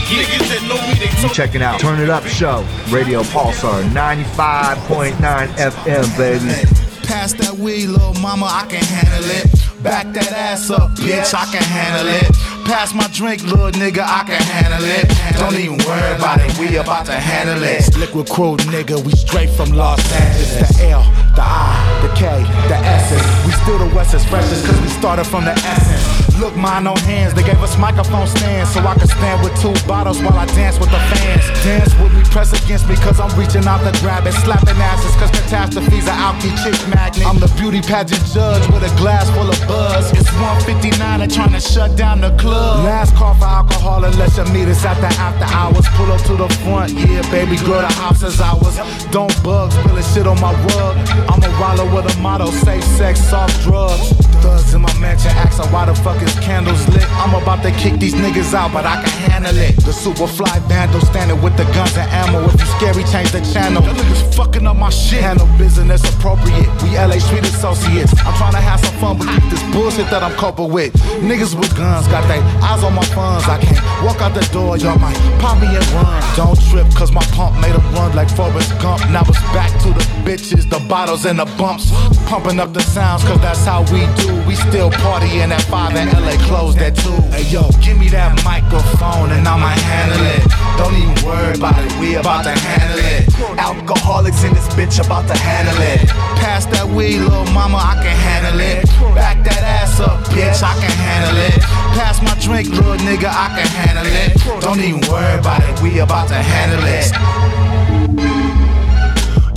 Niggas 0.10 0.50
that 0.50 0.64
know 0.68 0.82
me, 0.88 0.94
they 0.98 1.22
You 1.22 1.30
checking 1.34 1.62
out 1.62 1.80
Turn 1.80 2.00
It 2.00 2.10
Up 2.10 2.26
Show, 2.26 2.66
Radio 2.90 3.22
Pulsar 3.24 3.84
95.9 3.94 5.16
FM, 5.18 6.18
baby. 6.18 6.68
Pass 7.06 7.34
that 7.34 7.56
weed, 7.58 7.88
little 7.88 8.14
mama, 8.16 8.46
I 8.46 8.66
can 8.68 8.84
handle 8.84 9.30
it. 9.32 9.84
Back 9.84 10.14
that 10.14 10.32
ass 10.32 10.70
up, 10.70 10.92
bitch, 10.92 11.34
I 11.34 11.46
can 11.52 11.64
handle 11.64 12.08
it. 12.08 12.49
Pass 12.70 12.94
my 12.94 13.08
drink, 13.08 13.42
little 13.42 13.72
nigga, 13.72 14.04
I 14.06 14.24
can 14.28 14.40
handle 14.40 14.86
it. 14.86 15.10
Don't 15.40 15.56
even 15.56 15.80
worry 15.88 16.16
about 16.16 16.40
it, 16.40 16.56
we 16.60 16.78
about 16.78 17.08
to 17.08 17.14
handle 17.14 17.64
it. 17.64 17.82
Likwit 17.98 18.30
Crew, 18.30 18.58
nigga, 18.70 19.04
we 19.04 19.12
straight 19.14 19.50
from 19.50 19.72
Los 19.72 20.00
Angeles. 20.14 20.78
The 20.78 20.90
L, 20.90 21.02
the 21.34 21.42
I, 21.42 22.00
the 22.04 22.14
K, 22.14 22.28
the 22.68 22.76
S. 22.76 23.48
We 23.48 23.54
still 23.54 23.80
the 23.80 23.96
West's 23.96 24.24
freshest, 24.30 24.68
cause 24.68 24.80
we 24.82 24.88
started 24.90 25.26
from 25.26 25.46
the 25.46 25.54
essence. 25.54 26.29
Look, 26.40 26.56
mine 26.56 26.86
no 26.86 26.96
hands. 27.04 27.34
They 27.34 27.44
gave 27.44 27.60
us 27.62 27.78
microphone 27.78 28.26
stands 28.26 28.72
so 28.74 28.80
I 28.80 28.96
could 28.96 29.10
stand 29.10 29.44
with 29.44 29.52
two 29.60 29.76
bottles 29.86 30.24
while 30.24 30.40
I 30.40 30.46
dance 30.56 30.80
with 30.80 30.90
the 30.90 31.00
fans. 31.12 31.44
Dance 31.68 31.94
with 32.00 32.14
me, 32.16 32.24
press 32.32 32.56
against 32.56 32.88
me, 32.88 32.96
cause 32.96 33.20
I'm 33.20 33.28
reaching 33.38 33.68
out 33.68 33.84
to 33.84 33.92
grab 34.00 34.26
it. 34.26 34.32
Slapping 34.32 34.80
asses, 34.80 35.14
cause 35.20 35.32
catastrophes 35.32 36.08
are 36.08 36.16
alky 36.16 36.56
chick 36.64 36.80
magnet. 36.88 37.28
I'm 37.28 37.40
the 37.40 37.52
beauty 37.60 37.82
pageant 37.82 38.24
judge 38.32 38.64
with 38.72 38.88
a 38.88 38.94
glass 38.96 39.30
full 39.36 39.52
of 39.52 39.60
buzz. 39.68 40.12
It's 40.16 40.32
159 40.40 41.22
and 41.22 41.32
trying 41.32 41.52
to 41.52 41.60
shut 41.60 41.98
down 41.98 42.22
the 42.22 42.32
club. 42.38 42.86
Last 42.86 43.16
call 43.16 43.34
for 43.36 43.44
alcohol 43.44 44.06
unless 44.06 44.38
you 44.38 44.46
meet 44.56 44.70
us 44.70 44.86
at 44.86 44.96
the 45.04 45.12
after 45.20 45.44
hours. 45.54 45.88
Pull 46.00 46.10
up 46.10 46.22
to 46.24 46.38
the 46.40 46.48
front, 46.64 46.94
yeah, 46.94 47.20
baby 47.32 47.58
girl, 47.68 47.82
the 47.82 47.92
house 48.00 48.24
is 48.24 48.40
ours. 48.40 48.80
Don't 49.12 49.36
bug, 49.44 49.74
spilling 49.74 50.08
shit 50.16 50.26
on 50.26 50.40
my 50.40 50.56
rug. 50.72 50.96
I'm 51.28 51.44
a 51.44 51.52
roller 51.60 51.88
with 51.94 52.16
a 52.16 52.18
motto, 52.22 52.48
safe 52.64 52.84
sex, 52.96 53.20
soft 53.20 53.60
drugs. 53.64 54.16
Thugs 54.40 54.74
in 54.74 54.80
my 54.80 54.94
mansion 55.00 55.32
asking 55.32 55.70
why 55.74 55.84
the 55.84 55.96
fuck 55.96 56.22
is 56.22 56.29
candles 56.42 56.88
lit. 56.90 57.06
I'm 57.22 57.34
about 57.36 57.64
to 57.64 57.72
kick 57.72 58.00
these 58.00 58.16
niggas 58.16 58.54
out, 58.54 58.74
but 58.74 58.86
I 58.86 59.02
can 59.04 59.32
handle 59.32 59.58
it. 59.58 59.76
The 59.84 59.94
super 59.94 60.28
fly 60.28 60.60
vandal 60.68 61.02
standing 61.02 61.42
with 61.42 61.56
the 61.58 61.66
guns 61.76 61.98
and 61.98 62.10
ammo. 62.12 62.46
If 62.48 62.60
you 62.60 62.68
scary, 62.78 63.04
change 63.06 63.32
the 63.32 63.42
channel. 63.54 63.82
Niggas 63.82 64.36
fucking 64.36 64.66
up 64.68 64.78
my 64.78 64.90
shit. 64.90 65.22
Handle 65.22 65.48
business 65.58 66.02
appropriate. 66.16 66.70
We 66.84 66.98
LA 66.98 67.20
Street 67.20 67.46
Associates. 67.46 68.14
I'm 68.26 68.36
trying 68.38 68.54
to 68.54 68.64
have 68.64 68.80
some 68.80 68.96
fun, 69.00 69.18
but 69.18 69.28
this 69.50 69.64
bullshit 69.74 70.10
that 70.10 70.24
I'm 70.24 70.36
coping 70.36 70.72
with. 70.72 70.94
Niggas 71.22 71.56
with 71.56 71.76
guns 71.76 72.08
got 72.08 72.28
they 72.28 72.40
eyes 72.62 72.84
on 72.84 72.94
my 72.94 73.06
funds. 73.16 73.48
I 73.48 73.60
can't 73.60 73.80
walk 74.06 74.22
out 74.22 74.34
the 74.34 74.46
door, 74.52 74.78
y'all 74.78 75.00
might 75.00 75.18
pop 75.40 75.60
me 75.62 75.68
and 75.68 75.86
run. 75.92 76.22
Don't 76.36 76.60
trip, 76.70 76.88
cause 76.96 77.12
my 77.12 77.24
pump 77.36 77.60
made 77.60 77.76
a 77.76 77.84
run 77.96 78.16
like 78.16 78.30
Forrest 78.30 78.72
Gump. 78.82 79.02
Now 79.10 79.24
it's 79.28 79.42
back 79.56 79.72
to 79.84 79.90
the 79.90 80.06
bitches, 80.24 80.70
the 80.70 80.80
bottles 80.88 81.26
and 81.26 81.40
the 81.40 81.46
bumps. 81.58 81.92
Pumping 82.28 82.60
up 82.60 82.74
the 82.74 82.82
sounds, 82.82 83.24
cause 83.24 83.42
that's 83.42 83.66
how 83.66 83.82
we 83.92 84.06
do. 84.22 84.30
We 84.48 84.56
still 84.56 84.92
partying 84.92 85.52
at 85.52 85.62
5 85.64 85.96
and 85.96 86.10
LA 86.20 86.36
closed 86.48 86.78
at 86.80 86.96
2. 86.96 87.10
Hey 87.32 87.44
yo, 87.50 87.70
give 87.82 87.98
me 87.98 88.10
that 88.10 88.36
microphone 88.44 89.32
and 89.32 89.48
I'ma 89.48 89.72
handle 89.72 90.24
it. 90.36 90.44
Don't 90.78 90.96
even 90.96 91.16
worry 91.26 91.56
about 91.56 91.80
it, 91.80 91.92
we 92.00 92.16
about 92.16 92.44
to 92.44 92.52
handle 92.52 93.00
it. 93.00 93.28
Alcoholics 93.58 94.44
in 94.44 94.54
this 94.54 94.68
bitch 94.76 95.04
about 95.04 95.28
to 95.28 95.38
handle 95.38 95.80
it. 95.80 96.08
Pass 96.40 96.66
that 96.68 96.88
weed, 96.88 97.20
little 97.20 97.46
mama, 97.54 97.78
I 97.78 97.96
can 98.04 98.16
handle 98.16 98.60
it. 98.60 98.86
Back 99.16 99.44
that 99.44 99.64
ass 99.64 100.00
up, 100.00 100.20
bitch, 100.32 100.62
I 100.64 100.76
can 100.80 100.92
handle 100.92 101.38
it. 101.40 101.60
Pass 101.96 102.22
my 102.22 102.36
drink, 102.40 102.70
little 102.70 103.00
nigga, 103.08 103.30
I 103.32 103.48
can 103.56 103.68
handle 103.68 104.08
it. 104.08 104.62
Don't 104.62 104.80
even 104.80 105.02
worry 105.10 105.40
about 105.40 105.64
it, 105.64 105.82
we 105.82 106.00
about 106.00 106.28
to 106.30 106.36
handle 106.36 106.84
it. 106.84 107.12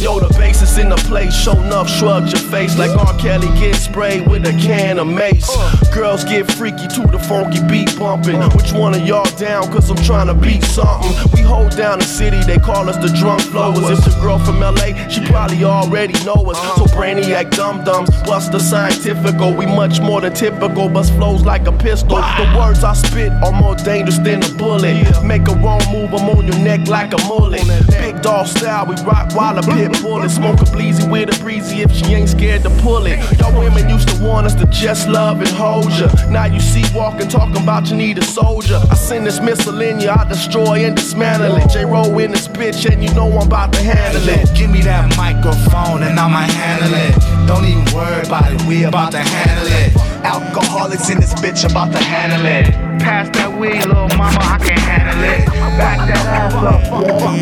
Yo, 0.02 0.18
the 0.18 0.34
in 0.78 0.88
the 0.88 0.96
place, 1.08 1.34
show 1.34 1.58
enough, 1.60 1.88
shrugged 1.88 2.32
your 2.32 2.40
face 2.50 2.78
like 2.78 2.90
R. 2.90 3.16
Kelly 3.18 3.48
get 3.58 3.74
sprayed 3.74 4.26
with 4.28 4.46
a 4.46 4.52
can 4.52 4.98
of 4.98 5.06
mace. 5.06 5.50
Girls 5.92 6.24
get 6.24 6.50
freaky 6.50 6.88
to 6.88 7.02
the 7.06 7.18
funky 7.18 7.60
beat 7.68 7.98
bumping. 7.98 8.40
Which 8.56 8.72
one 8.72 8.94
of 8.94 9.06
y'all 9.06 9.28
down? 9.36 9.70
Cause 9.72 9.90
I'm 9.90 10.02
trying 10.04 10.28
to 10.28 10.34
beat 10.34 10.62
something. 10.64 11.12
We 11.34 11.42
hold 11.42 11.76
down 11.76 11.98
the 11.98 12.04
city, 12.04 12.40
they 12.44 12.58
call 12.58 12.88
us 12.88 12.96
the 12.96 13.08
drunk 13.18 13.42
flowers. 13.42 13.98
If 13.98 14.04
the 14.04 14.18
girl 14.20 14.38
from 14.38 14.60
LA, 14.60 15.08
she 15.08 15.24
probably 15.26 15.64
already 15.64 16.14
know 16.24 16.40
us. 16.50 16.58
So 16.76 16.84
brainiac 16.96 17.50
dum 17.50 17.84
dums, 17.84 18.10
what's 18.24 18.48
the 18.48 18.58
scientifical? 18.58 19.54
We 19.54 19.66
much 19.66 20.00
more 20.00 20.20
than 20.20 20.32
typical, 20.32 20.88
bust 20.88 21.12
flows 21.14 21.42
like 21.42 21.66
a 21.66 21.72
pistol. 21.72 22.16
The 22.16 22.54
words 22.56 22.82
I 22.84 22.94
spit 22.94 23.32
are 23.44 23.52
more 23.52 23.74
dangerous 23.74 24.18
than 24.18 24.42
a 24.42 24.48
bullet. 24.54 25.22
Make 25.22 25.48
a 25.48 25.54
wrong 25.56 25.82
move, 25.92 26.14
I'm 26.14 26.28
on 26.30 26.46
your 26.46 26.58
neck 26.58 26.88
like 26.88 27.12
a 27.12 27.18
mullet. 27.28 27.66
Big 27.88 28.22
dog 28.22 28.46
style, 28.46 28.86
we 28.86 28.94
rock 29.02 29.34
while 29.34 29.58
a 29.58 29.62
pit 29.62 29.92
bull 30.00 30.22
it. 30.22 30.30
Smoke 30.30 30.61
a 30.62 31.10
with 31.10 31.34
a 31.34 31.42
breezy 31.42 31.82
if 31.82 31.92
she 31.92 32.14
ain't 32.14 32.28
scared 32.28 32.62
to 32.62 32.70
pull 32.82 33.06
it. 33.06 33.18
Y'all 33.38 33.58
women 33.58 33.88
used 33.88 34.08
to 34.08 34.22
want 34.22 34.46
us 34.46 34.54
to 34.54 34.66
just 34.66 35.08
love 35.08 35.40
and 35.40 35.48
hold 35.48 35.90
ya. 35.98 36.08
Now 36.28 36.44
you 36.44 36.60
see 36.60 36.84
walking, 36.94 37.28
talking 37.28 37.62
about 37.62 37.90
you 37.90 37.96
need 37.96 38.18
a 38.18 38.24
soldier. 38.24 38.80
I 38.90 38.94
send 38.94 39.26
this 39.26 39.40
missile 39.40 39.80
in 39.80 40.00
you, 40.00 40.10
I 40.10 40.24
destroy 40.28 40.84
and 40.84 40.96
dismantle 40.96 41.56
it. 41.56 41.70
J-Ro 41.70 42.18
in 42.18 42.32
this 42.32 42.48
bitch, 42.48 42.90
and 42.90 43.02
you 43.02 43.12
know 43.14 43.30
I'm 43.38 43.46
about 43.46 43.72
to 43.74 43.80
handle 43.80 44.28
it. 44.28 44.54
Give 44.56 44.70
me 44.70 44.82
that 44.82 45.16
microphone 45.16 46.02
and 46.02 46.18
I'ma 46.18 46.40
handle 46.40 46.94
it. 46.94 47.46
Don't 47.46 47.64
even 47.64 47.84
worry 47.94 48.26
about 48.26 48.52
it, 48.52 48.62
we 48.66 48.84
about 48.84 49.12
to 49.12 49.18
handle 49.20 49.66
it. 49.66 50.11
Alcoholics 50.24 51.10
in 51.10 51.18
this 51.20 51.34
bitch 51.34 51.64
about 51.68 51.92
to 51.92 51.98
handle 51.98 52.46
it. 52.46 52.72
Pass 53.02 53.28
that 53.36 53.58
weed, 53.58 53.84
little 53.86 54.08
mama, 54.16 54.38
I 54.40 54.58
can 54.58 54.78
handle 54.78 55.24
it. 55.24 55.46
Back 55.76 55.98
that 56.08 56.26
ass 56.26 56.54
up. 56.54 56.80
Fuck, 56.88 57.06
fuck, 57.20 57.38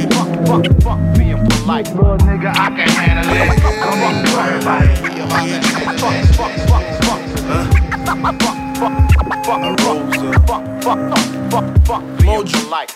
fuck, 0.46 0.64
fuck, 0.82 1.00
being 1.16 1.40
polite. 1.46 1.88
Little 1.94 2.16
nigga, 2.18 2.50
I 2.56 2.68
can 2.70 2.88
handle 2.88 3.36
it. 3.36 3.60
Don't 3.84 4.00
even 4.00 4.24
worry 4.32 4.56
about 4.60 4.82
it, 4.84 4.96
we 5.02 5.08
about 5.20 5.44
to 5.44 5.60
handle 5.60 6.10
it. 6.10 6.24
Fuck, 6.34 6.52
fuck, 6.68 6.84
fuck, 7.04 7.24
fuck. 7.44 7.70
Fuck, 8.06 8.18
fuck, 8.22 8.58
fuck, 8.80 8.94
fuck, 9.44 9.62
fuck, 10.46 10.64
fuck, 10.82 11.00
fuck, 11.50 11.66
fuck, 11.86 12.02
being 12.18 12.46
polite. 12.46 12.92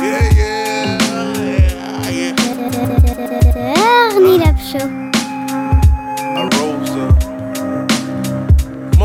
Yeah, 0.00 0.24
yeah, 0.34 0.98
yeah. 2.10 2.34
Ernie 4.16 4.38
Lab 4.38 4.58
Show. 4.58 4.99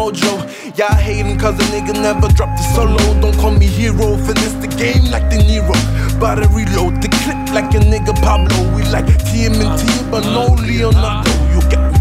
Mojo, 0.05 0.37
y'all 0.77 0.95
hating 0.97 1.39
cause 1.39 1.55
a 1.55 1.63
nigga 1.73 1.93
never 1.93 2.27
dropped 2.27 2.59
a 2.59 2.63
solo. 2.75 2.97
Don't 3.21 3.35
call 3.39 3.49
me 3.49 3.65
hero, 3.65 4.15
finish 4.17 4.53
the 4.61 4.67
game 4.77 5.09
like 5.09 5.31
the 5.31 5.37
Nero. 5.37 5.73
To 6.25 6.47
reload 6.53 7.01
the 7.01 7.09
clip 7.23 7.37
like 7.55 7.73
a 7.73 7.79
nigga 7.79 8.13
Pablo. 8.21 8.75
We 8.75 8.83
like 8.83 9.05
TMNT, 9.05 10.11
but 10.11 10.23
no 10.23 10.53
Leonardo. 10.61 11.31
You 11.53 11.61
get 11.71 11.81
me? 11.91 11.99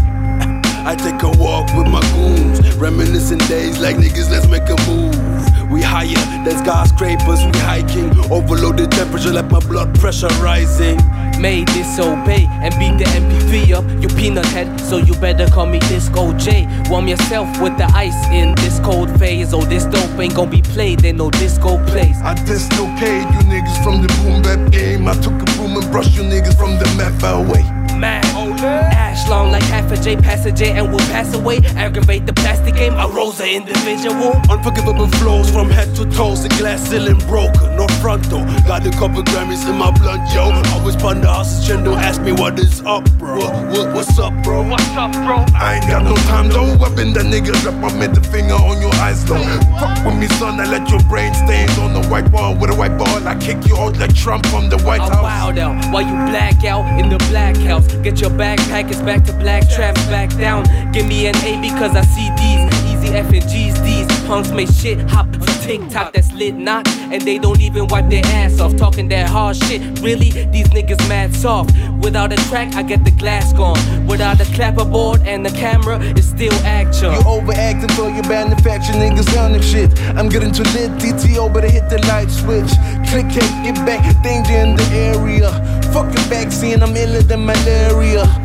I 0.85 0.93
take 0.93 1.23
a 1.23 1.29
walk 1.41 1.65
with 1.75 1.87
my 1.87 2.01
goons, 2.13 2.75
reminiscing 2.75 3.39
days 3.49 3.79
like 3.79 3.95
niggas, 3.95 4.29
let's 4.29 4.47
make 4.47 4.69
a 4.69 4.77
move. 4.85 5.71
We 5.71 5.81
higher 5.81 6.13
than 6.45 6.57
skyscrapers, 6.63 7.43
we 7.43 7.57
hiking. 7.65 8.11
Overloaded 8.31 8.91
temperature 8.91 9.33
like 9.33 9.49
my 9.49 9.59
blood 9.61 9.99
pressure 9.99 10.27
rising. 10.43 10.99
May 11.45 11.63
disobey 11.63 12.47
and 12.49 12.73
beat 12.79 12.97
the 12.97 13.05
MPV 13.05 13.73
up, 13.73 13.85
you 14.01 14.07
peanut 14.17 14.47
head, 14.47 14.81
so 14.81 14.97
you 14.97 15.13
better 15.13 15.45
call 15.45 15.67
me 15.67 15.77
Disco 15.77 16.33
J. 16.33 16.65
Warm 16.89 17.07
yourself 17.07 17.61
with 17.61 17.77
the 17.77 17.85
ice 17.93 18.19
in 18.33 18.55
this 18.55 18.79
cold 18.79 19.11
phase. 19.19 19.53
Oh, 19.53 19.61
this 19.61 19.85
dope 19.85 20.19
ain't 20.19 20.33
gonna 20.33 20.49
be 20.49 20.63
played, 20.63 21.05
in 21.05 21.17
no 21.17 21.29
disco 21.29 21.77
place. 21.85 22.17
I 22.23 22.33
dislocate 22.45 23.29
you 23.35 23.41
niggas 23.45 23.77
from 23.83 24.01
the 24.01 24.07
boom 24.23 24.41
bap 24.41 24.71
game. 24.71 25.07
I 25.07 25.13
took 25.21 25.39
a 25.39 25.45
broom 25.53 25.77
and 25.77 25.91
brushed 25.91 26.15
you 26.15 26.23
niggas 26.23 26.57
from 26.57 26.79
the 26.79 26.91
meth 26.97 27.23
away. 27.23 27.61
Man, 27.95 28.23
ash 28.63 29.27
long 29.29 29.51
like 29.51 29.63
half 29.63 29.91
a 29.91 29.97
J, 29.97 30.15
pass 30.15 30.45
a 30.45 30.51
J 30.51 30.71
and 30.71 30.89
we'll 30.89 30.99
pass 31.11 31.33
away. 31.33 31.57
Aggravate 31.75 32.25
the 32.25 32.33
plastic 32.33 32.75
game, 32.75 32.93
I 32.93 33.07
rose 33.07 33.39
an 33.39 33.47
individual. 33.47 34.33
Unforgivable 34.49 35.07
flows 35.19 35.49
from 35.49 35.69
head 35.69 35.93
to 35.95 36.05
toes, 36.11 36.43
the 36.43 36.49
glass 36.49 36.89
ceiling 36.89 37.19
broken, 37.27 37.75
no 37.75 37.87
front 38.01 38.29
door. 38.29 38.45
Got 38.67 38.85
a 38.85 38.91
couple 38.91 39.23
Grammys 39.23 39.67
in 39.69 39.77
my 39.77 39.91
blood, 39.91 40.21
yo. 40.33 40.51
Always 40.73 40.95
the 40.95 41.27
houses, 41.27 41.67
don't 41.67 41.97
ask 41.99 42.21
me 42.21 42.31
what 42.31 42.59
is 42.59 42.81
up, 42.81 43.09
bro. 43.17 43.37
What, 43.37 43.53
what, 43.71 43.95
what's 43.95 44.19
up, 44.19 44.33
bro? 44.43 44.67
What's 44.67 44.83
up, 44.95 45.11
bro? 45.11 45.45
I 45.55 45.75
ain't 45.75 45.87
got 45.89 46.03
no 46.03 46.15
time 46.27 46.49
though. 46.49 46.77
Weapon 46.77 47.13
that 47.13 47.25
nigga 47.25 47.53
drop 47.61 47.75
my 47.75 47.91
middle 47.97 48.23
finger 48.23 48.53
on 48.53 48.81
your 48.81 48.93
eyes 48.95 49.23
though. 49.25 49.41
Fuck 49.79 50.05
with 50.05 50.17
me, 50.17 50.27
son. 50.39 50.59
I 50.59 50.65
let 50.65 50.89
your 50.89 51.01
brain 51.03 51.33
stains 51.33 51.77
on 51.79 51.93
the 51.93 52.07
white 52.09 52.29
wall 52.31 52.55
with 52.55 52.69
a 52.69 52.75
white 52.75 52.97
ball. 52.97 53.27
I 53.27 53.35
kick 53.35 53.67
you 53.67 53.77
out 53.77 53.97
like 53.97 54.15
Trump 54.15 54.45
from 54.47 54.69
the 54.69 54.77
White 54.79 55.01
I'm 55.01 55.11
House. 55.11 55.23
wild 55.23 55.57
out 55.59 55.93
while 55.93 56.03
you 56.03 56.15
black 56.31 56.63
out 56.65 56.99
in 56.99 57.09
the 57.09 57.17
black 57.29 57.55
house. 57.57 57.87
Get 58.05 58.21
your 58.21 58.29
backpack, 58.29 58.44
it's 58.53 59.01
back 59.01 59.23
to 59.25 59.33
black 59.33 59.67
traps, 59.69 60.05
back 60.05 60.29
down. 60.37 60.63
Give 60.91 61.07
me 61.07 61.27
an 61.27 61.35
A 61.37 61.59
because 61.61 61.95
I 61.95 62.01
see 62.01 62.29
these 62.37 62.94
F 63.13 63.31
and 63.33 63.47
G's. 63.47 63.81
These 63.81 64.07
punks 64.25 64.51
make 64.51 64.69
shit 64.69 64.99
hop 65.09 65.27
for 65.35 65.55
TikTok 65.63 66.13
that's 66.13 66.31
lit 66.33 66.55
not, 66.55 66.87
and 66.87 67.21
they 67.21 67.37
don't 67.37 67.61
even 67.61 67.87
wipe 67.87 68.09
their 68.09 68.25
ass 68.25 68.59
off. 68.59 68.75
Talking 68.75 69.07
that 69.09 69.29
hard 69.29 69.55
shit, 69.55 69.81
really? 69.99 70.31
These 70.31 70.69
niggas 70.69 71.07
mad 71.09 71.35
soft. 71.35 71.75
Without 72.01 72.31
a 72.31 72.37
track, 72.49 72.75
I 72.75 72.83
get 72.83 73.03
the 73.03 73.11
glass 73.11 73.53
gone. 73.53 73.79
Without 74.07 74.39
a 74.39 74.45
clapperboard 74.45 75.25
and 75.25 75.45
the 75.45 75.51
camera, 75.51 75.99
it's 76.01 76.27
still 76.27 76.53
action. 76.63 77.11
You 77.13 77.21
overacting 77.25 77.89
for 77.89 78.09
your 78.09 78.27
manufacture 78.27 78.93
niggas 78.93 79.37
on 79.39 79.53
them 79.53 79.61
shit. 79.61 79.99
I'm 80.17 80.29
getting 80.29 80.51
too 80.51 80.63
lit, 80.75 80.91
DTO, 81.01 81.37
oh, 81.37 81.49
better 81.49 81.69
hit 81.69 81.89
the 81.89 81.99
light 82.07 82.29
switch. 82.29 82.71
Click, 83.09 83.27
click, 83.31 83.51
get 83.63 83.75
back, 83.85 84.03
danger 84.23 84.53
in 84.53 84.75
the 84.75 84.87
area. 84.93 85.49
Fucking 85.93 86.29
vaccine, 86.29 86.83
I'm 86.83 86.95
iller 86.95 87.21
than 87.21 87.45
malaria. 87.45 88.44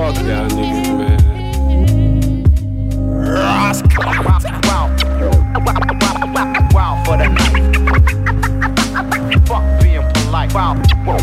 Fuck 0.00 0.16
y'all 0.24 0.48
niggas, 0.48 0.96
man. 0.96 1.20
Wow 6.72 7.02
for 7.04 7.16
the 7.18 7.28
night. 7.28 7.76
Fuck 9.46 9.64
being 9.82 10.06
polite. 10.14 10.54
Wow. 10.54 10.82
Wow 11.04 11.20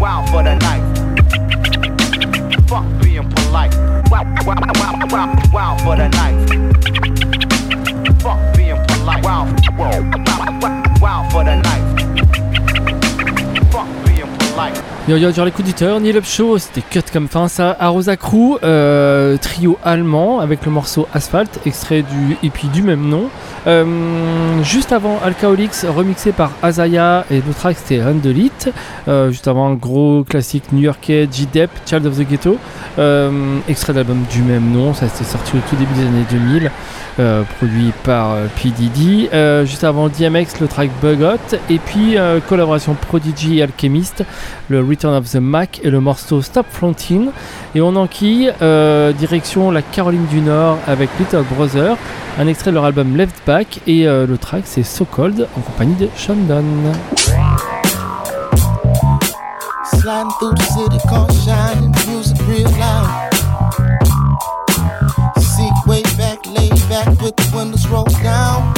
wow 0.00 0.26
for 0.32 0.42
the 0.42 0.56
night. 0.56 0.82
Fuck 2.68 2.86
being 3.00 3.30
polite. 3.30 3.74
Wow, 4.10 4.24
wow, 4.44 4.56
wow, 4.74 4.96
wow, 5.08 5.28
wow 5.52 5.76
for 5.84 5.94
the 5.94 6.08
night. 6.08 6.36
Fuck 8.20 8.40
being 8.56 8.84
polite. 8.88 9.22
Wow, 9.22 9.46
wow, 9.78 10.00
wow, 10.60 10.82
wow 11.00 11.28
for 11.30 11.44
the 11.44 11.54
night. 11.54 11.84
Fuck 13.70 13.88
being 14.04 14.38
polite. 14.38 14.99
Yo 15.08 15.16
yo, 15.16 15.32
sur 15.32 15.44
l'écoute 15.44 15.64
d'auditeur, 15.64 15.98
Neil 15.98 16.16
Up 16.18 16.24
Show, 16.24 16.58
c'était 16.58 16.82
cut 16.82 17.00
comme 17.12 17.26
fin 17.26 17.48
ça. 17.48 17.74
Arosa 17.80 18.16
Crew, 18.16 18.58
euh, 18.62 19.36
trio 19.38 19.78
allemand 19.82 20.40
avec 20.40 20.64
le 20.66 20.70
morceau 20.70 21.08
Asphalt, 21.14 21.58
extrait 21.66 22.02
du 22.02 22.36
EP 22.46 22.68
du 22.72 22.82
même 22.82 23.08
nom. 23.08 23.24
Euh, 23.66 24.62
juste 24.62 24.92
avant 24.92 25.18
Alcoholics, 25.24 25.74
remixé 25.88 26.32
par 26.32 26.52
Azaya 26.62 27.24
et 27.30 27.36
le 27.36 27.52
track 27.54 27.78
c'était 27.78 28.00
Undelit. 28.00 28.52
Euh, 29.08 29.30
juste 29.30 29.48
avant, 29.48 29.72
gros 29.72 30.22
classique 30.22 30.64
new-yorkais, 30.70 31.28
G-Dep, 31.32 31.70
Child 31.86 32.06
of 32.06 32.16
the 32.18 32.28
Ghetto. 32.28 32.58
Euh, 32.98 33.58
extrait 33.68 33.94
d'album 33.94 34.22
du 34.30 34.42
même 34.42 34.70
nom, 34.70 34.92
ça 34.94 35.08
c'était 35.08 35.28
sorti 35.28 35.56
au 35.56 35.60
tout 35.68 35.76
début 35.76 35.94
des 35.94 36.06
années 36.06 36.26
2000. 36.30 36.70
euh, 37.18 37.42
produit 37.58 37.92
par 38.04 38.32
euh, 38.32 38.46
P. 38.56 38.70
Diddy. 38.70 39.28
Euh, 39.32 39.64
juste 39.66 39.84
avant 39.84 40.08
DMX, 40.08 40.60
le 40.60 40.68
track 40.68 40.90
Bugot. 41.02 41.56
Et 41.68 41.78
puis 41.78 42.16
collaboration 42.48 42.94
Prodigy 42.94 43.58
et 43.58 43.62
Alchemist, 43.62 44.24
le 44.68 44.80
Return 44.90 45.14
of 45.14 45.30
the 45.30 45.36
Mac 45.36 45.80
et 45.84 45.90
le 45.90 46.00
morceau 46.00 46.42
Stop 46.42 46.66
Frontin. 46.68 47.26
Et 47.74 47.80
on 47.80 47.94
enquille 47.94 48.52
euh, 48.60 49.12
direction 49.12 49.70
la 49.70 49.82
Caroline 49.82 50.26
du 50.26 50.40
Nord 50.40 50.78
avec 50.86 51.08
Little 51.18 51.44
Brother. 51.54 51.96
Un 52.38 52.48
extrait 52.48 52.72
de 52.72 52.74
leur 52.74 52.84
album 52.84 53.16
Left 53.16 53.40
Back. 53.46 53.80
Et 53.86 54.08
euh, 54.08 54.26
le 54.26 54.36
track 54.36 54.64
c'est 54.66 54.82
So 54.82 55.04
Cold 55.04 55.46
en 55.56 55.60
compagnie 55.60 55.94
de 55.94 56.08
Sean 56.16 56.34
Dunn. 56.48 56.92
Sliding 59.84 60.54
down. 68.22 68.69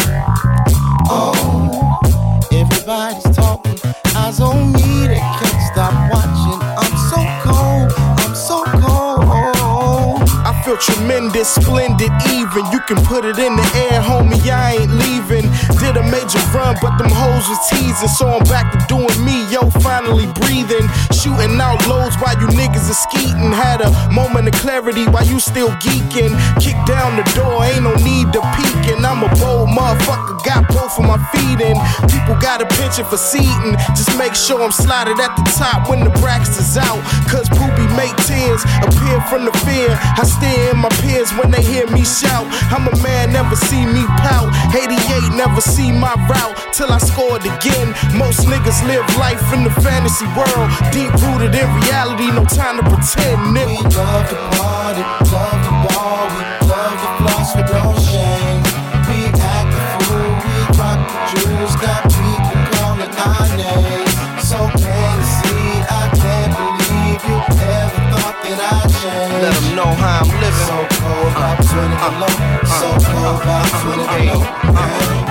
Tremendous, 11.22 11.54
splendid, 11.54 12.10
even. 12.32 12.64
You 12.72 12.80
can 12.80 12.96
put 13.04 13.24
it 13.24 13.38
in 13.38 13.56
the 13.56 13.88
air, 13.90 14.00
homie. 14.00 14.50
I 14.50 14.72
ain't 14.72 14.90
leaving. 14.90 15.21
Did 15.92 16.00
a 16.00 16.10
major 16.10 16.40
run, 16.56 16.76
but 16.80 16.96
them 16.96 17.10
hoes 17.12 17.48
was 17.52 17.60
teasing. 17.68 18.08
So 18.08 18.24
I'm 18.24 18.44
back 18.48 18.72
to 18.72 18.80
doing 18.88 19.12
me, 19.24 19.44
yo, 19.52 19.68
finally 19.84 20.24
breathing. 20.40 20.88
Shooting 21.12 21.60
out 21.60 21.84
loads 21.86 22.16
while 22.16 22.32
you 22.40 22.48
niggas 22.56 22.88
are 22.88 22.96
skeeting. 22.96 23.52
Had 23.52 23.84
a 23.84 23.90
moment 24.08 24.48
of 24.48 24.54
clarity 24.54 25.04
while 25.12 25.26
you 25.26 25.38
still 25.38 25.68
geeking. 25.84 26.32
Kick 26.64 26.78
down 26.88 27.20
the 27.20 27.26
door, 27.36 27.64
ain't 27.64 27.84
no 27.84 27.92
need 28.00 28.32
to 28.32 28.40
peeking. 28.56 29.04
I'm 29.04 29.20
a 29.20 29.28
bold 29.36 29.68
motherfucker, 29.68 30.40
got 30.44 30.64
both 30.72 30.96
of 30.96 31.04
my 31.04 31.20
feet 31.28 31.60
in. 31.60 31.76
People 32.08 32.40
got 32.40 32.64
a 32.64 32.66
penchant 32.80 33.08
for 33.08 33.20
seating. 33.20 33.76
Just 33.92 34.16
make 34.16 34.34
sure 34.34 34.62
I'm 34.64 34.72
slotted 34.72 35.20
at 35.20 35.36
the 35.36 35.44
top 35.52 35.90
when 35.90 36.04
the 36.04 36.12
brackets 36.24 36.56
is 36.56 36.78
out. 36.78 37.04
Cause 37.28 37.52
poopy 37.52 37.84
make 38.00 38.16
tears 38.24 38.64
appear 38.80 39.20
from 39.28 39.44
the 39.44 39.52
fear. 39.68 39.92
I 39.92 40.24
stare 40.24 40.72
in 40.72 40.78
my 40.80 40.88
peers 41.04 41.28
when 41.36 41.50
they 41.50 41.60
hear 41.60 41.84
me 41.92 42.00
shout. 42.04 42.48
I'm 42.72 42.88
a 42.88 42.94
man, 43.04 43.32
never 43.32 43.56
see 43.56 43.84
me 43.84 44.08
pout. 44.24 44.48
88, 44.72 45.36
never 45.36 45.60
see 45.60 45.81
my 45.90 46.14
route 46.30 46.56
till 46.72 46.92
I 46.92 46.98
scored 46.98 47.42
again. 47.42 47.94
Most 48.14 48.46
niggas 48.46 48.84
live 48.86 49.04
life 49.18 49.42
in 49.52 49.64
the 49.64 49.74
fantasy 49.82 50.26
world. 50.38 50.68
Deep 50.92 51.10
rooted 51.24 51.54
in 51.54 51.66
reality, 51.82 52.28
no 52.30 52.44
time 52.44 52.76
to 52.78 52.84
pretend, 52.84 53.56
nigga. 53.56 53.66
We 53.66 53.82
love 53.96 54.28
to 54.30 54.38
party, 54.58 55.02
love 55.32 55.60
to 55.66 55.72
ball, 55.88 56.24
we 56.30 56.42
love 56.70 56.96
to 57.02 57.08
floss 57.18 57.48
with 57.56 57.70
no 57.72 57.96
shame. 57.98 58.62
We 59.08 59.26
act 59.40 59.70
the 59.74 59.82
fool, 60.06 60.30
we 60.44 60.54
rock 60.78 61.00
the 61.10 61.18
jewels, 61.30 61.74
got 61.82 62.02
people 62.14 62.58
calling 62.76 63.12
our 63.26 63.46
name. 63.56 64.06
So 64.38 64.58
to 64.70 64.94
see, 65.40 65.72
I 65.88 66.04
can't 66.14 66.52
believe 66.54 67.20
you 67.26 67.38
ever 67.80 68.00
thought 68.12 68.36
that 68.44 68.60
I'd 68.60 68.88
change. 69.00 69.42
Let 69.42 69.54
'em 69.56 69.74
know 69.74 69.90
how 70.02 70.22
I'm 70.22 70.30
living. 70.40 70.66
So 70.68 70.78
cold, 71.00 71.32
about 71.34 71.58
20 71.64 71.96
below. 72.02 72.32
So 72.78 72.88
cold, 73.10 73.42
about 73.42 73.66
20 73.82 74.04
below. 74.06 75.21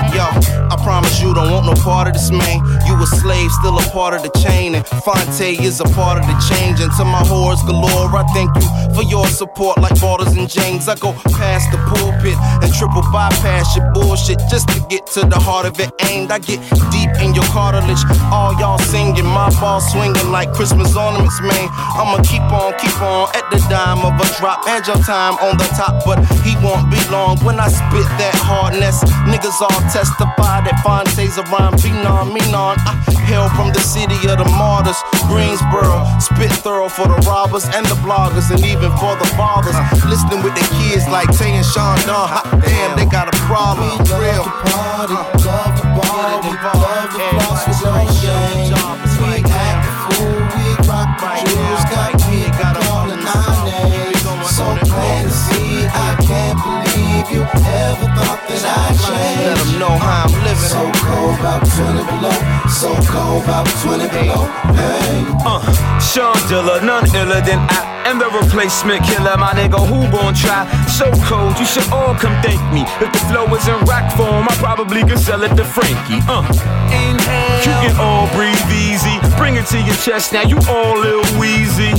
You 1.21 1.35
don't 1.35 1.51
want 1.51 1.65
no 1.67 1.73
part 1.83 2.07
of 2.07 2.13
this, 2.13 2.31
man. 2.31 2.65
You 2.87 2.97
a 2.97 3.05
slave, 3.05 3.51
still 3.51 3.77
a 3.77 3.85
part 3.93 4.13
of 4.13 4.23
the 4.23 4.33
chain. 4.41 4.73
And 4.73 4.85
Phonte 5.05 5.61
is 5.61 5.79
a 5.79 5.85
part 5.93 6.17
of 6.17 6.25
the 6.25 6.37
change. 6.49 6.81
And 6.81 6.91
to 6.97 7.05
my 7.05 7.21
whores 7.21 7.61
galore, 7.65 8.09
I 8.09 8.25
thank 8.33 8.49
you 8.57 8.67
for 8.95 9.03
your 9.03 9.27
support 9.27 9.77
like 9.77 9.93
Borders 10.01 10.33
and 10.35 10.49
James. 10.49 10.87
I 10.89 10.95
go 10.95 11.13
past 11.37 11.69
the 11.71 11.77
pulpit 11.85 12.35
and 12.65 12.73
triple 12.73 13.05
bypass 13.13 13.77
your 13.77 13.85
bullshit 13.93 14.39
just 14.49 14.67
to 14.69 14.81
get 14.89 15.05
to 15.13 15.21
the 15.21 15.37
heart 15.37 15.65
of 15.65 15.79
it 15.79 15.93
aimed. 16.09 16.31
I 16.31 16.39
get 16.39 16.59
deep 16.89 17.13
in 17.21 17.35
your 17.37 17.45
cartilage. 17.53 18.01
All 18.33 18.57
y'all 18.59 18.79
singing, 18.79 19.25
my 19.25 19.53
ball 19.61 19.79
swinging 19.79 20.31
like 20.31 20.51
Christmas 20.53 20.95
ornaments, 20.95 21.39
man. 21.41 21.69
I'ma 21.93 22.17
keep 22.25 22.41
on, 22.49 22.73
keep 22.81 22.97
on 23.01 23.29
at 23.37 23.45
the 23.53 23.61
dime 23.69 24.01
of 24.01 24.17
a 24.17 24.27
drop. 24.41 24.65
Had 24.65 24.87
your 24.87 24.97
time 25.05 25.37
on 25.37 25.57
the 25.57 25.69
top, 25.77 26.01
but 26.03 26.17
he 26.41 26.57
won't 26.65 26.89
be 26.89 26.97
long 27.13 27.37
when 27.45 27.59
I 27.59 27.69
spit 27.69 28.09
that 28.17 28.33
hardness. 28.41 29.03
Niggas 29.29 29.61
all 29.61 29.81
testify 29.93 30.65
that 30.65 30.81
Phonte's 31.11 31.37
around 31.37 31.75
Phenom, 31.75 32.31
Menon. 32.31 32.79
I 32.87 32.95
hail 33.27 33.49
from 33.49 33.73
the 33.73 33.81
city 33.81 34.15
of 34.31 34.39
the 34.39 34.47
martyrs, 34.55 34.95
Greensboro. 35.27 36.07
Spit 36.19 36.51
thorough 36.63 36.87
for 36.87 37.07
the 37.07 37.19
robbers 37.27 37.65
and 37.65 37.85
the 37.85 37.95
bloggers, 37.99 38.49
and 38.51 38.63
even 38.63 38.91
for 38.95 39.19
the 39.19 39.27
fathers. 39.35 39.75
Listening 40.07 40.43
with 40.43 40.55
the 40.55 40.63
kids 40.79 41.07
like 41.11 41.27
Tay 41.35 41.51
and 41.59 41.65
Sean 41.65 41.99
Dunn. 42.07 42.31
Hot 42.31 42.47
damn, 42.63 42.95
they 42.95 43.05
got 43.05 43.27
a 43.27 43.35
problem. 43.43 43.91
Real. 44.15 44.47
Party, 44.71 45.19
love 45.43 45.75
ball, 45.99 46.39
we 46.47 46.55
love 46.63 47.11
to 47.11 47.19
floss 47.35 47.67
with 47.67 47.83
no 47.83 48.07
shame. 48.15 48.71
We 49.19 49.43
act 49.51 49.83
the 49.83 49.91
fool, 50.15 50.39
we 50.55 50.65
rock 50.87 51.11
the 51.19 51.27
jewels, 51.43 51.83
got 51.91 52.15
people 52.23 52.71
calling 52.87 53.19
our 53.19 53.55
name. 53.67 54.15
So 54.47 54.63
to 54.79 54.85
see, 55.29 55.83
I 55.91 56.15
can't 56.23 56.55
believe 56.55 57.27
you 57.35 57.43
ever 57.43 58.00
thought 58.21 58.41
that 58.47 58.63
I'd 58.63 58.95
change. 59.05 59.41
Let 59.47 59.57
'em 59.65 59.79
know 59.79 59.95
how 60.05 60.25
I'm 60.25 60.33
living. 60.45 60.69
So 60.75 60.83
cold, 61.05 61.35
about 61.39 61.61
20 61.65 62.03
below. 62.11 62.37
So 62.79 62.89
cold, 63.13 63.43
about 63.43 63.67
20 63.83 64.07
below. 64.07 64.43
Hey. 64.77 65.25
Uh, 65.45 65.61
Sean 65.99 66.35
Dilla, 66.49 66.81
none 66.83 67.05
iller 67.15 67.41
than 67.41 67.59
I 67.69 67.81
am 68.09 68.19
the 68.19 68.29
replacement 68.41 69.03
killer. 69.03 69.35
My 69.37 69.51
nigga, 69.53 69.79
who 69.91 69.99
gon' 70.11 70.33
try? 70.33 70.67
So 70.87 71.05
cold, 71.29 71.57
you 71.59 71.65
should 71.65 71.87
all 71.91 72.13
come 72.15 72.35
thank 72.41 72.61
me. 72.73 72.81
If 73.03 73.09
the 73.11 73.21
flow 73.29 73.45
was 73.45 73.67
in 73.67 73.77
rock 73.85 74.11
form, 74.17 74.47
I 74.49 74.55
probably 74.65 75.01
could 75.03 75.19
sell 75.19 75.41
it 75.43 75.53
to 75.59 75.65
Frankie. 75.65 76.21
Uh, 76.27 76.43
inhale. 76.91 77.59
You 77.67 77.75
can 77.83 77.95
all 77.99 78.27
breathe 78.35 78.69
easy. 78.71 79.10
Bring 79.41 79.55
it 79.55 79.65
to 79.73 79.81
your 79.81 79.95
chest, 79.95 80.33
now 80.33 80.43
you 80.43 80.57
all 80.69 80.99
little 81.01 81.25
wheezy. 81.41 81.89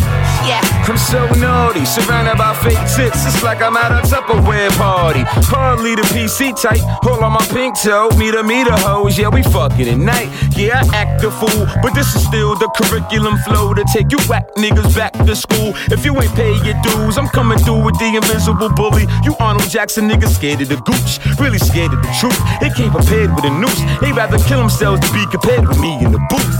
Yeah, 0.46 0.62
I'm 0.86 0.96
so 0.96 1.26
naughty, 1.42 1.84
surrounded 1.84 2.38
by 2.38 2.54
fake 2.54 2.78
tits. 2.94 3.26
It's 3.26 3.42
like 3.42 3.60
I'm 3.60 3.76
at 3.76 3.90
a 3.90 4.06
Tupperware 4.06 4.70
party. 4.78 5.24
Hardly 5.50 5.96
the 5.96 6.02
PC 6.02 6.54
type, 6.54 6.78
hold 7.02 7.20
on 7.20 7.32
my 7.32 7.44
pink 7.50 7.74
toe. 7.74 8.10
Meet 8.16 8.36
a 8.36 8.44
meter 8.44 8.78
hoes, 8.86 9.18
yeah, 9.18 9.28
we 9.28 9.42
fucking 9.42 9.88
at 9.88 9.98
night. 9.98 10.30
Yeah, 10.56 10.82
I 10.82 10.94
act 10.94 11.24
a 11.24 11.32
fool, 11.32 11.66
but 11.82 11.94
this 11.94 12.14
is 12.14 12.24
still 12.24 12.54
the 12.54 12.70
curriculum 12.78 13.36
flow 13.38 13.74
to 13.74 13.82
take 13.92 14.12
you 14.12 14.18
whack 14.28 14.46
niggas 14.54 14.94
back 14.94 15.12
to 15.26 15.34
school. 15.34 15.74
If 15.90 16.04
you 16.04 16.14
ain't 16.22 16.34
pay 16.36 16.54
your 16.62 16.78
dues, 16.82 17.18
I'm 17.18 17.26
coming 17.26 17.58
through 17.58 17.82
with 17.82 17.98
the 17.98 18.06
invisible 18.06 18.70
bully. 18.70 19.06
You 19.24 19.34
Arnold 19.40 19.68
Jackson 19.68 20.08
niggas 20.08 20.36
scared 20.36 20.62
of 20.62 20.68
the 20.68 20.78
gooch, 20.86 21.18
really 21.40 21.58
scared 21.58 21.92
of 21.92 22.02
the 22.02 22.12
truth. 22.22 22.38
They 22.60 22.70
came 22.70 22.92
prepared 22.92 23.34
with 23.34 23.44
a 23.44 23.50
noose. 23.50 23.82
They 24.00 24.12
rather 24.12 24.38
kill 24.46 24.60
themselves 24.60 25.02
to 25.02 25.12
be 25.12 25.26
compared 25.26 25.66
with 25.66 25.80
me 25.80 25.98
in 26.04 26.12
the 26.12 26.22
booth. 26.30 26.52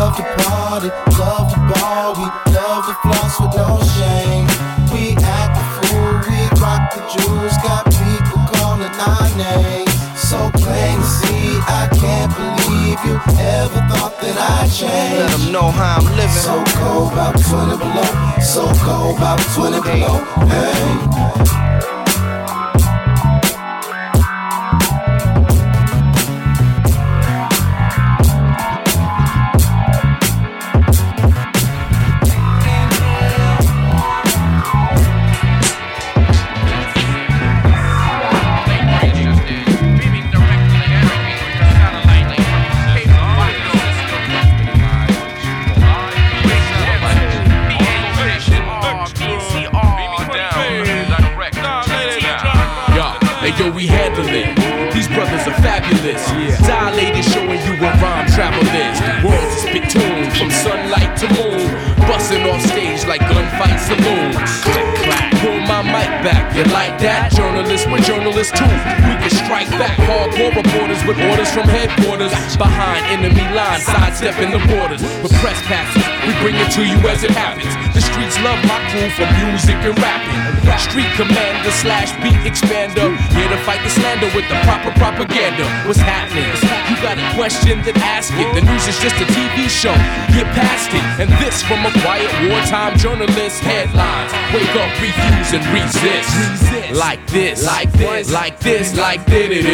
Love 0.00 0.16
to 0.16 0.22
party, 0.22 0.88
love 1.18 1.52
to 1.52 1.60
ball, 1.68 2.14
we 2.14 2.24
love 2.54 2.86
to 2.86 2.94
floss 3.02 3.38
with 3.38 3.54
no 3.54 3.78
shame. 3.98 4.46
We 4.94 5.14
act 5.20 5.52
the 5.52 5.64
fool, 5.76 6.12
we 6.24 6.40
rock 6.58 6.88
the 6.94 7.04
jewels, 7.12 7.52
got 7.60 7.84
people 7.84 8.40
calling 8.48 8.88
our 8.96 9.28
name. 9.36 9.86
So 10.16 10.38
plain 10.54 10.96
to 10.96 11.04
see, 11.04 11.60
I 11.68 11.86
can't 12.00 12.32
believe 12.34 12.98
you 13.04 13.20
ever 13.44 13.80
thought 13.92 14.18
that 14.22 14.36
I'd 14.40 14.72
change. 14.72 15.20
Let 15.20 15.34
'em 15.34 15.52
know 15.52 15.70
how 15.70 15.98
I'm 15.98 16.16
living. 16.16 16.30
So 16.30 16.64
cold, 16.80 17.12
about 17.12 17.38
20 17.38 17.76
below. 17.76 18.40
So 18.40 18.72
cold, 18.80 19.18
about 19.18 19.38
20 19.54 19.80
below. 19.82 20.16
Hey. 20.48 21.69
Expander. 82.60 83.16
Here 83.32 83.48
to 83.48 83.56
fight 83.64 83.82
the 83.82 83.90
slander 83.90 84.28
with 84.36 84.48
the 84.48 84.58
proper 84.68 84.92
propaganda. 85.00 85.64
What's 85.88 86.00
happening? 86.00 86.44
You 86.92 86.96
got 87.00 87.16
a 87.16 87.24
question, 87.34 87.80
then 87.82 87.96
ask 88.04 88.32
it. 88.36 88.48
The 88.54 88.60
news 88.60 88.86
is 88.86 88.98
just 89.00 89.16
a 89.16 89.26
TV 89.32 89.68
show. 89.68 89.94
Get 90.36 90.46
past 90.52 90.92
it. 90.92 91.04
And 91.20 91.30
this 91.40 91.62
from 91.62 91.84
a 91.86 91.92
quiet 92.04 92.28
wartime 92.48 92.98
journalist. 92.98 93.60
Headlines. 93.64 94.32
Wake 94.52 94.74
up, 94.76 94.92
refuse, 95.00 95.50
and 95.56 95.64
resist. 95.72 96.92
Like 96.92 97.24
this, 97.28 97.64
like 97.64 97.90
this, 97.92 98.32
like 98.32 98.58
this, 98.60 98.96
like 98.96 99.24
this. 99.26 99.70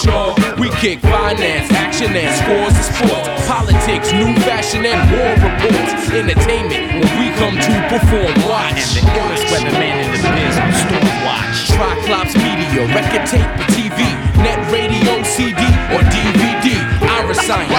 Sure, 0.00 0.34
we 0.58 0.70
kick 0.80 1.00
finance, 1.00 1.70
action, 1.72 2.14
and 2.16 2.30
scores 2.40 2.74
of 2.74 2.86
sports. 2.94 3.46
Politics, 3.46 4.12
new 4.12 4.34
fashion, 4.46 4.86
and 4.86 5.00
war 5.12 5.32
reports. 5.38 6.10
Entertainment 6.10 7.04
when 7.04 7.10
we 7.20 7.26
come 7.36 7.54
to 7.54 7.74
perform. 7.92 8.32
Watch. 8.48 8.96
And 8.96 9.06
the 9.06 9.12
illest 9.20 9.44
weatherman 9.52 9.96
in 10.04 10.10
the 10.12 10.20
biz 10.34 10.56
Storm 10.80 11.24
Watch. 11.24 11.49
Triclops 11.80 12.36
Media, 12.36 12.84
record 12.94 13.26
tape, 13.26 13.40
TV, 13.72 13.96
net 14.36 14.60
radio, 14.70 15.22
CD, 15.22 15.56
or 15.88 16.04
DVD. 16.12 16.76
Iriscience. 17.00 17.72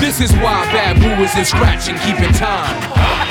This 0.00 0.20
is 0.20 0.32
why 0.42 0.66
Babu 0.72 1.22
is 1.22 1.36
in 1.36 1.44
scratch 1.44 1.88
and 1.88 2.00
keeping 2.00 2.32
time. 2.34 3.21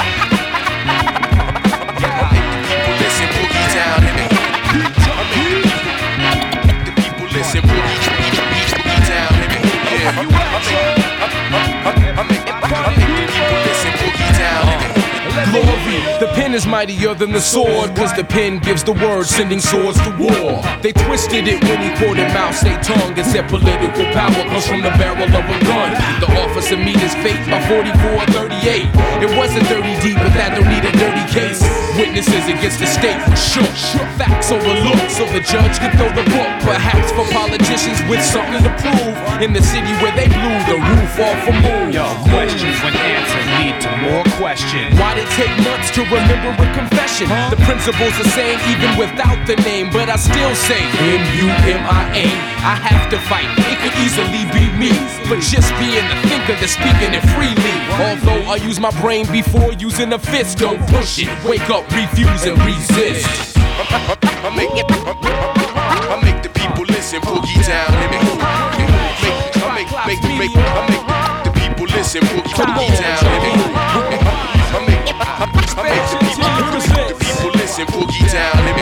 Pen 16.52 16.58
is 16.58 16.68
mightier 16.68 17.14
than 17.14 17.32
the 17.32 17.40
sword, 17.40 17.96
cause 17.96 18.14
the 18.16 18.24
pen 18.24 18.60
gives 18.60 18.84
the 18.84 18.92
word, 18.92 19.26
sending 19.26 19.60
swords 19.60 19.98
to 20.04 20.12
war. 20.20 20.60
They 20.82 20.92
twisted 20.92 21.48
it 21.48 21.64
when 21.64 21.80
he 21.80 21.90
quoted 21.96 22.28
Mao 22.36 22.52
Zedong 22.52 23.16
and 23.16 23.28
said 23.28 23.48
political 23.48 24.04
power 24.12 24.44
comes 24.52 24.68
from 24.68 24.82
the 24.82 24.92
barrel 25.00 25.24
of 25.24 25.46
a 25.48 25.58
gun. 25.64 25.92
The 26.20 26.28
officer 26.44 26.76
meet 26.76 27.00
his 27.00 27.16
fate 27.24 27.40
by 27.48 27.64
44 27.72 27.96
38. 28.36 28.84
It 29.24 29.32
wasn't 29.38 29.64
30 29.68 29.96
deep, 30.04 30.18
but 30.20 30.34
that 30.36 30.60
don't 30.60 30.68
need 30.68 30.84
a 30.84 30.92
dirty 31.00 31.24
case. 31.32 31.64
Witnesses 31.96 32.44
against 32.48 32.80
the 32.84 32.88
state 32.88 33.20
were 33.32 33.40
shook. 33.40 33.72
Facts 34.20 34.52
overlooked, 34.52 35.12
so 35.12 35.24
the 35.32 35.40
judge 35.40 35.80
could 35.80 35.96
throw 35.96 36.12
the 36.12 36.28
book. 36.36 36.52
Perhaps 36.68 37.16
for 37.16 37.24
politicians 37.32 38.04
with 38.12 38.24
something 38.24 38.60
to 38.60 38.72
prove. 38.84 39.16
In 39.40 39.56
the 39.56 39.64
city 39.64 39.92
where 40.04 40.14
they 40.20 40.28
blew 40.28 40.58
the 40.68 40.78
roof 40.84 41.14
off 41.16 41.42
a 41.48 41.54
moon. 41.64 41.96
Yo, 41.96 42.04
questions 42.28 42.76
when 42.84 42.96
answers 42.96 43.48
lead 43.56 43.76
to 43.88 43.92
more 44.04 44.26
questions. 44.36 44.92
Why'd 45.00 45.18
it 45.18 45.30
take 45.40 45.54
months 45.64 45.90
to 45.96 46.02
remember 46.12 46.41
a 46.50 46.74
confession? 46.74 47.28
The 47.50 47.60
principles 47.66 48.14
are 48.18 48.30
same 48.34 48.60
even 48.72 48.98
without 48.98 49.38
the 49.46 49.56
name, 49.68 49.90
but 49.92 50.10
I 50.10 50.16
still 50.16 50.56
say 50.56 50.82
M-U-M-I-A. 50.82 52.26
I 52.62 52.76
have 52.78 53.10
to 53.10 53.18
fight. 53.30 53.50
It 53.70 53.78
could 53.82 53.96
easily 54.02 54.46
be 54.50 54.66
me, 54.78 54.92
but 55.30 55.40
just 55.42 55.70
being 55.78 56.06
the 56.10 56.18
thinker 56.30 56.56
that's 56.58 56.74
speaking 56.74 57.14
it 57.14 57.26
freely. 57.36 57.76
Although 58.02 58.50
I 58.50 58.56
use 58.56 58.80
my 58.80 58.92
brain 59.02 59.26
before 59.32 59.74
using 59.74 60.14
a 60.14 60.20
fist, 60.20 60.58
don't 60.60 60.82
push 60.90 61.20
it. 61.20 61.30
Wake 61.46 61.70
up, 61.70 61.86
refuse, 61.92 62.46
and 62.46 62.58
resist. 62.66 63.58
I 63.82 64.50
make, 64.56 64.70
I 64.74 66.22
make 66.24 66.42
the 66.44 66.50
people 66.50 66.86
listen, 66.86 67.22
boogie 67.22 67.66
down, 67.66 67.92
me 67.98 68.08
I 69.62 69.76
make, 69.76 69.92
I 69.94 70.08
make, 70.08 70.22
make, 70.38 70.56
I 70.58 70.88
make 70.90 71.44
the 71.46 71.52
people 71.60 71.86
listen, 71.86 72.22
boogie, 72.22 73.00
down, 73.00 73.20
I 73.22 74.10
make, 74.10 74.21
I 75.22 75.46
make 75.46 76.02
the 77.06 77.18
people, 77.22 77.52
the 77.52 77.58
listen, 77.62 77.86
boogie 77.94 78.26
down, 78.34 78.58
let 78.66 78.74
me 78.74 78.82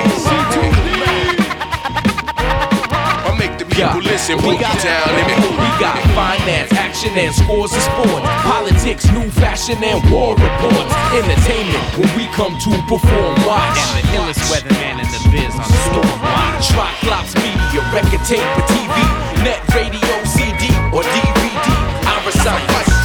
I 3.28 3.36
make 3.36 3.60
the 3.60 3.66
people 3.68 4.00
listen, 4.00 4.40
boogie 4.40 4.64
down, 4.80 5.08
let 5.20 5.28
me 5.28 5.36
We 5.36 5.68
got 5.84 6.00
finance, 6.16 6.72
action, 6.80 7.12
and 7.20 7.36
scores 7.36 7.76
of 7.76 7.82
sport. 7.84 8.24
Politics, 8.48 9.12
new 9.12 9.28
fashion, 9.36 9.84
and 9.84 10.00
war 10.08 10.36
reports. 10.40 10.94
Entertainment 11.12 11.84
when 12.00 12.08
we 12.16 12.24
come 12.32 12.56
to 12.56 12.72
perform. 12.88 13.36
Watch. 13.44 13.76
And 13.76 14.00
the 14.00 14.08
illest 14.16 14.40
weatherman 14.48 15.04
in 15.04 15.08
the 15.12 15.20
biz 15.36 15.52
on 15.60 15.68
Storm 15.92 16.16
Watch. 16.24 16.72
Triclops 16.72 17.36
Media, 17.36 17.84
record 17.92 18.24
tape 18.24 18.48
or 18.56 18.64
TV, 18.72 18.96
net 19.44 19.60
radio, 19.76 20.16
CD, 20.24 20.72
or 20.96 21.04
DVD. 21.04 21.68
Iriscience. 22.08 22.96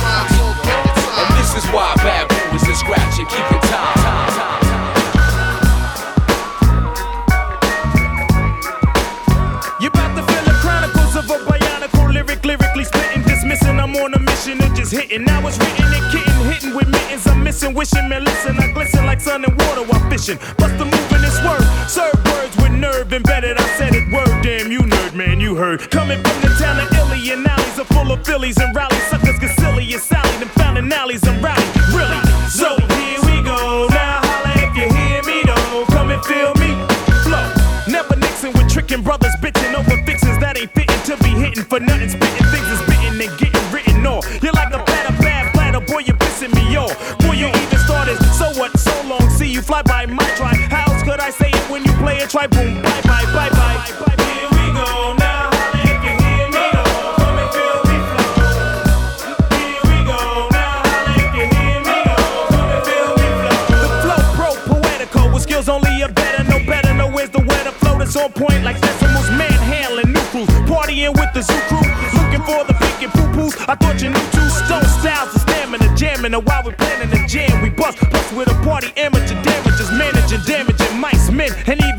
And 1.18 1.28
this 1.38 1.50
is 1.58 1.66
why 1.74 1.94
Babu 1.98 2.33
I'm 13.94 14.02
on 14.02 14.14
a 14.14 14.18
mission 14.18 14.60
and 14.60 14.74
just 14.74 14.90
hitting. 14.90 15.24
Now 15.24 15.46
it's 15.46 15.56
written 15.58 15.86
and 15.86 16.10
kitten, 16.10 16.34
hitting 16.50 16.74
with 16.74 16.88
mittens. 16.88 17.26
I'm 17.28 17.44
missing, 17.44 17.74
wishing, 17.74 18.08
man, 18.08 18.24
listen. 18.24 18.58
I 18.58 18.72
glisten 18.72 19.06
like 19.06 19.20
sun 19.20 19.44
and 19.44 19.54
water 19.56 19.82
while 19.82 20.10
fishing. 20.10 20.36
Bust 20.58 20.78
the 20.78 20.84
move 20.84 21.12
in 21.14 21.22
this 21.22 21.38
word. 21.44 21.62
Serve 21.86 22.18
words 22.26 22.56
with 22.56 22.72
nerve 22.72 23.12
embedded. 23.12 23.56
I 23.56 23.66
said 23.78 23.94
it 23.94 24.10
word, 24.12 24.42
damn 24.42 24.72
you 24.72 24.80
nerd, 24.80 25.14
man, 25.14 25.38
you 25.38 25.54
heard. 25.54 25.90
Coming 25.92 26.20
from 26.22 26.40
the 26.42 26.50
town 26.58 26.80
of 26.80 26.90
Illy 26.90 27.30
and 27.30 27.46
alleys 27.46 27.78
are 27.78 27.84
full 27.84 28.10
of 28.10 28.26
Phillies 28.26 28.58
and 28.58 28.74
rallies. 28.74 29.02
Suckers 29.10 29.38
get 29.38 29.54
silly 29.60 29.92
and 29.92 30.02
Sally, 30.02 30.38
them 30.38 30.48
founding 30.58 30.92
alleys 30.92 31.22
and 31.22 31.42
rally. 31.42 31.62
Really? 31.94 32.18
So 32.50 32.74
here 32.98 33.20
we 33.30 33.46
go. 33.46 33.86
Now 33.90 34.20
holla 34.26 34.52
if 34.58 34.74
you 34.74 34.90
hear 34.90 35.22
me, 35.22 35.46
though. 35.46 35.84
Come 35.94 36.10
and 36.10 36.24
feel 36.24 36.52
me. 36.58 36.74
Flow. 37.22 37.46
Never 37.86 38.16
Nixon 38.16 38.52
with 38.54 38.68
tricking 38.68 39.02
brothers, 39.02 39.34
bitching 39.40 39.74
over 39.74 40.02
fixins 40.02 40.38
that 40.40 40.58
ain't 40.58 40.72
fitting 40.72 41.02
to 41.06 41.16
be 41.22 41.30
hitting 41.30 41.62
for 41.62 41.78
nothing. 41.78 42.23
It? 52.44 52.50
Boom, 52.50 52.82
bye 52.82 53.00
bye, 53.02 53.26
bye 53.32 53.50
bye. 53.50 53.78
Here 54.22 54.48
we 54.52 54.64
go 54.76 55.14
now. 55.16 55.50
if 55.72 56.00
you 56.04 56.14
hear 56.24 56.46
me. 56.52 56.66
Come 57.18 57.38
feel 57.54 57.78
me 57.88 57.96
flow. 58.10 58.54
Here 59.56 59.82
we 59.88 59.98
go 60.04 60.48
now. 60.52 60.82
if 61.16 61.32
you 61.34 61.46
hear 61.56 61.80
me, 61.88 61.98
and 62.04 62.82
feel 62.84 63.10
me 63.16 63.26
flow. 63.40 63.80
The 63.82 63.90
flow 64.04 64.22
pro 64.36 64.50
poetical 64.68 65.26
with 65.32 65.42
skills 65.42 65.68
only 65.68 66.02
a 66.02 66.08
better, 66.08 66.44
no 66.44 66.58
better, 66.66 66.92
no 66.94 67.06
where's 67.10 67.30
the 67.30 67.40
flow 67.80 67.98
that's 67.98 68.16
on 68.16 68.32
point 68.32 68.62
like 68.64 68.80
decimals, 68.80 69.30
manhandling 69.30 70.12
new 70.12 70.24
crews, 70.32 70.48
partying 70.68 71.12
with 71.12 71.32
the 71.34 71.42
zoo 71.42 71.60
crew, 71.68 71.86
looking 72.18 72.42
for 72.44 72.64
the 72.64 72.74
pink 72.74 73.02
and 73.02 73.12
poo 73.12 73.28
poos. 73.36 73.54
I 73.68 73.74
thought 73.76 74.00
you 74.02 74.10
knew 74.10 74.26
two 74.32 74.48
stone 74.50 74.84
styles, 75.00 75.32
the 75.32 75.38
stamina 75.40 75.94
jamming, 75.96 76.34
and 76.34 76.44
while 76.46 76.62
we 76.64 76.72
planning 76.72 77.10
the 77.10 77.24
jam, 77.26 77.62
we 77.62 77.70
bust, 77.70 77.98
bust 78.10 78.32
with 78.34 78.48
a 78.50 78.54
party 78.64 78.92
amateur 78.96 79.40
damages, 79.42 79.90
managing, 79.92 80.40
damaging 80.46 80.98
mice, 80.98 81.30
men, 81.30 81.50
and 81.66 81.80
even 81.80 81.92
a 81.92 81.93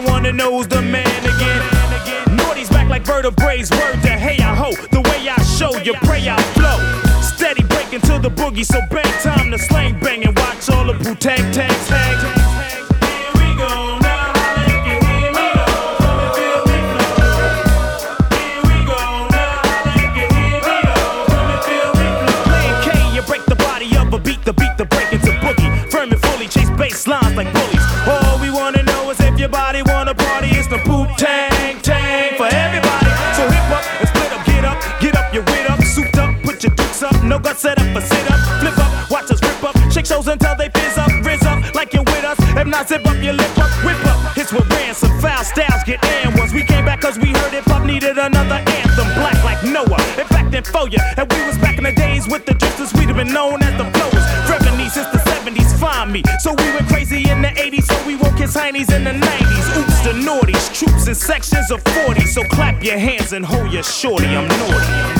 I 0.00 0.04
wanna 0.06 0.32
know 0.32 0.56
who's 0.56 0.66
the 0.66 0.80
man 0.80 1.24
again. 1.24 2.34
Naughty's 2.34 2.70
back 2.70 2.88
like 2.88 3.02
vertebrae, 3.02 3.58
word 3.58 4.00
to 4.00 4.08
hey 4.08 4.38
I 4.38 4.54
ho, 4.54 4.72
the 4.90 5.02
way 5.02 5.28
I 5.28 5.36
show 5.42 5.76
you 5.76 5.92
pray 6.04 6.26
I 6.26 6.40
flow. 6.56 7.20
Steady 7.20 7.64
breaking 7.64 8.00
to 8.08 8.18
the 8.18 8.30
boogie, 8.30 8.64
so 8.64 8.80
bang 8.90 9.04
time 9.22 9.50
to 9.50 9.58
slang 9.58 10.00
bang 10.00 10.24
and 10.24 10.34
watch 10.38 10.70
all 10.70 10.86
the 10.86 10.94
poo 10.94 11.14
tang 11.16 11.52
not, 42.80 42.88
zip 42.88 43.06
up 43.06 43.22
your 43.22 43.34
lip 43.34 43.58
up, 43.58 43.70
whip 43.84 44.06
up. 44.06 44.34
Hits 44.34 44.52
with 44.52 44.68
ransom, 44.70 45.10
foul 45.20 45.44
styles 45.44 45.84
get 45.84 46.04
and 46.04 46.38
once 46.38 46.52
we 46.52 46.64
came 46.64 46.84
back 46.84 47.00
cause 47.00 47.18
we 47.18 47.28
heard 47.28 47.52
hip 47.52 47.64
hop 47.64 47.84
needed 47.84 48.16
another 48.16 48.62
anthem, 48.78 49.08
black 49.14 49.42
like 49.44 49.62
Noah. 49.64 50.00
In 50.18 50.26
fact, 50.26 50.50
running 50.60 50.64
for 50.64 50.88
you. 50.88 50.98
And 51.16 51.30
we 51.32 51.46
was 51.46 51.58
back 51.58 51.78
in 51.78 51.84
the 51.84 51.92
days 51.92 52.28
with 52.28 52.44
the 52.46 52.54
drifters, 52.54 52.92
we'd 52.94 53.08
have 53.08 53.16
been 53.16 53.32
known 53.32 53.62
as 53.62 53.76
the 53.76 53.84
blowers. 53.84 54.24
Revenue 54.48 54.88
since 54.88 55.08
the 55.08 55.18
70s, 55.18 55.78
find 55.78 56.12
me. 56.12 56.22
So 56.40 56.52
we 56.54 56.64
went 56.72 56.88
crazy 56.88 57.28
in 57.30 57.42
the 57.42 57.48
80s, 57.48 57.84
so 57.84 58.06
we 58.06 58.16
woke 58.16 58.38
his 58.38 58.54
heinies 58.54 58.92
in 58.94 59.04
the 59.04 59.12
90s. 59.12 59.78
Oops, 59.78 60.00
the 60.04 60.12
naughties, 60.12 60.74
troops 60.74 61.06
in 61.08 61.14
sections 61.14 61.70
of 61.70 61.82
40. 62.04 62.26
So 62.26 62.44
clap 62.44 62.82
your 62.82 62.98
hands 62.98 63.32
and 63.32 63.44
hold 63.44 63.72
your 63.72 63.82
shorty, 63.82 64.26
I'm 64.26 64.48
naughty. 64.48 65.19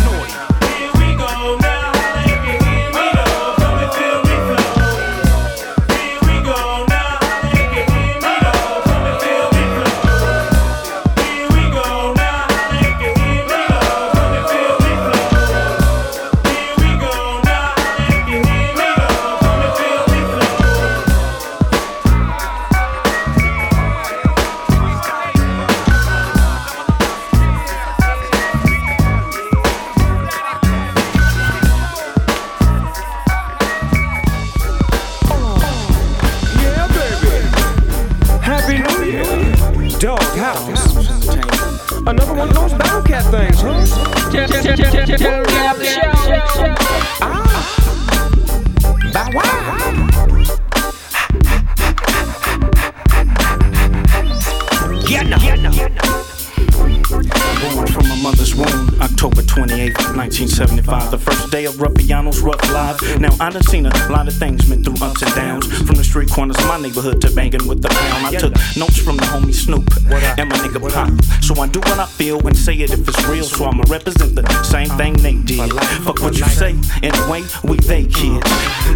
I 63.41 63.49
done 63.49 63.63
seen 63.63 63.87
a 63.87 64.13
lot 64.13 64.29
of 64.29 64.35
things, 64.35 64.69
been 64.69 64.85
through 64.85 65.03
ups 65.03 65.23
and 65.23 65.35
downs. 65.35 65.67
From 65.67 65.97
the 65.97 66.05
street 66.05 66.29
corners 66.29 66.59
of 66.59 66.67
my 66.67 66.79
neighborhood 66.79 67.23
to 67.23 67.31
banging 67.35 67.67
with 67.67 67.81
the 67.81 67.89
pound. 67.89 68.27
I 68.27 68.39
took 68.39 68.53
notes 68.77 68.99
from 68.99 69.17
the 69.17 69.23
homie 69.23 69.55
Snoop 69.55 69.89
and 70.13 70.49
my 70.49 70.57
nigga 70.57 70.81
Pop. 70.93 71.11
So 71.43 71.61
I 71.61 71.69
do 71.69 71.79
what 71.81 71.99
I 71.99 72.07
feel 72.07 72.45
and 72.47 72.57
say 72.57 72.75
it 72.75 72.91
if 72.91 73.07
it's 73.07 73.25
real. 73.27 73.45
So 73.45 73.65
I'ma 73.65 73.85
represent 73.89 74.35
the 74.35 74.63
same 74.63 74.89
thing 74.91 75.15
they 75.15 75.35
did. 75.35 75.73
Fuck 76.05 76.21
what 76.21 76.37
you 76.37 76.45
say, 76.45 76.75
anyway, 77.03 77.43
we 77.65 77.77
they 77.79 78.05
kids. 78.05 78.47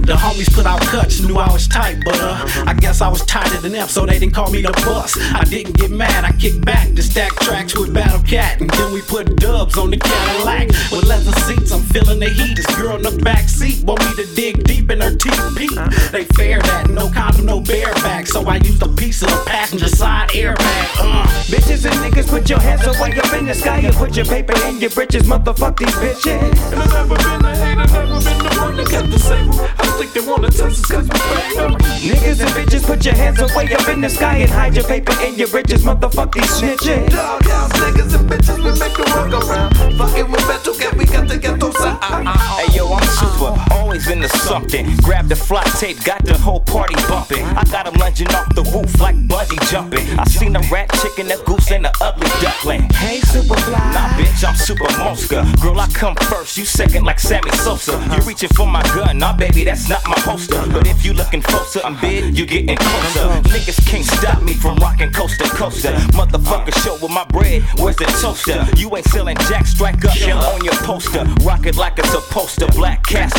The 0.07 0.15
homies 0.15 0.53
put 0.53 0.67
out 0.67 0.81
cuts, 0.83 1.21
knew 1.21 1.37
I 1.39 1.51
was 1.53 1.69
tight, 1.69 1.99
but 2.05 2.19
uh, 2.21 2.65
I 2.67 2.75
guess 2.75 3.01
I 3.01 3.09
was 3.09 3.25
tighter 3.27 3.59
than 3.61 3.73
them, 3.73 3.89
so 3.89 4.07
they 4.07 4.19
didn't 4.19 4.35
call 4.35 4.51
me 4.51 4.63
the 4.63 4.73
boss. 4.85 5.17
I 5.19 5.45
didn't 5.45 5.77
get 5.77 5.91
mad, 5.91 6.25
I 6.25 6.33
kicked 6.33 6.65
back 6.65 6.93
to 6.95 7.03
stack 7.03 7.33
tracks 7.37 7.77
with 7.77 7.93
Battle 7.93 8.23
Cat, 8.23 8.61
and 8.61 8.71
then 8.71 8.93
we 8.93 9.03
put 9.03 9.37
dubs 9.37 9.79
on 9.79 9.91
the 9.91 9.99
Cadillac 9.99 10.69
with 10.91 11.05
leather 11.05 11.33
seats. 11.41 11.73
I'm 11.73 11.83
feeling 11.83 12.21
the 12.21 12.29
heat. 12.31 12.57
This 12.57 12.67
girl 12.77 12.97
in 12.97 13.03
the 13.03 13.23
back 13.23 13.49
seat 13.49 13.85
want 13.85 14.01
me 14.01 14.25
to 14.25 14.35
dig 14.35 14.65
deep 14.65 14.91
in 14.91 15.01
her 15.01 15.11
TP. 15.11 15.69
They 16.11 16.25
fair 16.25 16.61
that, 16.61 16.91
no 16.91 17.09
condom, 17.11 17.47
no 17.47 17.61
bareback, 17.61 18.27
so 18.27 18.47
I 18.47 18.57
used 18.57 18.83
a 18.83 18.89
piece 18.89 19.23
of 19.23 19.29
the 19.31 19.43
passenger 19.47 19.89
side 19.89 20.29
airbag. 20.31 21.04
Uh. 21.05 21.27
Bitches 21.53 21.85
and 21.85 21.95
niggas, 22.03 22.29
put 22.29 22.49
your 22.49 22.61
hands 22.61 22.87
up 22.87 22.99
way 23.01 23.13
up 23.19 23.33
in 23.35 23.47
the 23.47 23.55
sky 23.55 23.79
and 23.79 23.95
put 23.95 24.17
your 24.17 24.25
paper 24.25 24.55
in 24.67 24.81
your 24.81 24.91
britches, 24.91 25.25
motherfuck 25.25 25.79
these 25.79 25.95
bitches. 25.97 26.73
And 26.73 26.81
I've 26.81 26.93
never 26.93 27.17
been 27.17 27.45
a 27.45 27.57
hater, 27.57 27.87
never 27.93 28.21
been 28.25 28.39
the 28.39 28.59
one 28.59 28.77
that 28.77 28.91
got 28.91 29.11
the 29.11 29.19
same. 29.19 29.51
I 29.53 29.83
don't 29.85 29.99
think 29.99 30.13
they 30.15 30.21
wanna 30.21 30.49
test 30.49 30.81
us 30.81 30.87
cause 30.87 31.09
we 31.09 31.19
fade 31.19 31.59
them. 31.59 31.73
Niggas 32.01 32.41
and 32.41 32.51
bitches, 32.57 32.85
put 32.87 33.05
your 33.05 33.15
hands 33.15 33.41
up 33.41 33.55
way 33.55 33.73
up 33.75 33.87
in 33.89 34.01
the 34.01 34.09
sky 34.09 34.37
and 34.39 34.51
hide 34.51 34.75
your 34.75 34.85
paper 34.85 35.13
in 35.23 35.35
your 35.35 35.49
britches, 35.49 35.83
motherfuck 35.83 36.33
these 36.33 36.51
snitches. 36.51 37.11
Doghouse 37.11 37.73
niggas 37.73 38.15
and 38.19 38.31
bitches, 38.31 38.57
we 38.57 38.73
make 38.81 38.97
the 38.97 39.05
work 39.15 39.45
around. 39.45 39.75
Fucking 39.99 40.31
with 40.31 40.49
Metal 40.49 40.75
Cat, 40.75 40.97
we 40.97 41.05
got 41.05 41.29
the 41.29 41.37
ghetto 41.37 41.71
side. 41.73 41.99
Hey 42.01 42.77
yo, 42.77 42.89
Super, 43.25 43.57
always 43.73 44.09
into 44.11 44.29
something. 44.29 44.97
Grab 44.99 45.29
the 45.29 45.37
fly 45.37 45.65
tape, 45.81 46.03
got 46.05 46.25
the 46.25 46.37
whole 46.37 46.61
party 46.61 46.95
bumping. 47.09 47.45
I 47.45 47.65
got 47.65 47.87
'em 47.87 47.95
lunging 47.95 48.29
off 48.35 48.49
the 48.55 48.63
roof 48.63 49.01
like 49.01 49.17
bungee 49.27 49.61
jumping. 49.71 50.07
I 50.19 50.25
seen 50.25 50.55
a 50.57 50.61
rat 50.71 50.93
chicken, 51.01 51.31
a 51.33 51.39
goose, 51.45 51.71
and 51.71 51.87
a 51.87 51.93
ugly 52.01 52.29
duckling. 52.43 52.83
Hey, 52.95 53.21
Superfly. 53.21 53.81
Nah, 53.95 54.09
bitch, 54.19 54.45
I'm 54.47 54.57
super 54.57 54.91
monster. 54.99 55.43
Girl, 55.63 55.81
I 55.81 55.87
come 55.89 56.15
first, 56.17 56.59
you 56.59 56.65
second 56.65 57.05
like 57.05 57.19
Sammy 57.19 57.51
Sosa. 57.65 57.93
You 58.13 58.21
reaching 58.29 58.51
for 58.51 58.67
my 58.67 58.83
gun, 58.95 59.19
nah, 59.19 59.33
baby, 59.33 59.65
that's 59.65 59.89
not 59.89 60.07
my 60.07 60.17
poster. 60.17 60.63
But 60.73 60.87
if 60.87 61.05
you 61.05 61.15
looking 61.15 61.43
closer, 61.43 61.81
I'm 61.83 61.97
big, 62.01 62.37
you 62.37 62.45
getting 62.45 62.77
closer. 62.77 63.27
Niggas 63.55 63.87
can't 63.87 64.05
stop 64.05 64.43
me 64.43 64.53
from 64.55 64.77
rocking 64.77 65.13
coast 65.13 65.39
to 65.41 65.49
coaster. 65.49 65.93
Motherfucker, 66.13 66.75
show 66.85 66.97
with 67.01 67.11
my 67.11 67.25
bread, 67.25 67.63
where's 67.79 67.97
the 67.97 68.07
toaster? 68.21 68.67
You 68.77 68.95
ain't 68.97 69.07
selling 69.09 69.37
jack, 69.49 69.67
strike 69.67 70.05
up 70.05 70.17
on 70.53 70.65
your 70.65 70.79
poster. 70.85 71.25
Rock 71.43 71.65
it 71.67 71.77
like 71.77 71.99
it's 71.99 72.11
supposed 72.11 72.59
to, 72.59 72.67
black 72.73 73.03
and 73.17 73.33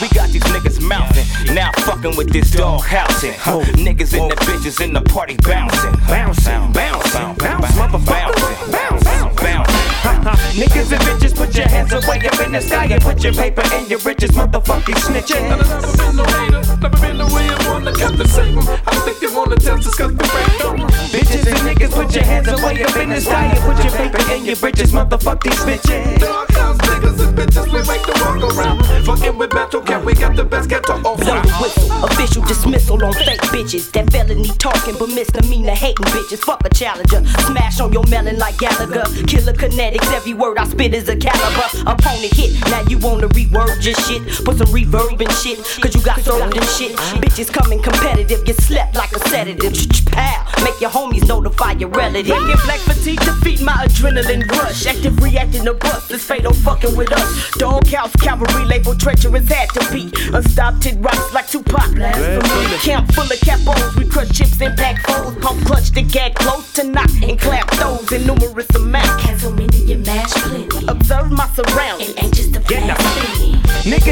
We 0.00 0.08
got 0.08 0.28
these 0.30 0.42
niggas 0.44 0.80
mouthing, 0.80 1.54
now 1.54 1.70
fucking 1.78 2.16
with 2.16 2.32
this 2.32 2.50
dog 2.50 2.82
housing. 2.82 3.34
Huh. 3.34 3.60
Niggas 3.74 4.14
in 4.18 4.28
the 4.28 4.36
bitches 4.36 4.80
in 4.84 4.92
the 4.92 5.02
party 5.02 5.36
bouncing. 5.42 5.92
Bouncing, 6.06 6.72
bouncing, 6.72 7.34
bounce, 7.34 7.66
motherfucker, 7.72 8.72
bounce, 8.72 9.40
bounce. 9.40 9.81
Niggas 10.52 10.90
and 10.92 11.02
bitches, 11.02 11.34
put 11.34 11.56
your 11.56 11.68
hands 11.68 11.92
up 11.92 12.06
way 12.08 12.18
up 12.26 12.38
in 12.40 12.52
the 12.52 12.60
sky 12.60 12.86
and 12.86 13.00
put 13.02 13.22
your 13.22 13.32
paper 13.32 13.62
in 13.74 13.86
your 13.88 13.98
britches, 14.00 14.30
motherfuck 14.30 14.84
these 14.84 14.96
snitches. 14.96 15.36
And 15.36 15.62
I've 15.62 15.70
never 15.70 15.96
been 15.96 16.16
no 16.16 16.24
hater, 16.24 16.62
never 16.82 17.00
been 17.00 17.18
the 17.18 17.26
way 17.34 17.46
I 17.48 17.70
wanna 17.70 17.92
got 17.92 18.16
the 18.18 18.26
same. 18.26 18.58
I 18.58 18.94
think 19.04 19.20
they 19.20 19.34
wanna 19.34 19.56
test 19.56 19.86
us 19.86 19.94
cause 19.94 20.12
we 20.12 20.26
fade. 20.26 20.82
Bitches 21.14 21.46
and 21.46 21.58
niggas, 21.66 21.92
put 21.92 22.14
your 22.14 22.24
hands 22.24 22.48
up 22.48 22.60
way 22.62 22.82
up 22.82 22.96
in 22.96 23.10
the 23.10 23.20
sky 23.20 23.44
and 23.46 23.60
put 23.60 23.84
your 23.84 23.92
paper 23.94 24.32
in 24.32 24.44
your 24.44 24.56
britches, 24.56 24.92
motherfuck 24.92 25.42
these 25.42 25.60
bitches. 25.62 26.18
Doghouse 26.18 26.78
niggas 26.78 27.20
and 27.26 27.38
bitches, 27.38 27.66
we 27.72 27.80
make 27.86 28.02
the 28.02 28.14
work 28.26 28.42
around. 28.56 28.82
Fucking 29.06 29.38
with 29.38 29.52
Metal 29.54 29.80
Cat, 29.80 30.04
we 30.04 30.14
got 30.14 30.36
the 30.36 30.44
best 30.44 30.68
ghetto 30.68 31.00
Blow 31.00 31.12
offer. 31.12 31.24
the 31.24 31.54
whistle, 31.62 32.04
official 32.04 32.42
dismissal 32.44 33.04
on 33.04 33.12
fake 33.14 33.40
bitches. 33.54 33.90
That 33.92 34.10
felony 34.12 34.48
talking, 34.58 34.96
but 34.98 35.08
misdemeanor 35.08 35.74
hating 35.74 36.06
bitches. 36.06 36.38
Fuck 36.40 36.64
a 36.64 36.68
challenger. 36.68 37.24
Smash 37.46 37.80
on 37.80 37.92
your 37.92 38.04
melon 38.08 38.38
like 38.38 38.58
Gallagher. 38.58 39.04
Killer 39.26 39.52
kinetics, 39.92 40.12
every 40.12 40.34
word 40.34 40.58
I 40.58 40.64
spit 40.64 40.94
is 40.94 41.08
a 41.08 41.16
caliber. 41.16 41.90
Opponent 41.90 42.32
hit, 42.34 42.60
now 42.70 42.82
you 42.88 42.98
wanna 42.98 43.28
reword 43.28 43.84
your 43.84 43.94
shit. 43.94 44.44
Put 44.44 44.58
some 44.58 44.68
reverb 44.68 45.20
and 45.20 45.32
shit, 45.32 45.58
cause 45.80 45.94
you 45.94 46.02
got 46.02 46.20
served 46.20 46.56
and 46.56 46.66
shit. 46.66 46.92
Bitches 47.20 47.52
coming 47.52 47.82
competitive, 47.82 48.44
get 48.44 48.56
slept 48.60 48.94
like 48.94 49.12
a 49.12 49.28
sedative. 49.28 49.72
Pow, 50.06 50.44
make 50.64 50.80
your 50.80 50.90
homies 50.90 51.26
notify 51.26 51.72
your 51.72 51.88
relatives. 51.90 52.28
Making 52.28 52.60
black 52.64 52.80
fatigue 52.80 53.20
defeat 53.20 53.62
my 53.62 53.72
adrenaline 53.72 54.48
rush. 54.50 54.86
Active 54.86 55.18
reacting 55.22 55.64
to 55.64 55.74
bust, 55.74 56.08
this 56.08 56.24
fatal 56.24 56.52
fucking 56.52 56.96
with 56.96 57.12
us. 57.12 57.50
Doghouse 57.52 58.14
cavalry 58.16 58.64
label 58.64 58.94
treacherous 58.94 59.48
had 59.48 59.68
to 59.70 59.92
be. 59.92 60.12
Unstopped 60.34 60.84
hit 60.84 60.96
rocks 61.00 61.32
like 61.32 61.48
Tupac. 61.48 61.94
Blasphemy. 61.94 62.78
Camp 62.78 63.12
full 63.12 63.24
of 63.24 63.40
capos, 63.40 63.96
we 63.96 64.06
crush 64.06 64.30
chips 64.30 64.60
and 64.60 64.76
pack 64.76 65.00
foes. 65.06 65.34
Pump 65.36 65.64
clutch 65.66 65.90
to 65.92 66.02
get 66.02 66.34
close 66.34 66.72
to 66.74 66.84
knock 66.84 67.10
and 67.22 67.38
clap 67.38 67.70
those 67.72 68.10
in 68.12 68.26
numerous 68.26 68.68
amounts. 68.74 69.01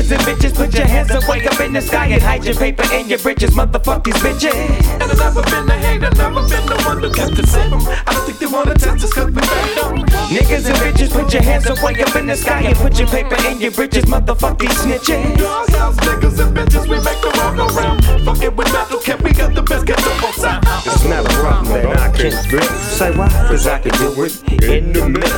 Niggas 0.00 0.12
and 0.12 0.22
bitches, 0.22 0.54
put 0.54 0.72
your 0.72 0.86
hands 0.86 1.10
up, 1.10 1.28
wake 1.28 1.44
up 1.44 1.60
in 1.60 1.74
the 1.74 1.80
sky 1.82 2.06
and 2.06 2.22
hide 2.22 2.42
your 2.42 2.54
paper 2.54 2.84
in 2.94 3.06
your 3.10 3.18
britches, 3.18 3.50
motherfuck 3.50 4.02
these 4.02 4.14
bitches. 4.14 4.54
And 4.94 5.02
I've 5.02 5.18
never 5.18 5.42
been 5.42 5.68
a 5.68 5.76
hater, 5.76 6.08
never 6.16 6.40
been 6.48 6.64
the 6.64 6.82
one 6.86 7.02
that 7.02 7.14
got 7.14 7.36
the 7.36 7.46
same. 7.46 7.74
I 8.08 8.12
don't 8.14 8.24
think 8.24 8.38
they 8.38 8.46
wanna 8.46 8.74
test 8.76 9.04
us 9.04 9.12
cause 9.12 9.26
we 9.26 9.42
fade 9.42 9.76
them. 9.76 10.00
Niggas 10.32 10.64
and 10.72 10.78
bitches, 10.80 11.10
put 11.12 11.30
your 11.34 11.42
hands 11.42 11.66
up, 11.66 11.82
wake 11.82 12.00
up 12.00 12.16
in 12.16 12.26
the 12.28 12.34
sky 12.34 12.62
and 12.62 12.76
put 12.76 12.98
your 12.98 13.08
paper 13.08 13.36
in 13.46 13.60
your 13.60 13.72
britches, 13.72 14.04
motherfuck 14.04 14.58
these 14.58 14.70
snitches. 14.70 15.36
Doghouse 15.36 15.96
niggas 15.96 16.38
and 16.40 16.56
bitches, 16.56 16.88
we 16.88 16.96
make 17.04 17.20
the 17.20 17.28
work 17.36 17.60
around. 17.60 18.00
Fucking 18.24 18.56
with 18.56 18.72
Metal 18.72 19.00
Cat, 19.00 19.20
we 19.20 19.32
got 19.32 19.54
the 19.54 19.60
best 19.60 19.84
ghetto 19.84 20.32
sound. 20.32 20.64
It's 20.86 21.04
not 21.04 21.26
a 21.26 21.34
problem 21.44 21.74
that 21.74 22.00
I 22.00 22.08
can't 22.16 22.32
spit. 22.32 22.64
Say 22.96 23.10
why? 23.14 23.28
Cause 23.48 23.66
I 23.66 23.78
can 23.80 23.92
do 24.00 24.24
it 24.24 24.32
in 24.64 24.94
the 24.94 25.10
mix. 25.10 25.28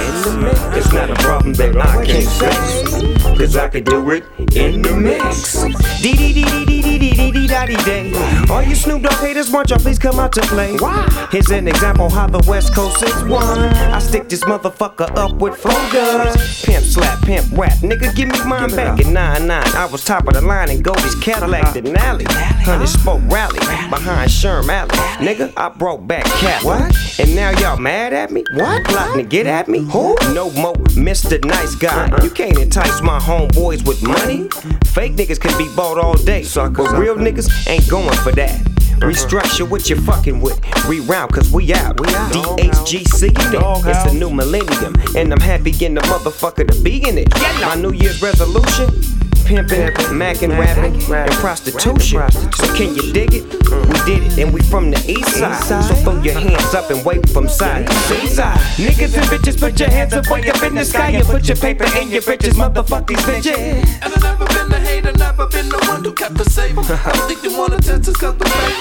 It's 0.78 0.92
not 0.92 1.10
a 1.10 1.14
problem 1.14 1.52
that 1.54 1.76
I 1.76 2.06
can't 2.06 2.28
spit. 2.30 3.21
Cause 3.38 3.56
I 3.56 3.68
could 3.68 3.84
do 3.84 4.10
it 4.10 4.24
in 4.54 4.82
the 4.82 4.94
mix. 4.94 5.64
D 6.02 6.12
D 6.12 6.32
D 6.32 6.64
D 6.64 6.82
D 6.82 6.91
dee 7.30 7.46
dee 7.46 7.76
day. 7.84 8.12
All 8.50 8.62
you 8.62 8.74
Snoop 8.74 9.02
Dogg 9.02 9.20
haters, 9.20 9.50
why 9.50 9.64
y'all 9.68 9.78
please 9.78 9.98
come 9.98 10.18
out 10.18 10.32
to 10.32 10.40
play? 10.42 10.76
Why? 10.76 11.28
Here's 11.30 11.50
an 11.50 11.68
example 11.68 12.08
how 12.08 12.26
the 12.26 12.42
West 12.48 12.74
Coast 12.74 13.02
is 13.02 13.24
one. 13.24 13.58
I 13.94 13.98
stick 13.98 14.28
this 14.28 14.42
motherfucker 14.44 15.16
up 15.16 15.34
with 15.34 15.56
flow 15.56 15.72
does. 15.92 16.64
Pimp 16.64 16.84
slap, 16.84 17.22
pimp 17.22 17.46
rap, 17.52 17.78
nigga, 17.78 18.14
give 18.14 18.28
me 18.28 18.44
mine 18.44 18.74
back 18.74 19.00
in 19.00 19.12
99. 19.12 19.50
I 19.50 19.86
was 19.86 20.04
top 20.04 20.26
of 20.26 20.34
the 20.34 20.40
line 20.40 20.70
in 20.70 20.82
Goldie's 20.82 21.14
Cadillac 21.16 21.64
uh-huh. 21.64 21.80
Denali. 21.80 22.26
Honey 22.64 22.86
spoke 22.86 23.20
rally 23.26 23.58
behind 23.90 24.30
Sherm 24.30 24.68
Alley. 24.68 24.90
Nigga, 25.24 25.52
I 25.56 25.68
brought 25.68 26.06
back 26.06 26.24
Cat. 26.24 26.64
What? 26.64 26.94
And 27.18 27.34
now 27.36 27.50
y'all 27.50 27.76
mad 27.76 28.12
at 28.12 28.30
me? 28.30 28.44
What? 28.54 28.84
Plotting 28.84 29.22
to 29.22 29.28
get 29.28 29.46
at 29.46 29.68
me? 29.68 29.80
Who? 29.80 30.16
No 30.32 30.50
more 30.50 30.74
Mr. 30.94 31.42
Nice 31.44 31.74
Guy. 31.74 32.10
Uh-uh. 32.10 32.24
You 32.24 32.30
can't 32.30 32.58
entice 32.58 33.02
my 33.02 33.18
homeboys 33.18 33.86
with 33.86 34.02
money. 34.02 34.48
Fake 34.86 35.14
niggas 35.14 35.40
can 35.40 35.56
be 35.58 35.68
bought 35.74 35.98
all 35.98 36.14
day. 36.14 36.44
But 36.54 36.98
real 36.98 37.11
niggas 37.16 37.68
ain't 37.68 37.88
going 37.88 38.16
for 38.18 38.32
that. 38.32 38.60
Uh-huh. 39.02 39.10
Restructure 39.10 39.68
what 39.68 39.88
you're 39.88 40.00
fucking 40.00 40.40
with. 40.40 40.60
Reround 40.86 41.32
cause 41.32 41.50
we 41.50 41.72
out. 41.72 42.00
we 42.00 42.14
out. 42.14 42.32
DHGC 42.32 43.28
in 43.28 43.54
it. 43.54 43.86
It's 43.86 44.12
a 44.12 44.14
new 44.14 44.30
millennium. 44.30 44.94
And 45.16 45.32
I'm 45.32 45.40
happy 45.40 45.72
in 45.84 45.94
the 45.94 46.00
motherfucker 46.02 46.70
to 46.70 46.82
be 46.82 47.06
in 47.08 47.18
it. 47.18 47.28
My 47.62 47.74
New 47.74 47.92
Year's 47.92 48.22
resolution. 48.22 49.21
Pimping, 49.52 49.90
macking, 50.16 50.58
rapping, 50.58 50.94
and 51.12 51.30
prostitution. 51.32 52.22
So 52.54 52.74
can 52.74 52.94
you 52.94 53.12
dig 53.12 53.34
it? 53.34 53.44
We 53.44 54.00
did 54.06 54.32
it, 54.32 54.38
and 54.38 54.54
we 54.54 54.62
from 54.62 54.90
the 54.90 54.96
east 55.06 55.28
side. 55.36 55.84
So 55.84 55.94
throw 55.96 56.22
your 56.22 56.40
hands 56.40 56.74
up 56.74 56.90
and 56.90 57.04
wave 57.04 57.28
from 57.28 57.48
side 57.48 57.86
to 57.86 58.26
side. 58.28 58.56
Niggas 58.78 59.14
and 59.14 59.26
bitches, 59.26 59.60
put 59.60 59.78
your 59.78 59.90
hands 59.90 60.14
up 60.14 60.30
way 60.30 60.48
up 60.48 60.62
in 60.62 60.74
the 60.74 60.86
sky 60.86 61.10
and 61.10 61.26
put 61.26 61.46
your 61.48 61.58
paper 61.58 61.84
in 61.98 62.08
your 62.08 62.22
britches, 62.22 62.54
motherfuck 62.54 63.06
these 63.06 63.18
bitches. 63.18 63.58
And 64.00 64.14
I've 64.14 64.22
never 64.22 64.46
been 64.46 64.70
the 64.70 64.80
hater, 64.80 65.12
never 65.18 65.46
been 65.48 65.68
the 65.68 65.84
one 65.86 66.02
who 66.02 66.14
kept 66.14 66.38
the 66.38 66.48
saver. 66.48 66.80
I 66.80 67.12
don't 67.12 67.28
think 67.28 67.42
wanna 67.58 67.76
test 67.76 68.08
us 68.08 68.16
cause 68.16 68.36
the 68.36 68.44
fake. 68.46 68.72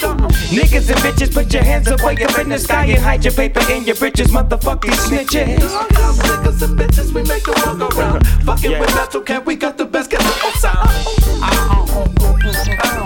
Niggas 0.52 0.90
and 0.90 1.00
bitches, 1.00 1.34
put 1.34 1.54
your 1.54 1.64
hands 1.64 1.88
up 1.88 2.02
way 2.02 2.16
up 2.24 2.38
in 2.40 2.50
the 2.50 2.60
sky 2.60 2.86
and 2.86 3.00
hide 3.00 3.24
your 3.24 3.34
paper 3.34 3.62
in 3.72 3.84
your 3.84 3.96
britches, 3.96 4.30
motherfuck 4.30 4.82
these 4.82 5.00
snitches. 5.00 5.60
Niggas 5.60 6.62
and 6.62 6.80
bitches, 6.80 7.14
we 7.14 7.24
make 7.24 7.44
the 7.44 7.54
world 7.66 7.80
go 7.80 7.88
round. 8.00 8.26
Fucking 8.46 8.80
with 8.80 8.96
Metro 8.96 9.22
Cat, 9.22 9.46
we 9.46 9.56
got 9.56 9.78
the 9.78 9.86
best 9.86 10.10
get 10.10 10.20
the 10.20 10.60
sound. 10.62 10.90
What 12.20 13.01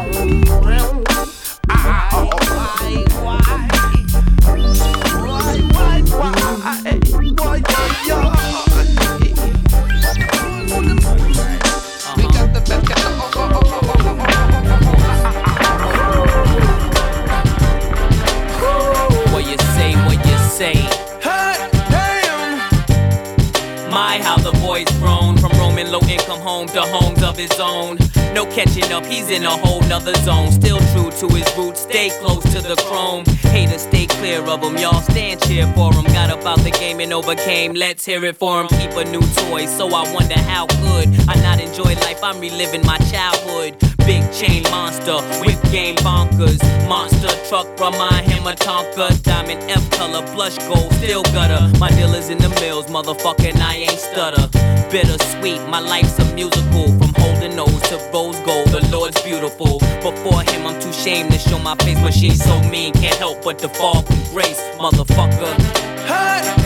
and 37.06 37.14
overcame, 37.14 37.76
let's 37.76 38.04
hear 38.04 38.26
it 38.26 38.36
for 38.36 38.60
him. 38.60 38.68
Keep 38.80 38.94
a 38.98 39.06
new 39.06 39.22
toy, 39.46 39.68
so 39.68 39.88
I 39.94 40.12
wonder 40.12 40.40
how 40.40 40.66
could 40.66 41.08
I 41.30 41.36
not 41.44 41.62
enjoy 41.62 41.94
life? 42.02 42.24
I'm 42.24 42.40
reliving 42.40 42.84
my 42.84 42.98
childhood. 43.14 43.78
Big 44.08 44.24
chain 44.34 44.64
monster, 44.72 45.18
whip 45.46 45.62
game 45.72 45.96
bonkers. 45.98 46.60
Monster 46.90 47.30
truck, 47.48 47.68
remind 47.80 48.26
him 48.26 48.48
a 48.48 48.54
Tonka. 48.54 49.22
Diamond 49.22 49.62
F 49.70 49.88
color, 49.92 50.26
blush 50.34 50.58
gold, 50.68 50.92
still 50.94 51.22
gutter. 51.36 51.62
My 51.78 51.90
dealers 51.90 52.30
in 52.30 52.40
the 52.40 52.50
mills, 52.62 52.88
motherfucking 52.88 53.58
I 53.62 53.76
ain't 53.88 54.00
stutter. 54.00 54.48
Bittersweet, 54.90 55.62
my 55.70 55.80
life's 55.80 56.18
a 56.18 56.26
musical. 56.34 56.88
From 56.98 57.14
holding 57.18 57.56
nose 57.56 57.82
to 57.90 57.98
rose 58.12 58.40
gold, 58.40 58.70
the 58.70 58.82
Lord's 58.92 59.22
beautiful. 59.22 59.78
Before 60.02 60.42
him, 60.42 60.66
I'm 60.66 60.82
too 60.82 60.90
ashamed 60.90 61.32
to 61.34 61.38
show 61.38 61.60
my 61.60 61.76
face, 61.76 62.00
but 62.00 62.14
she's 62.16 62.44
so 62.44 62.60
mean. 62.70 62.94
Can't 62.94 63.18
help 63.18 63.44
but 63.44 63.60
to 63.60 63.70
fall 63.70 64.02
from 64.02 64.18
grace, 64.34 64.62
motherfucker. 64.80 65.54
Hot 66.08 66.65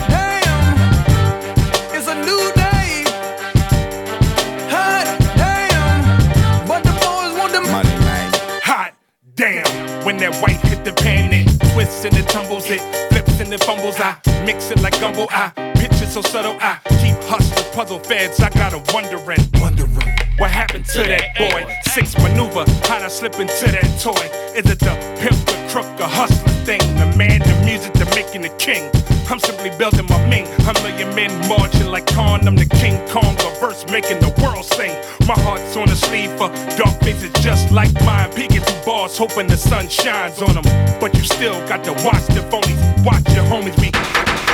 when 10.10 10.18
that 10.18 10.34
white 10.42 10.60
hit 10.66 10.84
the 10.84 10.92
pan, 10.92 11.32
it 11.32 11.46
twists 11.72 12.04
and 12.04 12.16
it 12.16 12.28
tumbles, 12.28 12.68
it 12.68 12.80
flips 13.10 13.40
and 13.40 13.52
it 13.52 13.62
fumbles. 13.62 13.94
I 14.00 14.16
mix 14.44 14.70
it 14.72 14.80
like 14.82 14.98
gumbo. 14.98 15.28
I 15.30 15.50
pitch 15.76 16.02
it 16.02 16.08
so 16.08 16.20
subtle. 16.20 16.56
I 16.60 16.78
keep 17.00 17.16
hustling 17.30 17.72
puzzle 17.72 18.00
feds. 18.00 18.40
I 18.40 18.50
got 18.50 18.72
'em 18.72 18.82
wondering, 18.92 19.44
wondering. 19.60 20.16
What 20.38 20.50
happened 20.50 20.86
to 20.86 21.02
that 21.04 21.36
boy? 21.38 21.62
Six 21.94 22.16
maneuver, 22.18 22.64
how'd 22.88 23.02
I 23.02 23.08
slip 23.08 23.38
into 23.38 23.66
that 23.70 23.88
toy? 24.00 24.26
Is 24.58 24.68
it 24.68 24.80
the 24.80 24.94
pimp, 25.20 25.38
the 25.46 25.56
crook, 25.70 25.86
the 25.96 26.08
hustler 26.08 26.49
thing? 26.64 26.80
The 26.96 27.06
man, 27.16 27.40
the 27.40 27.62
music, 27.64 27.92
the 27.94 28.06
making 28.14 28.42
the 28.42 28.50
king. 28.56 28.90
I'm 29.30 29.38
simply 29.38 29.70
building 29.78 30.06
my 30.06 30.18
ming. 30.26 30.46
A 30.68 30.72
million 30.82 31.14
men 31.14 31.30
marching 31.48 31.86
like 31.86 32.06
Khan. 32.06 32.46
I'm 32.46 32.56
the 32.56 32.66
King 32.66 32.96
Kong, 33.08 33.36
verse 33.60 33.84
making 33.90 34.18
the 34.20 34.32
world 34.42 34.64
sing. 34.64 34.92
My 35.26 35.38
heart's 35.44 35.76
on 35.76 35.86
the 35.86 35.96
sleeve 35.96 36.30
for 36.32 36.48
dark 36.76 36.98
faces 37.02 37.32
just 37.42 37.70
like 37.70 37.92
mine. 38.04 38.30
Peeking 38.32 38.62
through 38.62 38.84
bars, 38.84 39.16
hoping 39.16 39.46
the 39.46 39.56
sun 39.56 39.88
shines 39.88 40.42
on 40.42 40.54
them. 40.54 40.64
But 41.00 41.14
you 41.14 41.24
still 41.24 41.58
got 41.68 41.84
to 41.84 41.92
watch 42.04 42.26
the 42.28 42.42
phonies. 42.50 42.80
Watch 43.04 43.26
your 43.34 43.44
homies. 43.44 43.78
We 43.80 43.90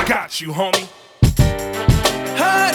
got 0.07 0.39
you, 0.39 0.49
homie. 0.49 0.87
Hot 2.37 2.66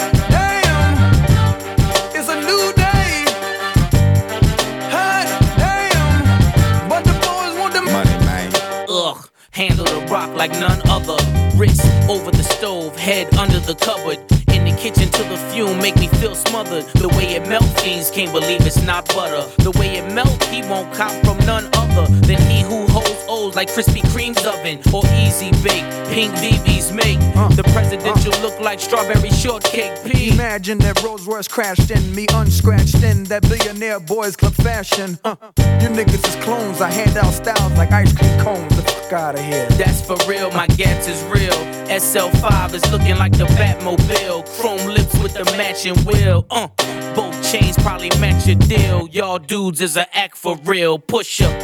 like 10.43 10.59
none 10.59 10.81
other. 10.89 11.15
Wrist 11.55 11.85
over 12.09 12.29
the 12.29 12.43
stove, 12.43 12.97
head 12.97 13.33
under 13.35 13.59
the 13.59 13.75
cupboard. 13.75 14.19
In 14.53 14.65
the 14.65 14.75
kitchen 14.77 15.07
till 15.09 15.29
the 15.29 15.37
fume 15.49 15.77
make 15.77 15.95
me 15.95 16.09
feel 16.19 16.35
smothered. 16.35 16.83
The 17.03 17.07
way 17.15 17.35
it 17.35 17.47
melt, 17.47 17.69
fiends 17.79 18.11
can't 18.11 18.33
believe 18.33 18.59
it's 18.65 18.81
not 18.81 19.07
butter. 19.15 19.43
The 19.63 19.71
way 19.79 19.95
it 19.99 20.11
melt, 20.11 20.43
he 20.45 20.61
won't 20.63 20.93
cop 20.93 21.13
from 21.23 21.37
none 21.45 21.69
other 21.81 22.05
than 22.27 22.41
he 22.51 22.59
who 22.61 22.85
holds 22.87 23.12
O's 23.33 23.55
like 23.55 23.67
Krispy 23.67 24.01
Kreme's 24.13 24.45
oven 24.45 24.77
or 24.93 25.01
Easy 25.25 25.49
Bake. 25.63 25.83
Pink 26.13 26.31
BB's 26.35 26.91
make 26.91 27.19
the 27.55 27.63
presidential 27.73 28.31
look 28.43 28.59
like 28.59 28.79
strawberry 28.79 29.31
shortcake 29.31 30.05
pea. 30.05 30.29
Imagine 30.29 30.77
that 30.79 31.01
Rolls 31.01 31.25
Royce 31.25 31.47
crashed 31.47 31.89
in 31.89 32.13
me, 32.13 32.27
unscratched 32.31 33.01
in 33.01 33.23
that 33.25 33.41
billionaire 33.41 33.99
boys 33.99 34.35
club 34.35 34.53
fashion. 34.53 35.17
Uh, 35.23 35.35
you 35.81 35.89
niggas 35.89 36.27
is 36.27 36.43
clones. 36.43 36.79
I 36.79 36.91
hand 36.91 37.17
out 37.17 37.33
styles 37.33 37.73
like 37.73 37.91
ice 37.91 38.13
cream 38.15 38.39
cones. 38.39 38.75
The 38.75 38.83
fuck 38.83 39.13
out 39.13 39.35
of 39.35 39.41
here. 39.41 39.67
That's 39.81 40.01
for 40.05 40.17
real, 40.29 40.51
my 40.51 40.67
gas 40.67 41.07
is 41.07 41.23
real. 41.23 41.57
SL5 41.89 42.73
is 42.75 42.91
looking 42.91 43.17
like 43.17 43.35
the 43.35 43.45
Batmobile. 43.57 44.45
Chrome 44.59 44.87
lips 44.87 45.17
with 45.23 45.33
the 45.33 45.45
matching 45.57 45.97
wheel. 46.05 46.45
Uh, 46.51 46.67
both 47.15 47.51
chains 47.51 47.77
probably 47.77 48.11
match 48.19 48.45
your 48.45 48.57
deal. 48.57 49.07
Y'all 49.07 49.39
dudes 49.39 49.81
is 49.81 49.97
a 49.97 50.05
act 50.15 50.37
for 50.37 50.55
real. 50.65 50.99
Push 50.99 51.41
up. 51.41 51.59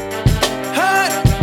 Hot 0.73 1.38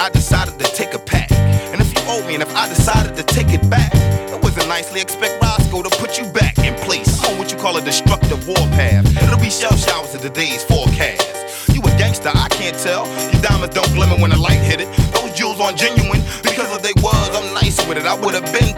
I 0.00 0.08
decided 0.08 0.58
to 0.58 0.64
take 0.72 0.94
a 0.94 0.98
pack. 0.98 1.30
And 1.30 1.78
if 1.78 1.92
you 1.92 2.00
owe 2.08 2.26
me, 2.26 2.32
and 2.32 2.42
if 2.42 2.56
I 2.56 2.66
decided 2.68 3.16
to 3.16 3.22
take 3.22 3.52
it 3.52 3.68
back, 3.68 3.92
it 3.94 4.42
wasn't 4.42 4.66
nicely 4.68 5.02
expect 5.02 5.42
Roscoe 5.42 5.82
to 5.82 5.90
put 5.98 6.18
you 6.18 6.24
back 6.32 6.56
in 6.58 6.74
place 6.86 7.22
on 7.28 7.36
what 7.36 7.52
you 7.52 7.58
call 7.58 7.76
a 7.76 7.82
destructive 7.82 8.48
warpath. 8.48 9.04
It'll 9.22 9.38
be 9.38 9.50
shell 9.50 9.76
showers 9.76 10.14
in 10.14 10.22
today's 10.22 10.64
forecast. 10.64 11.68
You 11.74 11.82
a 11.82 11.90
gangster, 12.00 12.30
I 12.34 12.48
can't 12.48 12.78
tell. 12.78 13.06
Your 13.30 13.42
diamonds 13.42 13.74
don't 13.74 13.92
glimmer 13.92 14.16
when 14.16 14.30
the 14.30 14.38
light 14.38 14.64
hit 14.64 14.80
it. 14.80 14.88
Those 15.12 15.36
jewels 15.36 15.60
aren't 15.60 15.76
genuine 15.76 16.22
because 16.42 16.72
if 16.74 16.80
they 16.80 16.96
was, 17.02 17.28
I'm 17.36 17.52
nice 17.52 17.76
with 17.86 17.98
it. 17.98 18.06
I 18.06 18.14
would 18.14 18.32
have 18.32 18.48
been 18.56 18.72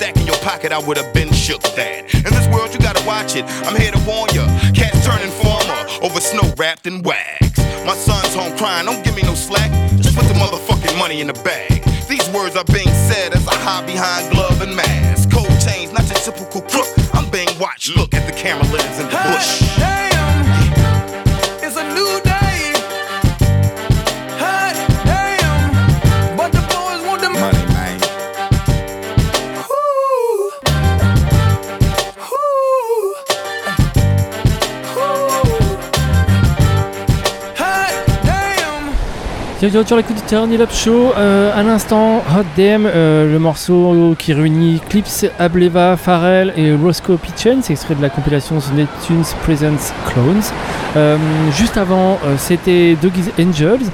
stack 0.00 0.16
in 0.16 0.26
your 0.26 0.40
pocket, 0.40 0.72
I 0.72 0.78
would 0.78 0.96
have 0.96 1.12
been 1.12 1.30
shook 1.30 1.60
that. 1.76 2.08
In 2.14 2.32
this 2.32 2.48
world, 2.48 2.72
you 2.72 2.80
gotta 2.80 3.04
watch 3.04 3.36
it. 3.36 3.44
I'm 3.68 3.76
here 3.76 3.92
to 3.92 4.00
warn 4.08 4.32
ya. 4.32 4.48
Cats 4.72 5.04
turn 5.04 5.20
informer 5.20 5.76
over 6.00 6.20
snow 6.20 6.48
wrapped 6.56 6.86
in 6.86 7.02
wax. 7.02 7.60
My 7.84 7.92
son's 7.92 8.34
home 8.34 8.56
crying, 8.56 8.86
don't 8.86 9.04
give 9.04 9.14
me 9.14 9.22
no 9.22 9.34
slack. 9.34 9.70
Just 10.00 10.16
put 10.16 10.24
the 10.24 10.32
motherfucking 10.40 10.96
money 10.98 11.20
in 11.20 11.26
the 11.26 11.36
bag. 11.44 11.84
These 12.08 12.26
words 12.30 12.56
are 12.56 12.64
being 12.72 12.88
said 13.08 13.36
as 13.36 13.46
I 13.46 13.56
hide 13.56 13.84
behind 13.84 14.32
glove 14.32 14.62
and 14.62 14.74
mask. 14.74 15.30
Cold 15.30 15.52
chains, 15.60 15.92
not 15.92 16.08
your 16.08 16.20
typical 16.24 16.62
crook. 16.62 16.88
I'm 17.12 17.28
being 17.28 17.52
watched. 17.60 17.94
Look 17.94 18.14
at 18.14 18.24
the 18.24 18.32
camera 18.32 18.64
lens 18.72 18.98
in 18.98 19.04
the 19.04 19.20
bush. 19.28 19.60
A 19.84 20.29
Bienvenue 39.60 39.86
sur 39.86 39.98
l'écoute 39.98 40.16
du 40.16 40.22
Turn 40.22 40.50
Up 40.58 40.70
Show. 40.72 41.12
Euh, 41.18 41.52
à 41.54 41.62
l'instant, 41.62 42.24
Hot 42.34 42.46
Damn, 42.56 42.86
euh, 42.86 43.30
le 43.30 43.38
morceau 43.38 44.16
qui 44.18 44.32
réunit 44.32 44.80
Clips, 44.88 45.26
Ableva, 45.38 45.98
Pharrell 45.98 46.54
et 46.56 46.72
Roscoe 46.72 47.18
Pitchen. 47.18 47.58
C'est 47.60 47.74
extrait 47.74 47.94
de 47.94 48.00
la 48.00 48.08
compilation 48.08 48.56
The 48.58 48.72
Neptunes 48.74 49.26
Presents 49.42 49.92
Clones. 50.06 50.40
Euh, 50.96 51.18
juste 51.52 51.76
avant, 51.76 52.18
euh, 52.24 52.36
c'était 52.38 52.96
Doggy's 53.02 53.28
Angels, 53.38 53.84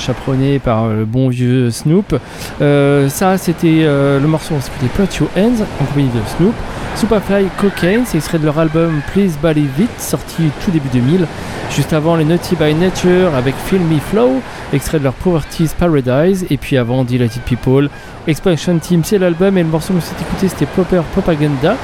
chaperonné 0.00 0.58
par 0.58 0.88
le 0.88 1.04
bon 1.04 1.28
vieux 1.28 1.70
Snoop. 1.70 2.16
Ça, 2.58 3.38
c'était 3.38 3.84
le 3.84 4.26
morceau 4.26 4.56
s'écoutait 4.60 4.92
Plot 4.92 5.20
Your 5.20 5.30
Hands 5.36 5.62
en 5.80 5.84
compagnie 5.84 6.08
de 6.08 6.20
Snoop. 6.36 6.54
Superfly 6.96 7.46
Cocaine, 7.58 8.02
c'est 8.04 8.18
extrait 8.18 8.38
de 8.38 8.44
leur 8.44 8.58
album 8.58 9.00
Please 9.12 9.32
Believe 9.40 9.70
It, 9.78 9.90
sorti 9.98 10.50
tout 10.64 10.70
début 10.70 10.88
2000. 10.92 11.26
Juste 11.70 11.92
avant, 11.92 12.16
les 12.16 12.24
Naughty 12.24 12.56
by 12.56 12.74
Nature 12.74 13.34
avec 13.36 13.54
Feel 13.54 13.80
Me 13.80 14.00
Flow, 14.00 14.42
extrait 14.80 14.98
de 14.98 15.04
leur 15.04 15.12
Poverty's 15.12 15.74
Paradise. 15.74 16.46
Et 16.48 16.56
puis 16.56 16.78
avant, 16.78 17.04
Delighted 17.04 17.42
People, 17.42 17.90
Expansion 18.26 18.78
Team, 18.78 19.04
c'est 19.04 19.18
l'album. 19.18 19.58
Et 19.58 19.62
le 19.62 19.68
morceau 19.68 19.92
que 19.92 20.00
s'est 20.00 20.14
écouté, 20.18 20.48
c'était 20.48 20.64
Popper 20.64 21.02
Propaganda. 21.12 21.76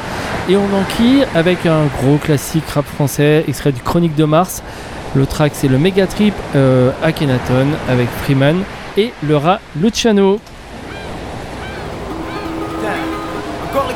Et 0.49 0.57
on 0.57 0.65
enquille 0.75 1.27
avec 1.35 1.67
un 1.67 1.85
gros 2.01 2.17
classique 2.17 2.67
rap 2.71 2.87
français, 2.87 3.45
extrait 3.47 3.73
du 3.73 3.83
Chronique 3.83 4.15
de 4.15 4.25
Mars. 4.25 4.63
Le 5.15 5.27
track, 5.27 5.53
c'est 5.55 5.69
le 5.69 5.77
Mega 5.79 6.07
Trip 6.07 6.35
euh, 6.55 6.91
Akhenaton 7.03 7.67
avec 7.89 8.09
Freeman 8.23 8.63
et 8.97 9.13
le 9.23 9.37
rat 9.37 9.61
Luciano. 9.79 10.41
Encore. 13.69 13.93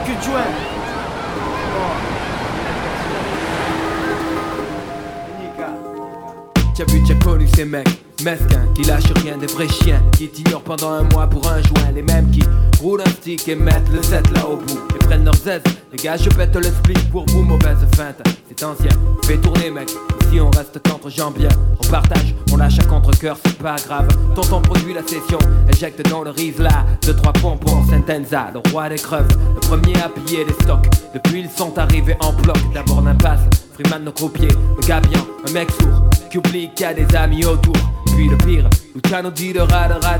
T'as 6.74 6.84
vu, 6.84 7.02
t'as 7.06 7.14
connu 7.14 7.46
ces 7.54 7.64
mecs 7.64 8.09
mesquins 8.24 8.66
qui 8.74 8.82
lâchent 8.84 9.12
rien, 9.22 9.36
des 9.36 9.46
vrais 9.46 9.68
chiens 9.68 10.02
qui 10.12 10.28
t'ignorent 10.28 10.62
pendant 10.62 10.90
un 10.90 11.02
mois 11.02 11.26
pour 11.26 11.46
un 11.48 11.62
joint. 11.62 11.90
Les 11.94 12.02
mêmes 12.02 12.30
qui 12.30 12.42
roulent 12.80 13.02
un 13.02 13.10
stick 13.10 13.48
et 13.48 13.54
mettent 13.54 13.90
le 13.92 14.02
set 14.02 14.24
là 14.34 14.46
au 14.46 14.56
bout 14.56 14.80
et 14.94 14.98
prennent 14.98 15.24
leurs 15.24 15.48
aises. 15.48 15.62
Les 15.92 15.98
gars, 15.98 16.16
je 16.16 16.28
pète 16.30 16.54
le 16.54 16.64
split 16.64 17.02
pour 17.10 17.26
vous, 17.26 17.42
mauvaise 17.42 17.78
feinte. 17.96 18.22
C'est 18.48 18.64
ancien, 18.64 18.90
fais 19.24 19.36
tourner, 19.38 19.70
mec. 19.70 19.90
Ici, 20.22 20.40
on 20.40 20.50
reste 20.50 20.80
qu'entre 20.84 21.10
gens 21.10 21.30
bien. 21.30 21.48
On 21.84 21.88
partage, 21.88 22.34
on 22.52 22.56
lâche 22.56 22.78
à 22.78 22.84
contre-coeur, 22.84 23.36
c'est 23.44 23.58
pas 23.58 23.76
grave. 23.76 24.08
Tonton 24.34 24.60
produit 24.62 24.94
la 24.94 25.02
session, 25.02 25.38
éjecte 25.68 26.08
dans 26.08 26.22
le 26.22 26.30
riz 26.30 26.54
là. 26.58 26.84
Deux, 27.02 27.14
trois 27.14 27.32
pompons, 27.32 27.84
Sentenza, 27.88 28.50
le 28.52 28.70
roi 28.70 28.88
des 28.88 28.96
creuves. 28.96 29.28
Le 29.54 29.60
premier 29.60 29.96
à 29.96 30.08
piller 30.08 30.44
les 30.44 30.54
stocks. 30.64 30.86
Depuis, 31.14 31.40
ils 31.40 31.50
sont 31.50 31.76
arrivés 31.78 32.16
en 32.20 32.32
bloc. 32.32 32.58
D'abord 32.72 33.02
l'impasse, 33.02 33.40
Freeman 33.74 34.04
nos 34.04 34.12
croupiers, 34.12 34.48
le 34.48 34.86
gars 34.86 35.00
un 35.46 35.52
mec 35.52 35.70
sourd 35.70 36.19
qui 36.30 36.38
oublie 36.38 36.70
qu'il 36.74 36.86
y 36.86 36.88
a 36.88 36.94
des 36.94 37.16
amis 37.16 37.44
autour. 37.44 37.74
Puis 38.14 38.28
le 38.28 38.36
pire, 38.38 38.68
Luciano 38.94 39.30
dit 39.30 39.52
de 39.52 39.60
rat 39.60 39.88
de 39.88 39.94
rat 39.94 40.18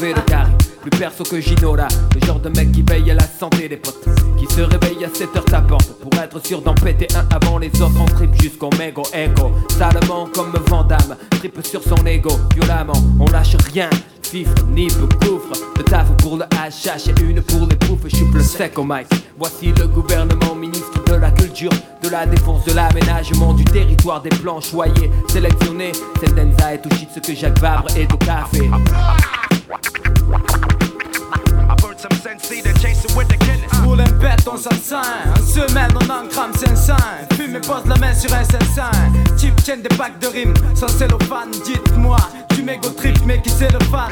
V 0.00 0.14
de 0.14 0.20
carré. 0.20 0.52
Plus 0.80 0.90
perso 0.90 1.24
que 1.24 1.40
Ginola, 1.40 1.88
le 2.14 2.26
genre 2.26 2.38
de 2.38 2.48
mec 2.50 2.70
qui 2.72 2.82
veille 2.82 3.10
à 3.10 3.14
la 3.14 3.26
santé 3.26 3.68
des 3.68 3.76
potes. 3.76 4.04
Qui 4.38 4.46
se 4.54 4.60
réveille 4.60 5.04
à 5.04 5.08
7 5.12 5.36
heures 5.36 5.44
tapante 5.44 5.98
pour 6.00 6.14
être 6.22 6.44
sûr 6.46 6.62
d'en 6.62 6.74
péter 6.74 7.08
un 7.16 7.26
avant 7.34 7.58
les 7.58 7.68
autres. 7.82 8.00
On 8.00 8.04
trip 8.04 8.30
jusqu'au 8.40 8.70
mégo 8.78 9.02
écho. 9.12 9.50
Salement 9.76 10.28
comme 10.32 10.52
Vandame, 10.66 11.16
trip 11.30 11.58
sur 11.66 11.82
son 11.82 12.06
ego. 12.06 12.30
Violemment, 12.54 12.92
on 13.18 13.30
lâche 13.30 13.56
rien. 13.72 13.90
Fifre, 14.22 14.52
nip, 14.68 14.92
gouffre, 15.22 15.58
de 15.76 15.82
taf 15.82 16.06
pour 16.18 16.36
le 16.36 16.44
HH 16.44 17.08
et 17.08 17.22
une 17.22 17.40
pour 17.40 17.66
les 17.66 17.76
poufs, 17.76 18.02
je 18.04 18.16
suis 18.16 18.26
plus 18.26 18.44
sec 18.44 18.78
au 18.78 18.84
mic. 18.84 19.06
Voici 19.38 19.72
le 19.72 19.86
gouvernement, 19.86 20.54
de 21.08 21.14
la 21.14 21.30
culture, 21.30 21.70
de 22.02 22.08
la 22.08 22.26
défense, 22.26 22.64
de 22.64 22.72
l'aménagement 22.72 23.54
du 23.54 23.64
territoire, 23.64 24.20
des 24.20 24.28
plans 24.28 24.60
choyés, 24.60 25.10
sélectionnés. 25.28 25.92
Sentenza 26.20 26.74
est 26.74 26.82
tout 26.82 26.94
shit 26.96 27.08
ce 27.14 27.20
que 27.20 27.34
Jacques 27.34 27.58
Vabre 27.58 27.88
est 27.96 28.12
au 28.12 28.16
café. 28.18 28.70
Roule 33.84 34.00
un 34.00 34.12
pète, 34.18 34.46
on 34.50 34.56
sent. 34.56 34.94
En 34.94 35.46
semaine, 35.46 35.92
on 35.94 36.10
en 36.10 36.28
crame 36.28 36.52
500. 36.54 36.94
Fume 37.34 37.56
et 37.56 37.60
pose 37.60 37.86
la 37.86 37.96
main 37.96 38.14
sur 38.14 38.32
un 38.34 38.44
500. 38.44 38.82
Type 39.36 39.56
tienne 39.62 39.82
des 39.82 39.96
packs 39.96 40.18
de 40.20 40.26
rimes 40.26 40.54
sans 40.74 40.88
cellophane. 40.88 41.50
Dites-moi, 41.64 42.18
tu 42.54 42.62
mégo 42.62 42.90
trip, 42.90 43.18
mais 43.24 43.40
qui 43.40 43.50
c'est 43.50 43.72
le 43.72 43.80
fan? 43.86 44.10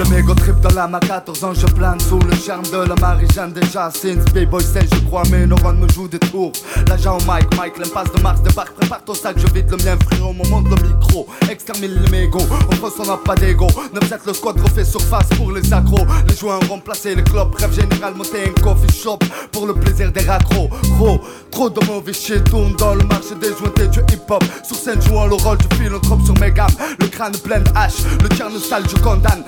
Le 0.00 0.08
mégo 0.08 0.34
trip 0.34 0.58
dans 0.60 0.74
la 0.74 0.88
ma 0.88 0.98
14 0.98 1.44
ans 1.44 1.52
je 1.52 1.66
plane 1.66 2.00
sous 2.00 2.18
le 2.20 2.34
charme 2.34 2.64
de 2.72 2.88
la 2.88 2.94
Marie-Jeanne 2.94 3.52
déjà 3.52 3.90
Sins 3.90 4.24
B-boy 4.32 4.62
c'est 4.62 4.88
je 4.94 4.98
crois 5.00 5.24
mes 5.30 5.44
neurones 5.44 5.78
me 5.78 5.86
jouent 5.88 6.08
des 6.08 6.18
tours. 6.18 6.52
L'agent 6.88 7.18
Mike, 7.26 7.54
Mike 7.54 7.76
l'impasse 7.76 8.10
de 8.10 8.22
Mars 8.22 8.40
débarque 8.40 8.72
Prépare 8.76 9.04
ton 9.04 9.12
sac 9.12 9.36
je 9.36 9.46
vide 9.52 9.70
le 9.70 9.76
mien 9.76 9.98
frérot 10.06 10.32
mon 10.32 10.48
monde 10.48 10.68
le 10.70 10.88
micro. 10.88 11.26
Extermine 11.50 12.02
les 12.02 12.10
mégots, 12.10 12.46
on 12.72 12.76
pense 12.76 12.94
on 12.98 13.10
n'a 13.10 13.18
pas 13.18 13.34
d'ego. 13.34 13.66
9-7 13.66 14.20
le 14.26 14.32
squad 14.32 14.58
refait 14.58 14.86
surface 14.86 15.28
pour 15.36 15.52
les 15.52 15.70
accros. 15.70 16.06
Les 16.26 16.34
joints 16.34 16.60
remplacés 16.66 17.14
les 17.14 17.22
clubs 17.22 17.50
Bref 17.50 17.70
général 17.74 18.14
monter 18.14 18.44
un 18.44 18.62
coffee 18.62 18.90
shop 18.90 19.18
pour 19.52 19.66
le 19.66 19.74
plaisir 19.74 20.10
des 20.12 20.22
raccros. 20.22 20.70
Gros, 20.96 21.20
trop 21.50 21.68
de 21.68 21.84
mauvais 21.84 22.14
shit 22.14 22.42
tourne 22.44 22.74
dans 22.76 22.94
le 22.94 23.04
marché 23.04 23.34
des 23.38 23.54
jointés 23.54 23.88
du 23.88 23.98
hip 24.14 24.30
hop 24.30 24.42
Sur 24.64 24.76
scène 24.76 25.02
jouant 25.02 25.26
le 25.26 25.34
rôle 25.34 25.58
du 25.58 25.76
philanthrope 25.76 26.24
sur 26.24 26.38
mes 26.38 26.52
gammes. 26.52 26.72
Le 27.00 27.06
crâne 27.08 27.36
plein 27.44 27.60
de 27.60 27.68
hache, 27.74 28.00
le 28.22 28.30
tierno 28.30 28.58
sale 28.58 28.84
je 28.88 28.96
condamne 28.96 29.44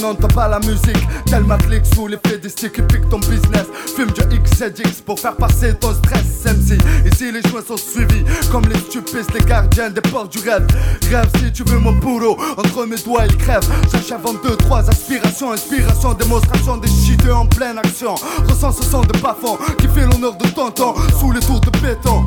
non 0.00 0.14
t'as 0.14 0.28
pas 0.28 0.48
la 0.48 0.58
musique, 0.60 1.06
tellement 1.26 1.58
clic 1.58 1.82
sous 1.94 2.06
l'effet 2.06 2.38
des 2.38 2.48
sticks 2.48 2.72
qui 2.72 2.82
piquent 2.82 3.08
ton 3.08 3.18
business. 3.18 3.66
Fume 3.96 4.10
du 4.10 4.38
XZX 4.38 5.02
pour 5.04 5.18
faire 5.18 5.36
passer 5.36 5.74
ton 5.74 5.92
stress 5.94 6.44
MC 6.44 6.78
Ici 7.06 7.32
les 7.32 7.42
joints 7.48 7.64
sont 7.66 7.76
suivis 7.76 8.24
comme 8.50 8.64
les 8.68 8.78
stupides 8.78 9.26
les 9.34 9.44
gardiens 9.44 9.90
des 9.90 10.00
portes 10.00 10.32
du 10.32 10.38
rêve. 10.38 10.66
Rêve 11.10 11.30
si 11.38 11.52
tu 11.52 11.62
veux 11.64 11.78
mon 11.78 11.92
boulot, 11.92 12.36
entre 12.56 12.86
mes 12.86 12.96
doigts 12.96 13.26
il 13.26 13.36
crève. 13.36 13.64
J'achève 13.92 14.26
en 14.26 14.34
deux, 14.34 14.56
trois 14.56 14.88
aspirations, 14.88 15.52
inspiration, 15.52 16.14
démonstration 16.14 16.76
des 16.78 16.88
shit 16.88 17.20
en 17.30 17.46
pleine 17.46 17.78
action. 17.78 18.14
Ressens 18.48 18.72
ce 18.72 18.82
son 18.82 19.02
de 19.02 19.18
bafon 19.18 19.58
qui 19.78 19.88
fait 19.88 20.06
l'honneur 20.06 20.36
de 20.36 20.48
tonton 20.48 20.94
sous 21.18 21.32
les 21.32 21.40
tours 21.40 21.60
de 21.60 21.70
béton 21.80 22.26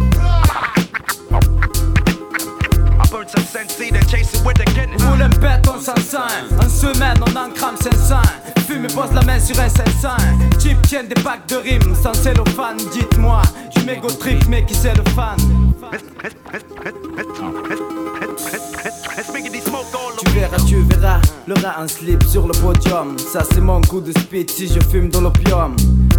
Roule 4.99 5.21
un 5.21 5.29
pète, 5.29 5.67
on 5.67 5.79
s'en 5.79 5.95
sent. 5.95 6.17
En 6.59 6.69
semaine, 6.69 7.17
on 7.21 7.35
en 7.37 7.49
crame 7.51 7.77
500. 7.77 8.15
Fume 8.67 8.85
et 8.85 8.87
pose 8.87 9.13
la 9.13 9.21
main 9.21 9.39
sur 9.39 9.59
un 9.59 9.69
500. 9.69 10.09
Type 10.59 10.81
tient 10.83 11.03
des 11.03 11.15
packs 11.21 11.47
de 11.47 11.55
rimes 11.55 11.95
sans 11.95 12.13
cellophane. 12.13 12.77
Dites-moi, 12.91 13.41
du 13.75 13.83
mégo 13.85 14.09
trip, 14.09 14.43
mais 14.49 14.65
qui 14.65 14.75
c'est 14.75 14.95
le 14.95 15.03
fan? 15.15 15.37
Tu 20.19 20.31
verras, 20.31 20.57
tu 20.67 20.81
verras, 20.81 21.21
le 21.47 21.53
rat 21.53 21.81
en 21.81 21.87
slip 21.87 22.23
sur 22.23 22.45
le 22.45 22.53
podium. 22.53 23.17
Ça, 23.17 23.43
c'est 23.49 23.61
mon 23.61 23.81
coup 23.81 24.01
de 24.01 24.11
speed 24.11 24.49
si 24.51 24.67
je 24.67 24.79
fume 24.81 25.09
de 25.09 25.19
l'opium. 25.19 25.75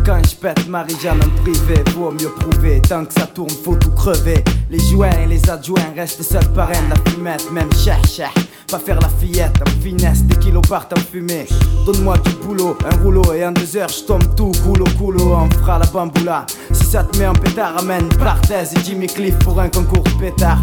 Quand 0.08 0.26
je 0.26 0.36
pète 0.36 0.66
Marie-Jeanne 0.66 1.20
en 1.22 1.42
privé, 1.42 1.84
vaut 1.94 2.10
mieux 2.10 2.30
prouver. 2.30 2.80
Tant 2.80 3.04
que 3.04 3.12
ça 3.12 3.26
tourne, 3.26 3.50
faut 3.50 3.76
tout 3.76 3.90
crever. 3.90 4.42
Les 4.70 4.78
joints 4.78 5.10
et 5.22 5.26
les 5.26 5.50
adjoints 5.50 5.92
restent 5.94 6.22
seuls 6.22 6.50
parrains. 6.54 6.88
La 6.88 7.10
fumette, 7.10 7.52
même 7.52 7.70
cher, 7.74 8.02
cher. 8.06 8.32
Pas 8.68 8.78
faire 8.78 8.98
la 9.00 9.10
fillette 9.10 9.60
en 9.60 9.82
finesse, 9.82 10.22
des 10.22 10.36
kilos 10.36 10.66
partent 10.66 10.94
en 10.94 11.00
fumée. 11.00 11.46
Donne-moi 11.84 12.16
du 12.24 12.30
boulot, 12.36 12.78
un 12.90 13.02
rouleau 13.02 13.34
et 13.34 13.44
en 13.44 13.52
deux 13.52 13.76
heures, 13.76 13.90
je 13.90 14.04
tombe 14.04 14.34
tout 14.34 14.52
coulo 14.64 14.86
coulo. 14.96 15.34
On 15.34 15.50
fera 15.50 15.78
la 15.78 15.84
bamboula. 15.84 16.46
Si 16.72 16.86
ça 16.86 17.04
te 17.04 17.18
met 17.18 17.26
en 17.26 17.34
pétard, 17.34 17.76
amène 17.76 18.08
Barthez 18.18 18.64
et 18.74 18.82
Jimmy 18.82 19.08
Cliff 19.08 19.38
pour 19.40 19.60
un 19.60 19.68
concours 19.68 20.04
pétard. 20.18 20.60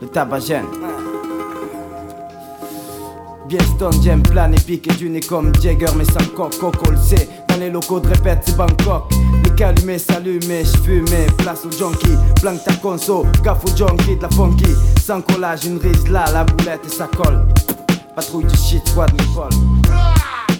Le 0.00 0.08
tabagène. 0.08 0.66
Bien 3.46 3.60
stone, 3.76 4.02
j'aime 4.02 4.22
plan 4.22 4.50
épique 4.50 4.90
et 4.90 4.94
du 4.94 5.10
nez 5.10 5.20
comme 5.20 5.52
Jagger 5.60 5.92
mais 5.96 6.06
sans 6.06 6.26
coco 6.34 6.90
le 6.90 6.96
sait 6.96 7.28
Les 7.58 7.70
locaux 7.70 8.00
de 8.00 8.08
répète 8.08 8.40
c'est 8.44 8.56
Bangkok. 8.56 9.12
Les 9.44 9.50
calumés 9.54 9.98
s'allumer, 9.98 10.64
j'fumais, 10.64 11.26
place 11.38 11.64
au 11.64 11.70
junkie 11.70 12.16
Blanc 12.40 12.56
ta 12.64 12.74
conso, 12.74 13.24
gaffe 13.44 13.64
au 13.64 13.76
junkie 13.76 14.16
de 14.16 14.22
la 14.22 14.28
funky. 14.30 14.66
Sans 15.00 15.20
collage, 15.20 15.64
une 15.64 15.78
rise 15.78 16.08
là, 16.08 16.24
la 16.32 16.44
boulette 16.44 16.80
et 16.84 16.88
ça 16.88 17.08
colle. 17.16 17.46
Patrouille 18.16 18.46
du 18.46 18.56
shit, 18.56 18.86
squad 18.88 19.12
l'épaule 19.12 19.48
Un 20.50 20.51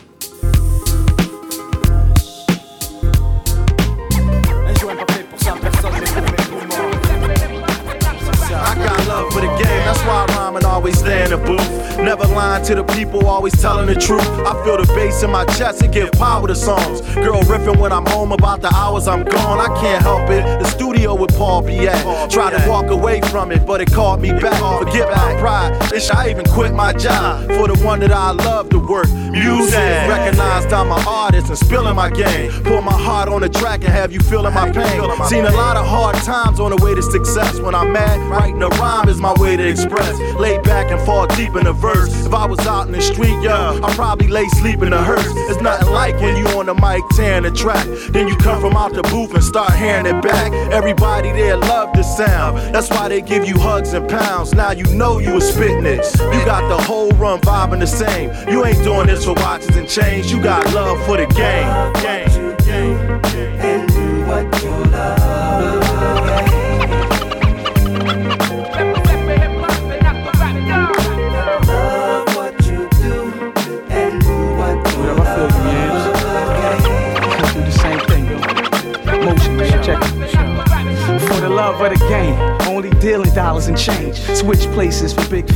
game, 9.62 9.84
that's 9.84 10.00
why 10.00 10.26
I 10.28 10.34
rhyme 10.36 10.56
and 10.56 10.64
always 10.64 10.98
stay 10.98 11.24
in 11.24 11.30
the 11.30 11.38
booth. 11.38 11.82
Never 11.98 12.24
lying 12.24 12.64
to 12.64 12.74
the 12.74 12.84
people, 12.84 13.26
always 13.26 13.52
telling 13.60 13.86
the 13.86 13.94
truth. 13.94 14.26
I 14.46 14.52
feel 14.64 14.76
the 14.76 14.86
bass 14.94 15.22
in 15.22 15.30
my 15.30 15.44
chest 15.44 15.82
and 15.82 15.92
give 15.92 16.10
power 16.12 16.46
to 16.48 16.54
songs. 16.54 17.00
Girl 17.14 17.40
riffing 17.42 17.78
when 17.78 17.92
I'm 17.92 18.06
home 18.06 18.32
about 18.32 18.60
the 18.60 18.74
hours 18.74 19.06
I'm 19.06 19.24
gone. 19.24 19.60
I 19.60 19.68
can't 19.80 20.02
help 20.02 20.28
it. 20.30 20.42
The 20.60 20.64
studio 20.64 21.14
with 21.14 21.36
Paul 21.36 21.62
be 21.62 21.86
at. 21.88 22.30
Tried 22.30 22.58
to 22.58 22.68
walk 22.68 22.86
away 22.86 23.20
from 23.20 23.52
it, 23.52 23.66
but 23.66 23.80
it 23.80 23.92
called 23.92 24.20
me 24.20 24.30
back. 24.32 24.58
Forget 24.82 25.08
my 25.10 25.36
pride. 25.38 25.72
Bitch, 25.82 26.12
I 26.14 26.30
even 26.30 26.44
quit 26.46 26.74
my 26.74 26.92
job 26.92 27.46
for 27.52 27.68
the 27.68 27.78
one 27.84 28.00
that 28.00 28.12
I 28.12 28.32
love 28.32 28.70
to 28.70 28.78
work. 28.78 29.08
Music. 29.30 29.78
Recognized 30.08 30.72
I'm 30.72 30.90
an 30.90 31.04
artist 31.06 31.48
and 31.48 31.58
spilling 31.58 31.96
my 31.96 32.10
game. 32.10 32.50
Put 32.64 32.82
my 32.82 32.92
heart 32.92 33.28
on 33.28 33.42
the 33.42 33.48
track 33.48 33.84
and 33.84 33.92
have 33.92 34.12
you 34.12 34.20
feeling 34.20 34.54
my 34.54 34.70
pain. 34.70 35.00
Seen 35.26 35.44
a 35.44 35.52
lot 35.52 35.76
of 35.76 35.86
hard 35.86 36.16
times 36.16 36.58
on 36.58 36.70
the 36.70 36.82
way 36.84 36.94
to 36.94 37.02
success. 37.02 37.60
When 37.60 37.74
I'm 37.74 37.92
mad, 37.92 38.18
writing 38.30 38.62
a 38.62 38.68
rhyme 38.68 39.08
is 39.08 39.18
my 39.18 39.34
way 39.34 39.51
to 39.56 39.68
express. 39.68 40.18
Lay 40.38 40.58
back 40.60 40.90
and 40.90 41.00
fall 41.06 41.26
deep 41.26 41.54
in 41.56 41.64
the 41.64 41.72
verse. 41.72 42.26
If 42.26 42.32
I 42.32 42.46
was 42.46 42.58
out 42.66 42.86
in 42.86 42.92
the 42.92 43.00
street, 43.00 43.36
yeah, 43.42 43.78
I'd 43.82 43.94
probably 43.94 44.28
lay 44.28 44.48
sleep 44.48 44.82
in 44.82 44.90
the 44.90 45.02
hearse. 45.02 45.26
It's 45.50 45.60
nothing 45.60 45.90
like 45.92 46.20
when 46.20 46.36
you 46.36 46.46
on 46.58 46.66
the 46.66 46.74
mic 46.74 47.02
tearing 47.12 47.44
the 47.44 47.50
track. 47.50 47.86
Then 48.10 48.28
you 48.28 48.36
come 48.36 48.60
from 48.60 48.76
out 48.76 48.92
the 48.92 49.02
booth 49.02 49.34
and 49.34 49.42
start 49.42 49.72
hearing 49.74 50.06
it 50.06 50.22
back. 50.22 50.52
Everybody 50.72 51.32
there 51.32 51.56
love 51.56 51.92
the 51.94 52.02
sound. 52.02 52.74
That's 52.74 52.88
why 52.90 53.08
they 53.08 53.20
give 53.20 53.46
you 53.46 53.58
hugs 53.58 53.92
and 53.92 54.08
pounds. 54.08 54.54
Now 54.54 54.72
you 54.72 54.84
know 54.94 55.18
you 55.18 55.34
was 55.34 55.48
spitting 55.52 55.86
it. 55.86 56.04
You 56.18 56.44
got 56.44 56.68
the 56.68 56.82
whole 56.82 57.10
run 57.12 57.40
vibing 57.40 57.80
the 57.80 57.86
same. 57.86 58.30
You 58.48 58.64
ain't 58.64 58.82
doing 58.82 59.06
this 59.06 59.24
for 59.24 59.34
watches 59.34 59.76
and 59.76 59.88
chains. 59.88 60.30
You 60.32 60.42
got 60.42 60.72
love 60.72 61.04
for 61.06 61.16
the 61.16 61.26
game. 61.26 61.92
game. 62.02 63.20
And 63.60 64.26
what 64.26 64.62
you. 64.62 64.70
Love 64.92 66.61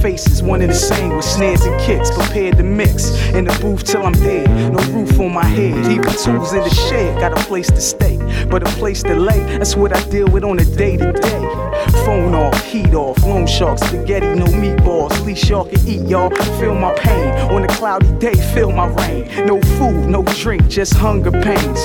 faces, 0.06 0.40
one 0.40 0.62
and 0.62 0.70
the 0.70 0.74
same 0.74 1.16
with 1.16 1.24
snares 1.24 1.64
and 1.64 1.80
kicks. 1.80 2.12
Prepared 2.12 2.56
to 2.58 2.62
mix 2.62 3.10
in 3.34 3.44
the 3.44 3.58
booth 3.60 3.82
till 3.82 4.04
I'm 4.06 4.12
dead. 4.12 4.46
No 4.72 4.78
roof 4.94 5.18
on 5.18 5.32
my 5.32 5.44
head, 5.44 5.90
even 5.90 6.12
tools 6.24 6.52
in 6.52 6.62
the 6.62 6.70
shed. 6.70 7.18
Got 7.18 7.32
a 7.32 7.42
place 7.48 7.66
to 7.66 7.80
stay, 7.80 8.16
but 8.48 8.62
a 8.62 8.70
place 8.78 9.02
to 9.02 9.16
lay. 9.16 9.40
That's 9.58 9.74
what 9.74 9.96
I 9.96 10.00
deal 10.08 10.28
with 10.28 10.44
on 10.44 10.60
a 10.60 10.64
day 10.64 10.96
to 10.96 11.12
day. 11.12 11.65
Phone 12.06 12.36
off, 12.36 12.64
heat 12.64 12.94
off, 12.94 13.20
loan 13.24 13.48
shark, 13.48 13.80
spaghetti, 13.80 14.28
no 14.28 14.44
meatballs. 14.46 15.24
Least 15.26 15.48
y'all 15.48 15.64
can 15.64 15.88
eat, 15.88 16.08
y'all. 16.08 16.30
Feel 16.60 16.76
my 16.76 16.94
pain 16.94 17.32
on 17.50 17.64
a 17.64 17.66
cloudy 17.66 18.12
day. 18.20 18.34
Feel 18.54 18.70
my 18.70 18.86
rain. 18.86 19.44
No 19.44 19.60
food, 19.60 20.06
no 20.06 20.22
drink, 20.22 20.68
just 20.68 20.94
hunger 20.94 21.32
pains. 21.32 21.80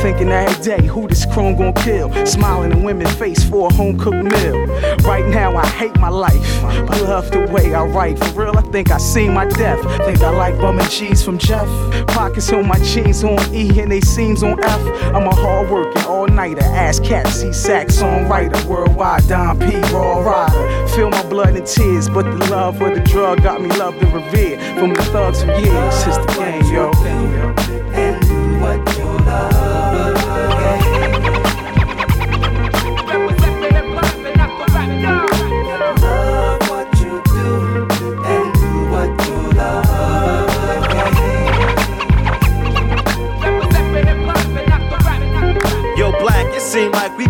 Thinking 0.00 0.30
every 0.30 0.64
day, 0.64 0.86
who 0.86 1.06
this 1.06 1.26
chrome 1.26 1.56
gon' 1.56 1.74
kill? 1.74 2.10
Smiling 2.24 2.72
in 2.72 2.82
women's 2.82 3.12
face 3.16 3.44
for 3.44 3.68
a 3.68 3.74
home 3.74 3.98
cooked 3.98 4.24
meal. 4.24 4.66
Right 5.04 5.26
now, 5.26 5.54
I 5.54 5.66
hate 5.66 5.94
my 5.98 6.08
life. 6.08 6.62
But 6.86 7.02
love 7.02 7.30
the 7.30 7.40
way 7.52 7.74
I 7.74 7.84
write. 7.84 8.18
For 8.18 8.44
real, 8.44 8.56
I 8.56 8.62
think 8.62 8.90
I 8.90 8.96
seen 8.96 9.34
my 9.34 9.44
death. 9.44 9.82
Think 10.06 10.22
I 10.22 10.30
like 10.30 10.56
bum 10.56 10.78
and 10.78 10.90
cheese 10.90 11.22
from 11.22 11.36
Jeff. 11.36 11.68
Pockets 12.08 12.50
on 12.54 12.66
my 12.66 12.78
jeans 12.78 13.22
on 13.22 13.38
E 13.54 13.78
and 13.78 13.92
they 13.92 14.00
seams 14.00 14.42
on 14.42 14.62
F. 14.64 14.80
I'm 15.14 15.26
a 15.26 15.34
hard 15.34 15.68
working 15.68 16.04
all 16.04 16.26
nighter. 16.26 16.62
Ass 16.62 17.00
cat, 17.00 17.26
C 17.28 17.52
sax 17.52 17.96
songwriter. 17.96 18.64
Worldwide, 18.64 19.28
Don 19.28 19.57
Raw 19.92 20.20
rider. 20.20 20.88
Feel 20.88 21.10
my 21.10 21.22
blood 21.28 21.56
and 21.56 21.66
tears, 21.66 22.08
but 22.08 22.24
the 22.24 22.50
love 22.50 22.78
for 22.78 22.94
the 22.94 23.00
drug 23.00 23.42
got 23.42 23.60
me 23.60 23.68
loved 23.70 24.02
and 24.02 24.12
revered. 24.12 24.60
From 24.78 24.94
the 24.94 25.02
thugs 25.04 25.42
for 25.42 25.52
years, 25.58 26.06
it's 26.06 26.18
the 26.18 26.26
game, 26.38 26.64
yo. 26.72 27.17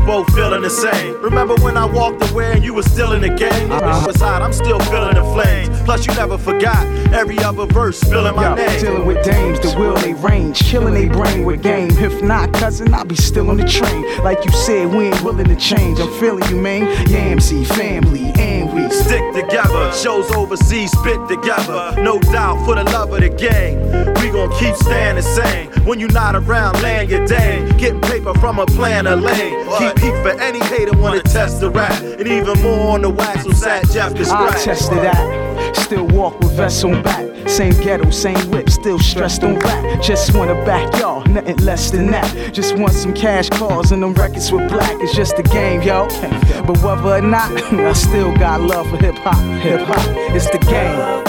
Both 0.09 0.35
feeling 0.35 0.63
the 0.63 0.71
same. 0.71 1.21
Remember 1.21 1.55
when 1.57 1.77
I 1.77 1.85
walked 1.85 2.31
away 2.31 2.53
and 2.53 2.65
you 2.65 2.73
were 2.73 2.83
still 2.83 3.13
in 3.13 3.21
the 3.21 3.29
game? 3.29 3.71
It 3.71 4.07
was 4.07 4.17
hot, 4.17 4.41
I'm 4.41 4.55
still 4.55 4.81
feeling 4.81 5.15
the 5.15 5.23
flames. 5.35 5.69
Plus, 5.83 6.07
you 6.07 6.15
never 6.15 6.39
forgot 6.39 6.87
every 7.13 7.39
other 7.41 7.67
verse 7.67 8.01
spilling 8.01 8.35
my 8.35 8.49
Yo, 8.49 8.55
name. 8.55 8.81
dealing 8.81 9.07
with 9.07 9.23
dames, 9.23 9.61
the 9.61 9.79
will 9.79 9.97
they 9.97 10.15
range, 10.15 10.61
killing 10.61 10.95
they 10.95 11.09
brain 11.09 11.45
with 11.45 11.63
game. 11.63 11.91
If 11.91 12.23
not, 12.23 12.55
cousin, 12.55 12.95
I'll 12.95 13.05
be 13.05 13.17
still 13.17 13.51
on 13.51 13.59
the 13.59 13.69
train. 13.69 14.03
Like 14.25 14.43
you 14.47 14.51
said, 14.53 14.89
we 14.89 15.09
ain't 15.09 15.23
willing 15.23 15.47
to 15.47 15.57
change. 15.57 16.01
I'm 16.01 16.11
feeling 16.19 16.49
you, 16.49 16.57
man. 16.57 16.87
Yamsy, 17.07 17.67
family, 17.67 18.33
and 18.39 18.73
we 18.73 18.89
Stick 18.91 19.35
together, 19.35 19.93
shows 19.93 20.31
overseas 20.33 20.91
spit 20.93 21.29
together. 21.29 21.95
No 21.99 22.19
doubt 22.21 22.65
for 22.65 22.75
the 22.75 22.85
love 22.85 23.13
of 23.13 23.21
the 23.21 23.29
game. 23.29 23.79
We 24.21 24.31
gon' 24.31 24.51
keep 24.59 24.75
staying 24.77 25.17
the 25.17 25.23
same. 25.23 25.68
When 25.89 25.99
you 25.99 26.09
not 26.09 26.37
around, 26.37 26.83
laying 26.83 27.09
your 27.09 27.27
dame. 27.27 27.67
Getting 27.79 28.03
paper 28.03 28.35
from 28.35 28.59
a 28.59 28.67
plan 28.67 29.07
of 29.07 29.21
lane. 29.21 29.67
Keep 29.79 29.99
heat 30.01 30.23
for 30.23 30.39
any 30.39 30.63
hater 30.67 30.95
wanna 30.99 31.23
test 31.23 31.63
the 31.63 31.71
rap. 31.71 32.03
And 32.03 32.29
even 32.29 32.61
more 32.61 32.91
on 32.91 33.01
the 33.01 33.09
wax, 33.09 33.45
so 33.45 33.53
sad 33.53 33.91
Jeff 33.91 34.15
can 34.15 34.27
I 34.27 34.51
tested 34.51 34.99
that. 34.99 35.75
Still 35.75 36.07
walk 36.09 36.39
with 36.41 36.53
vests 36.53 36.85
on 36.85 37.03
back. 37.03 37.27
Same 37.49 37.73
ghetto, 37.83 38.11
same 38.11 38.51
whip, 38.51 38.69
still 38.69 38.99
stressed 38.99 39.43
on 39.45 39.59
rap. 39.61 40.03
Just 40.03 40.35
wanna 40.35 40.63
back 40.67 40.95
y'all, 41.01 41.25
nothing 41.25 41.57
less 41.65 41.91
than 41.91 42.11
that. 42.11 42.53
Just 42.53 42.77
want 42.77 42.93
some 42.93 43.15
cash 43.15 43.49
calls 43.49 43.91
and 43.91 44.03
them 44.03 44.13
records 44.13 44.53
with 44.53 44.69
black. 44.69 44.95
It's 45.01 45.15
just 45.15 45.39
a 45.39 45.43
game, 45.43 45.81
yo. 45.81 46.07
But 46.67 46.83
whether 46.83 47.17
or 47.17 47.23
not, 47.23 47.51
I 47.73 47.95
still 47.95 48.37
got 48.37 48.61
love 48.61 48.91
for 48.91 48.99
hip 48.99 49.15
hop. 49.15 49.43
Hip 49.63 49.81
hop, 49.87 50.07
it's 50.37 50.51
the 50.51 50.59
game. 50.59 51.28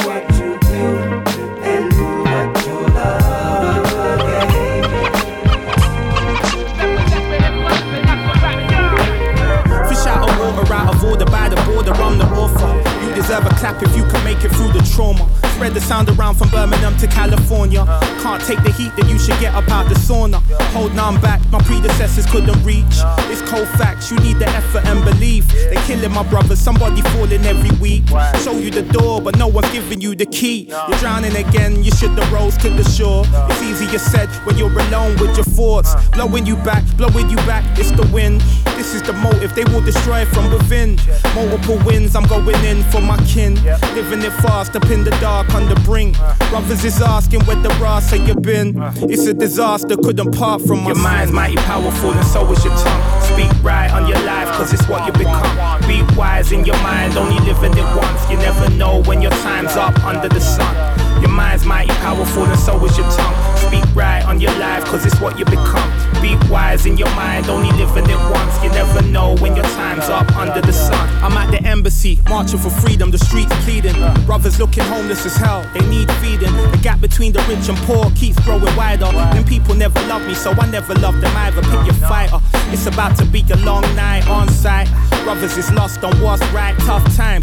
If 13.81 13.95
you 13.95 14.03
can 14.03 14.23
make 14.23 14.43
it 14.43 14.49
through 14.49 14.71
the 14.73 14.81
trauma. 14.93 15.38
Spread 15.59 15.73
the 15.73 15.81
sound 15.81 16.07
around 16.11 16.35
from 16.35 16.47
Birmingham 16.51 16.95
to 16.99 17.07
California. 17.07 17.83
Can't 18.21 18.41
take 18.45 18.63
the 18.63 18.71
heat, 18.71 18.93
then 18.95 19.09
you 19.09 19.19
should 19.19 19.37
get 19.41 19.53
up 19.53 19.67
out 19.67 19.89
the 19.89 19.95
sauna. 19.95 20.39
Hold 20.71 20.97
on 20.97 21.19
back, 21.19 21.41
my 21.51 21.61
predecessors 21.63 22.25
couldn't 22.27 22.63
reach. 22.63 23.03
It's 23.27 23.41
cold 23.41 23.67
facts, 23.75 24.09
you 24.09 24.17
need 24.19 24.39
the 24.39 24.47
effort 24.47 24.85
and 24.85 25.03
belief. 25.03 25.51
They're 25.51 25.83
killing 25.83 26.13
my 26.13 26.23
brothers, 26.23 26.59
somebody 26.59 27.01
falling 27.11 27.45
every 27.45 27.77
week. 27.79 28.07
Show 28.41 28.53
you 28.53 28.71
the 28.71 28.83
door, 28.83 29.21
but 29.21 29.37
no 29.37 29.49
one's 29.49 29.69
giving 29.71 29.99
you 29.99 30.15
the 30.15 30.27
key. 30.27 30.71
You're 30.87 30.97
drowning 30.99 31.35
again, 31.35 31.83
you 31.83 31.91
should 31.91 32.11
have 32.11 32.31
rose 32.31 32.55
to 32.59 32.69
the 32.69 32.85
shore. 32.85 33.25
It's 33.51 33.61
easier 33.61 33.99
said 33.99 34.29
when 34.45 34.57
you're 34.57 34.71
alone 34.71 35.17
with 35.19 35.35
your 35.35 35.43
thoughts. 35.43 35.93
Blowing 36.11 36.45
you 36.45 36.55
back, 36.55 36.85
blowing 36.95 37.29
you 37.29 37.35
back, 37.43 37.65
it's 37.77 37.91
the 37.91 38.07
wind. 38.13 38.39
This 38.77 38.95
is 38.95 39.01
the 39.03 39.11
motive, 39.11 39.53
they 39.55 39.65
will 39.65 39.81
destroy 39.81 40.23
from 40.23 40.49
within. 40.53 40.97
Multiple 41.35 41.79
wins, 41.85 42.15
I'm 42.15 42.27
going 42.27 42.63
in 42.63 42.81
for 42.83 43.01
my 43.01 43.17
kin. 43.25 43.55
Living 43.93 44.21
it 44.21 44.31
fast 44.39 44.73
up 44.77 44.85
in 44.85 45.03
the 45.03 45.11
dark 45.19 45.48
on 45.53 45.67
the 45.69 45.75
brink. 45.85 46.17
Brothers 46.49 46.83
is 46.83 47.01
asking 47.01 47.41
where 47.45 47.61
the 47.61 47.69
have 48.11 48.27
you 48.27 48.35
been. 48.35 48.75
It's 49.09 49.25
a 49.25 49.33
disaster, 49.33 49.95
couldn't 49.95 50.31
part 50.31 50.61
from 50.61 50.79
my 50.79 50.91
Your 50.91 50.95
mind's 50.95 51.31
mighty 51.31 51.55
powerful, 51.57 52.11
and 52.11 52.25
so 52.27 52.49
is 52.51 52.63
your 52.63 52.75
tongue. 52.75 53.21
Speak 53.21 53.51
right 53.63 53.91
on 53.91 54.07
your 54.07 54.19
life, 54.25 54.49
cause 54.49 54.73
it's 54.73 54.87
what 54.87 55.05
you 55.05 55.13
become. 55.13 55.81
Be 55.87 56.03
wise 56.15 56.51
in 56.51 56.65
your 56.65 56.77
mind, 56.81 57.17
only 57.17 57.39
living 57.45 57.77
it 57.77 57.95
once. 57.95 58.29
You 58.29 58.37
never 58.37 58.69
know 58.71 59.01
when 59.03 59.21
your 59.21 59.31
time's 59.31 59.75
up 59.75 59.97
under 60.03 60.29
the 60.29 60.41
sun. 60.41 60.88
Your 61.21 61.29
mind's 61.29 61.65
mighty 61.65 61.93
powerful, 61.95 62.43
and 62.43 62.59
so 62.59 62.83
is 62.85 62.97
your 62.97 63.09
tongue. 63.11 63.57
Speak 63.57 63.83
right 63.95 64.23
on 64.25 64.39
your 64.39 64.53
life, 64.57 64.85
cause 64.85 65.05
it's 65.05 65.19
what 65.19 65.37
you 65.37 65.45
become. 65.45 65.89
Be 66.21 66.35
wise 66.49 66.85
in 66.85 66.97
your 66.97 67.09
mind, 67.15 67.49
only 67.49 67.71
living 67.71 68.09
it 68.09 68.17
once. 68.31 68.63
You 68.63 68.69
never 68.69 69.01
know 69.03 69.35
when 69.37 69.55
your 69.55 69.65
time's 69.75 70.09
up 70.09 70.29
under 70.35 70.61
the 70.61 70.73
sun. 70.73 71.07
I'm 71.23 71.37
at 71.37 71.51
the 71.51 71.61
embassy, 71.67 72.19
marching 72.27 72.59
for 72.59 72.69
freedom, 72.69 73.11
the 73.11 73.17
streets 73.17 73.53
pleading. 73.63 73.95
Brothers 74.25 74.59
looking 74.59 74.83
homeless 74.83 75.25
as 75.25 75.35
hell, 75.35 75.63
they 75.73 75.85
need 75.87 76.11
feeding. 76.13 76.53
The 76.71 76.79
gap 76.81 76.99
between 77.01 77.31
the 77.31 77.39
rich 77.47 77.69
and 77.69 77.77
poor 77.79 78.09
keeps 78.11 78.39
growing 78.45 78.75
wider. 78.75 79.05
Them 79.05 79.45
people 79.45 79.75
never 79.75 79.99
love 80.07 80.25
me, 80.27 80.33
so 80.33 80.51
I 80.51 80.69
never 80.69 80.93
love 80.95 81.19
them 81.21 81.35
either. 81.37 81.61
Pick 81.61 81.85
your 81.85 81.99
fighter. 82.07 82.39
It's 82.71 82.87
about 82.87 83.17
to 83.17 83.25
be 83.25 83.43
a 83.51 83.57
long 83.57 83.83
night 83.95 84.27
on 84.27 84.49
site. 84.49 84.87
Brothers 85.23 85.57
is 85.57 85.71
lost 85.73 86.03
on 86.03 86.13
what's 86.21 86.45
right, 86.51 86.77
tough 86.79 87.03
times. 87.15 87.38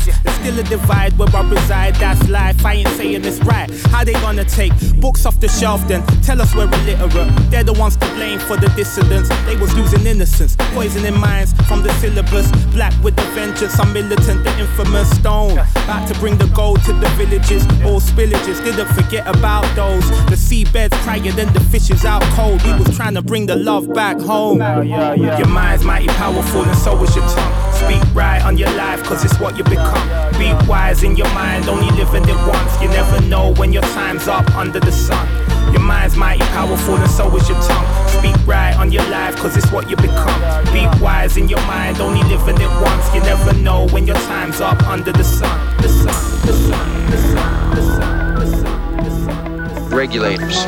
Still 0.57 0.67
a 0.67 0.71
divide 0.71 1.19
where 1.19 1.29
I 1.37 1.51
reside, 1.51 1.97
that's 1.97 2.29
life. 2.31 2.65
I 2.65 2.75
ain't 2.75 2.89
saying 2.97 3.27
it's 3.27 3.41
right. 3.41 3.71
How 3.91 4.05
they 4.05 4.15
gonna 4.15 4.45
take 4.45 4.73
books 4.99 5.27
off 5.27 5.39
the 5.39 5.49
shelf 5.49 5.87
then? 5.87 6.03
Tell 6.23 6.41
us 6.41 6.55
we're 6.55 6.65
illiterate. 6.65 7.51
They're 7.51 7.63
the 7.63 7.75
ones 7.75 7.97
to 7.99 8.07
blame 8.15 8.39
for 8.39 8.57
the 8.57 8.69
dissidents. 8.69 9.29
They 9.45 9.57
was 9.57 9.75
losing 9.75 10.07
innocence, 10.07 10.57
poisoning 10.73 11.21
minds 11.21 11.53
from 11.69 11.83
the 11.83 11.93
syllabus. 12.01 12.51
Black 12.73 12.95
with 13.05 13.17
the 13.17 13.25
vengeance, 13.35 13.79
I'm 13.79 13.93
militant, 13.93 14.45
the 14.45 14.59
infamous 14.59 15.11
stone. 15.11 15.59
About 15.59 16.09
to 16.09 16.15
bring 16.21 16.39
the 16.39 16.47
gold 16.47 16.83
to 16.85 16.95
the 16.95 17.09
villages, 17.21 17.67
all 17.85 18.01
spillages. 18.01 18.65
Didn't 18.65 18.89
forget 18.95 19.27
about 19.27 19.67
those. 19.77 20.09
The 20.31 20.37
seabeds 20.37 20.95
higher 21.05 21.33
then 21.33 21.53
the 21.53 21.61
fishes 21.61 22.07
out 22.07 22.23
cold. 22.35 22.63
We 22.63 22.73
was 22.73 22.97
trying 22.97 23.15
to 23.15 23.23
bring 23.23 23.45
the 23.45 23.57
love 23.57 23.93
back 23.93 24.19
home. 24.19 24.61
Your 24.87 25.49
mind's 25.49 25.85
mighty 25.85 26.09
powerful, 26.09 26.63
and 26.63 26.79
so 26.79 27.03
is 27.03 27.15
your 27.15 27.29
tongue. 27.29 27.76
Speak 27.85 28.03
right 28.15 28.43
on 28.43 28.57
your 28.57 28.71
life, 28.75 29.03
cause 29.05 29.25
it's 29.25 29.39
what 29.39 29.57
you 29.57 29.65
become. 29.65 30.09
Be 30.39 30.53
wise 30.67 31.03
in 31.03 31.17
your 31.17 31.29
mind, 31.35 31.69
only 31.69 31.91
living 31.97 32.25
it 32.29 32.37
once. 32.47 32.81
You 32.81 32.89
never 32.89 33.21
know 33.23 33.55
when 33.55 33.73
your 33.73 33.83
time's 33.95 34.29
up 34.29 34.49
under 34.57 34.81
the 34.81 34.93
sun. 34.93 35.27
Your 35.73 35.83
mind's 35.83 36.17
mighty 36.17 36.45
powerful, 36.57 36.97
and 36.97 37.11
so 37.11 37.35
is 37.37 37.49
your 37.49 37.61
tongue. 37.63 38.09
Speak 38.09 38.37
right 38.47 38.75
on 38.77 38.91
your 38.93 39.05
life, 39.11 39.37
cause 39.37 39.57
it's 39.57 39.71
what 39.71 39.91
you 39.91 39.97
become. 39.97 40.41
Be 40.73 40.87
wise 41.03 41.37
in 41.37 41.49
your 41.49 41.61
mind, 41.67 42.01
only 42.01 42.23
living 42.29 42.57
it 42.61 42.71
once. 42.81 43.15
You 43.15 43.21
never 43.21 43.53
know 43.53 43.87
when 43.89 44.07
your 44.07 44.17
time's 44.31 44.61
up 44.61 44.83
under 44.87 45.13
the 45.13 45.25
sun. 45.25 45.77
The 45.83 45.89
sun, 45.89 46.47
the 46.47 46.53
sun, 46.53 47.11
the 47.11 47.17
sun, 47.17 47.75
the 47.75 47.83
sun, 47.83 48.35
the 48.37 48.47
sun, 48.47 49.67
the 49.67 49.81
sun. 49.81 49.91
Regulators. 49.91 50.65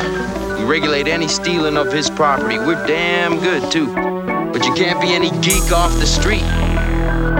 We 0.59 0.65
regulate 0.65 1.09
any 1.09 1.29
stealing 1.29 1.77
of 1.77 1.93
his 1.93 2.11
property. 2.11 2.59
We're 2.59 2.87
damn 2.87 3.39
good 3.41 3.71
too. 3.73 3.87
But 4.53 4.67
you 4.67 4.75
can't 4.75 5.01
be 5.01 5.09
any 5.09 5.31
geek 5.41 5.73
off 5.73 5.93
the 6.01 6.07
street. 6.07 6.43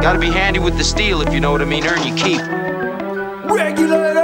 Gotta 0.01 0.19
be 0.19 0.31
handy 0.31 0.61
with 0.61 0.79
the 0.79 0.85
steel 0.85 1.23
if 1.23 1.33
you 1.35 1.41
know 1.41 1.51
what 1.51 1.61
I 1.61 1.65
mean. 1.65 1.85
Earn 1.87 2.07
your 2.07 2.17
keep. 2.17 2.41
Regulators! 3.51 4.21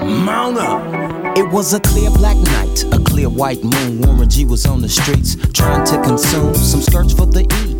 Mount 0.00 0.56
up! 0.58 1.36
It 1.36 1.50
was 1.50 1.74
a 1.74 1.80
clear 1.80 2.10
black 2.10 2.36
night, 2.36 2.84
a 2.92 2.98
clear 3.02 3.28
white 3.28 3.62
moon. 3.62 4.00
Warren 4.00 4.30
G 4.30 4.44
was 4.44 4.64
on 4.66 4.80
the 4.80 4.88
streets 4.88 5.36
trying 5.52 5.84
to 5.86 6.00
consume 6.02 6.54
some 6.54 6.80
skirts 6.80 7.12
for 7.12 7.26
the 7.26 7.42
E, 7.42 7.75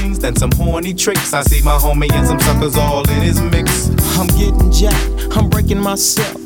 things 0.00 0.18
than 0.18 0.36
some 0.36 0.50
horny 0.52 0.94
tricks. 0.94 1.32
I 1.32 1.42
see 1.42 1.62
my 1.62 1.76
homie 1.78 2.12
and 2.12 2.26
some 2.26 2.40
suckers 2.40 2.76
all 2.76 3.08
in 3.10 3.22
his 3.22 3.40
mix. 3.40 3.88
I'm 4.18 4.26
getting 4.28 4.70
jacked, 4.70 5.36
I'm 5.36 5.48
breaking 5.48 5.80
myself. 5.80 6.45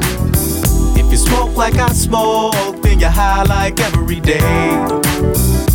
If 1.11 1.19
you 1.19 1.25
smoke 1.25 1.57
like 1.57 1.77
I 1.77 1.91
smoke, 1.91 2.81
then 2.83 3.01
you're 3.01 3.09
high 3.09 3.43
like 3.43 3.81
every 3.81 4.21
day. 4.21 4.39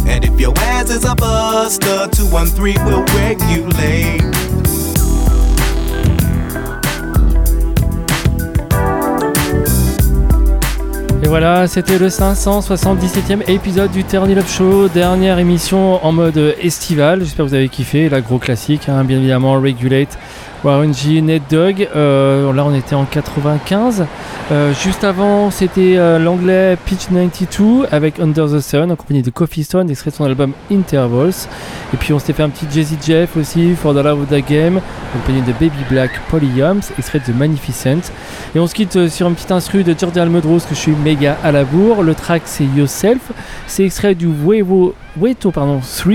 And 0.08 0.24
if 0.24 0.40
your 0.40 0.54
ass 0.56 0.88
is 0.88 1.04
a 1.04 1.14
buster, 1.14 2.08
213 2.10 2.82
will 2.86 3.04
regulate. 3.12 4.22
Et 11.22 11.28
voilà, 11.28 11.66
c'était 11.66 11.98
le 11.98 12.08
577e 12.08 13.42
épisode 13.46 13.90
du 13.90 14.04
Turn 14.04 14.30
Up 14.30 14.46
Show, 14.48 14.88
dernière 14.88 15.38
émission 15.38 16.02
en 16.02 16.12
mode 16.12 16.54
estival. 16.62 17.20
J'espère 17.20 17.44
que 17.44 17.50
vous 17.50 17.54
avez 17.54 17.68
kiffé, 17.68 18.08
la 18.08 18.22
gros 18.22 18.38
classique, 18.38 18.88
hein, 18.88 19.04
bien 19.04 19.18
évidemment, 19.18 19.54
Regulate, 19.60 20.16
Warren 20.66 20.90
Ned 21.22 21.42
Dogg. 21.48 21.88
Euh, 21.94 22.52
là, 22.52 22.64
on 22.66 22.74
était 22.74 22.96
en 22.96 23.04
95. 23.04 24.04
Euh, 24.50 24.74
juste 24.74 25.04
avant, 25.04 25.52
c'était 25.52 25.96
euh, 25.96 26.18
l'anglais 26.18 26.76
Pitch 26.86 27.06
92 27.06 27.86
avec 27.92 28.18
Under 28.18 28.46
the 28.46 28.58
Sun 28.58 28.90
en 28.90 28.96
compagnie 28.96 29.22
de 29.22 29.30
Coffee 29.30 29.62
Stone, 29.62 29.88
extrait 29.88 30.10
de 30.10 30.16
son 30.16 30.24
album 30.24 30.54
Intervals. 30.72 31.46
Et 31.94 31.96
puis, 31.96 32.12
on 32.12 32.18
s'était 32.18 32.32
fait 32.32 32.42
un 32.42 32.48
petit 32.48 32.66
Jazzy 32.68 32.98
Jeff 33.00 33.36
aussi, 33.36 33.76
For 33.76 33.94
the 33.94 33.98
Love 33.98 34.22
of 34.22 34.28
the 34.28 34.44
Game, 34.44 34.78
en 34.78 35.18
compagnie 35.20 35.42
de 35.42 35.52
Baby 35.52 35.84
Black 35.88 36.10
Polyums, 36.30 36.82
extrait 36.98 37.20
de 37.24 37.32
Magnificent. 37.32 38.10
Et 38.56 38.58
on 38.58 38.66
se 38.66 38.74
quitte 38.74 39.08
sur 39.08 39.28
un 39.28 39.34
petit 39.34 39.52
instru 39.52 39.84
de 39.84 39.94
Jordan 39.96 40.24
Almedros 40.24 40.58
que 40.68 40.74
je 40.74 40.80
suis 40.80 40.96
méga 40.96 41.38
à 41.44 41.52
la 41.52 41.62
bourre. 41.62 42.02
Le 42.02 42.16
track, 42.16 42.42
c'est 42.44 42.64
Yourself. 42.64 43.30
C'est 43.68 43.84
extrait 43.84 44.16
du 44.16 44.26
Wevo, 44.26 44.96
Weto 45.18 45.50
pardon, 45.50 45.80
3. 45.80 46.14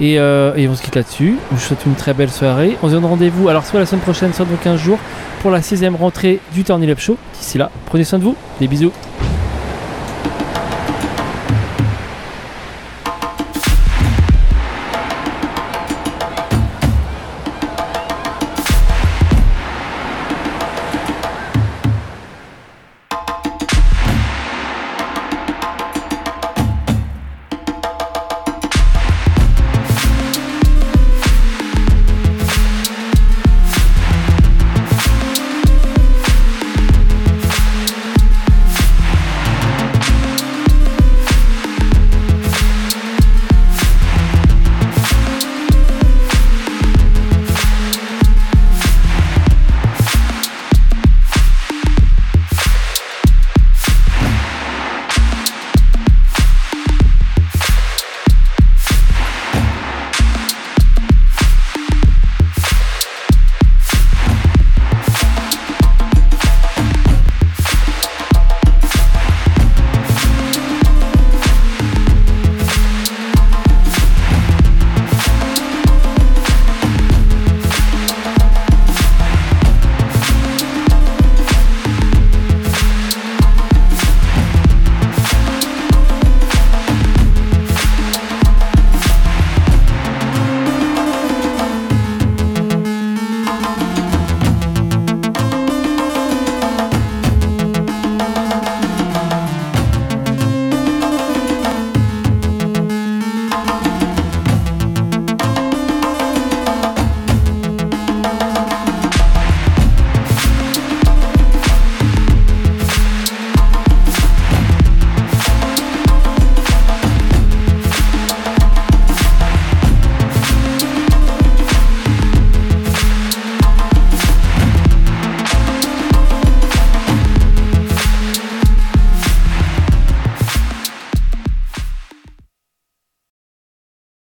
Et, 0.00 0.18
euh, 0.18 0.54
et 0.56 0.68
on 0.68 0.74
se 0.74 0.82
quitte 0.82 0.96
là-dessus. 0.96 1.36
Je 1.50 1.56
vous 1.56 1.60
souhaite 1.60 1.84
une 1.86 1.94
très 1.94 2.14
belle 2.14 2.30
soirée. 2.30 2.76
On 2.82 2.88
se 2.88 2.94
donne 2.94 3.04
rendez-vous 3.04 3.48
alors 3.48 3.64
soit 3.64 3.80
la 3.80 3.86
semaine 3.86 4.02
prochaine, 4.02 4.32
soit 4.32 4.46
dans 4.46 4.56
15 4.56 4.80
jours 4.80 4.98
pour 5.40 5.50
la 5.50 5.62
sixième 5.62 5.96
rentrée 5.96 6.40
du 6.52 6.64
Turn 6.64 6.82
Up 6.88 6.98
Show. 6.98 7.16
D'ici 7.38 7.58
là, 7.58 7.70
prenez 7.86 8.04
soin 8.04 8.18
de 8.18 8.24
vous. 8.24 8.36
Des 8.60 8.68
bisous. 8.68 8.92